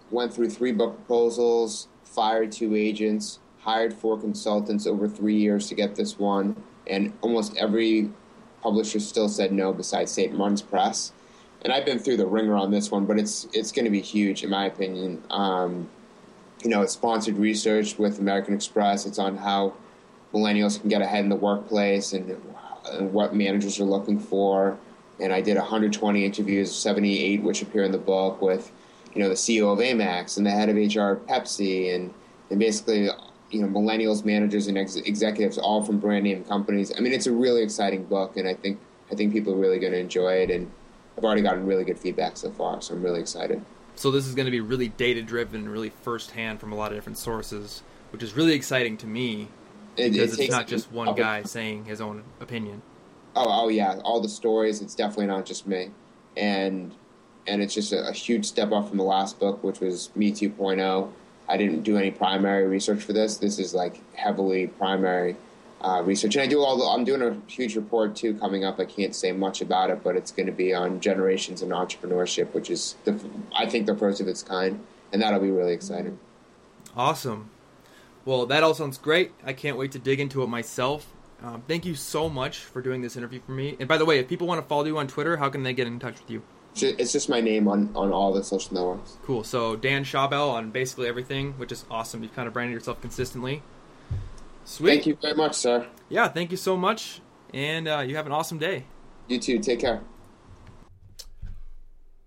went 0.09 0.33
through 0.33 0.49
three 0.49 0.71
book 0.71 0.95
proposals, 0.95 1.87
fired 2.03 2.51
two 2.51 2.75
agents, 2.75 3.39
hired 3.59 3.93
four 3.93 4.17
consultants 4.17 4.87
over 4.87 5.07
three 5.07 5.35
years 5.35 5.67
to 5.69 5.75
get 5.75 5.95
this 5.95 6.17
one, 6.17 6.55
and 6.87 7.13
almost 7.21 7.57
every 7.57 8.09
publisher 8.61 8.99
still 8.99 9.29
said 9.29 9.51
no 9.51 9.73
besides 9.73 10.11
St. 10.11 10.33
Martin's 10.33 10.61
Press. 10.61 11.11
And 11.63 11.73
I've 11.73 11.85
been 11.85 11.99
through 11.99 12.17
the 12.17 12.27
wringer 12.27 12.55
on 12.55 12.71
this 12.71 12.91
one, 12.91 13.05
but 13.05 13.19
it's 13.19 13.47
it's 13.53 13.71
going 13.71 13.85
to 13.85 13.91
be 13.91 14.01
huge 14.01 14.43
in 14.43 14.49
my 14.49 14.65
opinion. 14.65 15.23
Um, 15.31 15.89
you 16.65 16.71
know, 16.71 16.81
it's 16.81 16.93
sponsored 16.93 17.37
research 17.37 17.99
with 17.99 18.17
American 18.17 18.55
Express. 18.55 19.05
It's 19.05 19.19
on 19.19 19.37
how 19.37 19.75
millennials 20.33 20.81
can 20.81 20.89
get 20.89 20.99
ahead 20.99 21.23
in 21.23 21.29
the 21.29 21.35
workplace 21.35 22.11
and, 22.11 22.35
and 22.91 23.13
what 23.13 23.35
managers 23.35 23.79
are 23.79 23.85
looking 23.85 24.19
for. 24.19 24.75
And 25.19 25.31
I 25.31 25.41
did 25.41 25.57
120 25.57 26.25
interviews, 26.25 26.73
78 26.73 27.43
which 27.43 27.61
appear 27.61 27.83
in 27.83 27.91
the 27.91 27.99
book 27.99 28.41
with, 28.41 28.71
you 29.13 29.21
know, 29.21 29.29
the 29.29 29.35
CEO 29.35 29.71
of 29.71 29.77
Amex 29.77 30.37
and 30.37 30.45
the 30.45 30.49
head 30.49 30.67
of 30.67 30.75
HR 30.75 31.21
Pepsi, 31.27 31.93
and 31.93 32.11
and 32.49 32.59
basically, 32.59 33.09
you 33.51 33.61
know, 33.61 33.67
millennials 33.67 34.25
managers 34.25 34.65
and 34.65 34.75
ex- 34.75 34.95
executives 34.95 35.59
all 35.59 35.83
from 35.83 35.99
brand 35.99 36.23
name 36.23 36.43
companies. 36.45 36.91
I 36.97 36.99
mean, 36.99 37.13
it's 37.13 37.27
a 37.27 37.31
really 37.31 37.61
exciting 37.61 38.05
book, 38.05 38.37
and 38.37 38.47
I 38.47 38.55
think 38.55 38.79
I 39.11 39.15
think 39.15 39.33
people 39.33 39.53
are 39.53 39.57
really 39.57 39.77
going 39.77 39.93
to 39.93 39.99
enjoy 39.99 40.33
it. 40.33 40.49
And 40.49 40.71
I've 41.15 41.23
already 41.23 41.43
gotten 41.43 41.67
really 41.67 41.83
good 41.83 41.99
feedback 41.99 42.37
so 42.37 42.49
far, 42.49 42.81
so 42.81 42.95
I'm 42.95 43.03
really 43.03 43.21
excited. 43.21 43.63
So 43.95 44.11
this 44.11 44.27
is 44.27 44.35
going 44.35 44.45
to 44.45 44.51
be 44.51 44.59
really 44.59 44.89
data 44.89 45.21
driven, 45.21 45.69
really 45.69 45.89
firsthand 45.89 46.59
from 46.59 46.71
a 46.71 46.75
lot 46.75 46.91
of 46.91 46.97
different 46.97 47.17
sources, 47.17 47.81
which 48.11 48.21
is 48.21 48.33
really 48.33 48.53
exciting 48.53 48.97
to 48.97 49.07
me 49.07 49.47
because 49.95 50.15
it, 50.15 50.39
it 50.39 50.43
it's 50.43 50.51
not 50.51 50.67
just 50.67 50.91
one 50.91 51.15
guy 51.15 51.43
saying 51.43 51.85
his 51.85 52.01
own 52.01 52.23
opinion. 52.39 52.81
Oh, 53.35 53.63
oh 53.65 53.67
yeah, 53.69 53.99
all 54.03 54.21
the 54.21 54.29
stories. 54.29 54.81
It's 54.81 54.95
definitely 54.95 55.27
not 55.27 55.45
just 55.45 55.67
me, 55.67 55.91
and 56.35 56.93
and 57.47 57.61
it's 57.61 57.73
just 57.73 57.93
a, 57.93 58.07
a 58.07 58.11
huge 58.11 58.45
step 58.45 58.71
up 58.71 58.87
from 58.89 58.97
the 58.97 59.03
last 59.03 59.39
book, 59.39 59.63
which 59.63 59.79
was 59.79 60.09
Me 60.15 60.31
2.0. 60.31 61.11
I 61.47 61.57
didn't 61.57 61.83
do 61.83 61.97
any 61.97 62.11
primary 62.11 62.65
research 62.67 63.03
for 63.03 63.13
this. 63.13 63.37
This 63.37 63.59
is 63.59 63.73
like 63.73 64.01
heavily 64.15 64.67
primary 64.67 65.35
uh, 65.81 66.01
research, 66.03 66.35
and 66.35 66.43
I 66.43 66.47
do 66.47 66.61
all. 66.61 66.77
The, 66.77 66.85
I'm 66.85 67.03
doing 67.03 67.21
a 67.21 67.37
huge 67.49 67.75
report 67.75 68.15
too 68.15 68.35
coming 68.35 68.63
up. 68.63 68.79
I 68.79 68.85
can't 68.85 69.15
say 69.15 69.31
much 69.31 69.61
about 69.61 69.89
it, 69.89 70.03
but 70.03 70.15
it's 70.15 70.31
going 70.31 70.47
to 70.47 70.51
be 70.51 70.73
on 70.73 70.99
generations 70.99 71.61
and 71.61 71.71
entrepreneurship, 71.71 72.53
which 72.53 72.69
is 72.69 72.95
the 73.03 73.19
I 73.55 73.65
think 73.65 73.85
the 73.85 73.95
first 73.95 74.21
of 74.21 74.27
its 74.27 74.41
kind, 74.41 74.83
and 75.11 75.21
that'll 75.21 75.39
be 75.39 75.51
really 75.51 75.73
exciting. 75.73 76.17
Awesome. 76.95 77.49
Well, 78.23 78.45
that 78.47 78.63
all 78.63 78.73
sounds 78.73 78.97
great. 78.97 79.33
I 79.45 79.53
can't 79.53 79.77
wait 79.77 79.91
to 79.91 79.99
dig 79.99 80.19
into 80.19 80.41
it 80.41 80.47
myself. 80.47 81.13
Um, 81.43 81.63
thank 81.67 81.85
you 81.85 81.93
so 81.93 82.29
much 82.29 82.57
for 82.57 82.81
doing 82.81 83.01
this 83.01 83.15
interview 83.15 83.39
for 83.45 83.51
me. 83.51 83.75
And 83.79 83.87
by 83.87 83.97
the 83.97 84.05
way, 84.05 84.17
if 84.17 84.27
people 84.27 84.47
want 84.47 84.61
to 84.61 84.67
follow 84.67 84.85
you 84.85 84.97
on 84.97 85.07
Twitter, 85.07 85.37
how 85.37 85.49
can 85.49 85.61
they 85.61 85.73
get 85.73 85.85
in 85.85 85.99
touch 85.99 86.19
with 86.19 86.31
you? 86.31 86.41
It's 86.77 87.13
just 87.13 87.29
my 87.29 87.39
name 87.39 87.67
on, 87.67 87.91
on 87.95 88.11
all 88.11 88.33
the 88.33 88.43
social 88.43 88.73
networks. 88.73 89.17
Cool. 89.23 89.43
So 89.43 89.75
Dan 89.75 90.03
Schawbel 90.03 90.51
on 90.51 90.71
basically 90.71 91.07
everything, 91.07 91.53
which 91.53 91.71
is 91.71 91.85
awesome. 91.89 92.23
You've 92.23 92.35
kind 92.35 92.47
of 92.47 92.53
branded 92.53 92.73
yourself 92.73 92.99
consistently. 92.99 93.61
Sweet. 94.65 94.89
Thank 94.89 95.05
you 95.05 95.17
very 95.21 95.35
much, 95.35 95.55
sir. 95.55 95.87
Yeah, 96.09 96.27
thank 96.27 96.51
you 96.51 96.57
so 96.57 96.75
much, 96.75 97.21
and 97.53 97.87
uh, 97.87 97.99
you 97.99 98.15
have 98.15 98.25
an 98.25 98.31
awesome 98.31 98.57
day. 98.57 98.85
You 99.27 99.39
too. 99.39 99.59
Take 99.59 99.79
care. 99.79 100.01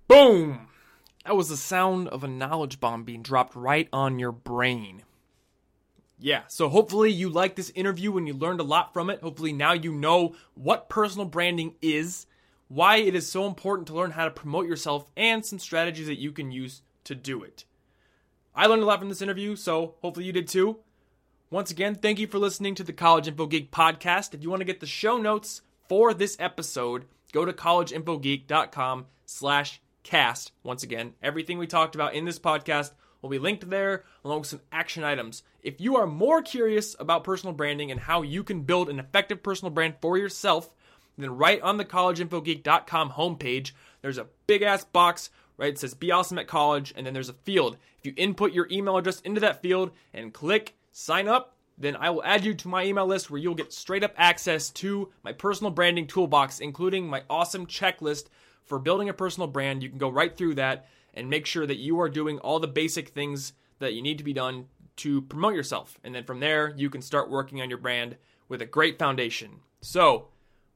Boom! 0.06 0.68
That 1.26 1.36
was 1.36 1.48
the 1.50 1.56
sound 1.56 2.08
of 2.08 2.24
a 2.24 2.28
knowledge 2.28 2.80
bomb 2.80 3.04
being 3.04 3.22
dropped 3.22 3.54
right 3.54 3.88
on 3.92 4.18
your 4.18 4.32
brain. 4.32 5.02
Yeah, 6.18 6.42
so 6.48 6.68
hopefully 6.68 7.12
you 7.12 7.28
liked 7.28 7.56
this 7.56 7.70
interview 7.70 8.16
and 8.16 8.26
you 8.26 8.34
learned 8.34 8.60
a 8.60 8.64
lot 8.64 8.92
from 8.92 9.10
it. 9.10 9.20
Hopefully 9.20 9.52
now 9.52 9.72
you 9.72 9.92
know 9.92 10.34
what 10.54 10.88
personal 10.88 11.26
branding 11.26 11.74
is, 11.82 12.26
why 12.68 12.96
it 12.96 13.14
is 13.14 13.30
so 13.30 13.46
important 13.46 13.86
to 13.88 13.94
learn 13.94 14.12
how 14.12 14.24
to 14.24 14.30
promote 14.30 14.66
yourself, 14.66 15.06
and 15.16 15.44
some 15.44 15.58
strategies 15.58 16.06
that 16.06 16.18
you 16.18 16.32
can 16.32 16.50
use 16.50 16.82
to 17.04 17.14
do 17.14 17.42
it. 17.42 17.64
I 18.54 18.66
learned 18.66 18.82
a 18.82 18.86
lot 18.86 19.00
from 19.00 19.08
this 19.08 19.22
interview, 19.22 19.54
so 19.54 19.96
hopefully 20.02 20.26
you 20.26 20.32
did 20.32 20.48
too. 20.48 20.78
Once 21.50 21.70
again, 21.70 21.94
thank 21.94 22.18
you 22.18 22.26
for 22.26 22.38
listening 22.38 22.74
to 22.74 22.84
the 22.84 22.92
College 22.92 23.26
Info 23.26 23.46
Geek 23.46 23.70
podcast. 23.70 24.34
If 24.34 24.42
you 24.42 24.50
want 24.50 24.60
to 24.60 24.66
get 24.66 24.80
the 24.80 24.86
show 24.86 25.16
notes 25.16 25.62
for 25.88 26.12
this 26.12 26.36
episode, 26.38 27.06
go 27.32 27.46
to 27.46 27.54
collegeinfogeek.com 27.54 29.06
slash 29.24 29.80
cast. 30.02 30.52
Once 30.62 30.82
again, 30.82 31.14
everything 31.22 31.56
we 31.56 31.66
talked 31.66 31.94
about 31.94 32.12
in 32.12 32.26
this 32.26 32.38
podcast 32.38 32.92
will 33.22 33.30
be 33.30 33.38
linked 33.38 33.70
there 33.70 34.04
along 34.26 34.40
with 34.40 34.48
some 34.48 34.60
action 34.70 35.04
items. 35.04 35.42
If 35.62 35.80
you 35.80 35.96
are 35.96 36.06
more 36.06 36.42
curious 36.42 36.94
about 37.00 37.24
personal 37.24 37.54
branding 37.54 37.90
and 37.90 38.00
how 38.00 38.20
you 38.20 38.44
can 38.44 38.64
build 38.64 38.90
an 38.90 38.98
effective 38.98 39.42
personal 39.42 39.72
brand 39.72 39.94
for 40.02 40.18
yourself, 40.18 40.74
then 41.16 41.34
right 41.38 41.62
on 41.62 41.78
the 41.78 41.84
collegeinfogeek.com 41.86 43.12
homepage, 43.12 43.72
there's 44.02 44.18
a 44.18 44.26
big 44.46 44.60
ass 44.60 44.84
box 44.84 45.30
right? 45.58 45.70
It 45.70 45.78
says 45.78 45.92
be 45.92 46.10
awesome 46.10 46.38
at 46.38 46.46
college, 46.46 46.94
and 46.96 47.04
then 47.04 47.12
there's 47.12 47.28
a 47.28 47.34
field. 47.34 47.76
If 47.98 48.06
you 48.06 48.14
input 48.16 48.52
your 48.52 48.68
email 48.70 48.96
address 48.96 49.20
into 49.20 49.40
that 49.40 49.60
field 49.60 49.90
and 50.14 50.32
click 50.32 50.74
sign 50.98 51.28
up, 51.28 51.56
then 51.78 51.94
I 51.94 52.10
will 52.10 52.24
add 52.24 52.44
you 52.44 52.54
to 52.54 52.68
my 52.68 52.84
email 52.84 53.06
list 53.06 53.30
where 53.30 53.40
you'll 53.40 53.54
get 53.54 53.72
straight 53.72 54.02
up 54.02 54.14
access 54.16 54.68
to 54.70 55.10
my 55.22 55.32
personal 55.32 55.70
branding 55.70 56.08
toolbox, 56.08 56.58
including 56.58 57.06
my 57.06 57.22
awesome 57.30 57.66
checklist 57.66 58.24
for 58.64 58.80
building 58.80 59.08
a 59.08 59.14
personal 59.14 59.46
brand. 59.46 59.82
You 59.82 59.88
can 59.88 59.98
go 59.98 60.08
right 60.08 60.36
through 60.36 60.56
that 60.56 60.88
and 61.14 61.30
make 61.30 61.46
sure 61.46 61.66
that 61.66 61.78
you 61.78 62.00
are 62.00 62.08
doing 62.08 62.38
all 62.40 62.58
the 62.58 62.66
basic 62.66 63.10
things 63.10 63.52
that 63.78 63.94
you 63.94 64.02
need 64.02 64.18
to 64.18 64.24
be 64.24 64.32
done 64.32 64.66
to 64.96 65.22
promote 65.22 65.54
yourself. 65.54 66.00
And 66.02 66.14
then 66.14 66.24
from 66.24 66.40
there, 66.40 66.74
you 66.76 66.90
can 66.90 67.00
start 67.00 67.30
working 67.30 67.62
on 67.62 67.68
your 67.68 67.78
brand 67.78 68.16
with 68.48 68.60
a 68.60 68.66
great 68.66 68.98
foundation. 68.98 69.60
So, 69.80 70.28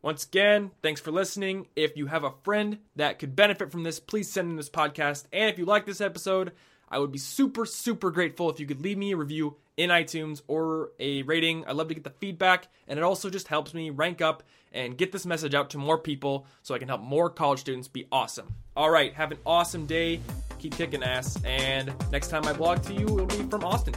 once 0.02 0.24
again, 0.24 0.70
thanks 0.82 1.00
for 1.00 1.10
listening. 1.10 1.66
If 1.74 1.96
you 1.96 2.06
have 2.06 2.22
a 2.22 2.34
friend 2.44 2.78
that 2.94 3.18
could 3.18 3.34
benefit 3.34 3.72
from 3.72 3.82
this, 3.82 3.98
please 3.98 4.30
send 4.30 4.50
them 4.50 4.56
this 4.56 4.70
podcast. 4.70 5.24
And 5.32 5.50
if 5.50 5.58
you 5.58 5.64
like 5.64 5.84
this 5.84 6.00
episode, 6.00 6.52
I 6.88 7.00
would 7.00 7.10
be 7.10 7.18
super, 7.18 7.66
super 7.66 8.12
grateful 8.12 8.50
if 8.50 8.60
you 8.60 8.66
could 8.66 8.82
leave 8.82 8.98
me 8.98 9.12
a 9.12 9.16
review 9.16 9.56
in 9.76 9.90
iTunes 9.90 10.42
or 10.48 10.90
a 10.98 11.22
rating. 11.22 11.64
I 11.66 11.72
love 11.72 11.88
to 11.88 11.94
get 11.94 12.04
the 12.04 12.10
feedback, 12.10 12.68
and 12.88 12.98
it 12.98 13.02
also 13.02 13.30
just 13.30 13.48
helps 13.48 13.74
me 13.74 13.90
rank 13.90 14.20
up 14.20 14.42
and 14.72 14.96
get 14.96 15.12
this 15.12 15.26
message 15.26 15.54
out 15.54 15.70
to 15.70 15.78
more 15.78 15.98
people 15.98 16.46
so 16.62 16.74
I 16.74 16.78
can 16.78 16.88
help 16.88 17.02
more 17.02 17.30
college 17.30 17.60
students 17.60 17.88
be 17.88 18.06
awesome. 18.10 18.54
All 18.76 18.90
right, 18.90 19.12
have 19.14 19.32
an 19.32 19.38
awesome 19.44 19.86
day. 19.86 20.20
Keep 20.58 20.76
kicking 20.76 21.02
ass, 21.02 21.42
and 21.44 21.92
next 22.10 22.28
time 22.28 22.46
I 22.46 22.52
blog 22.52 22.82
to 22.84 22.94
you, 22.94 23.06
it'll 23.06 23.26
be 23.26 23.42
from 23.50 23.64
Austin. 23.64 23.94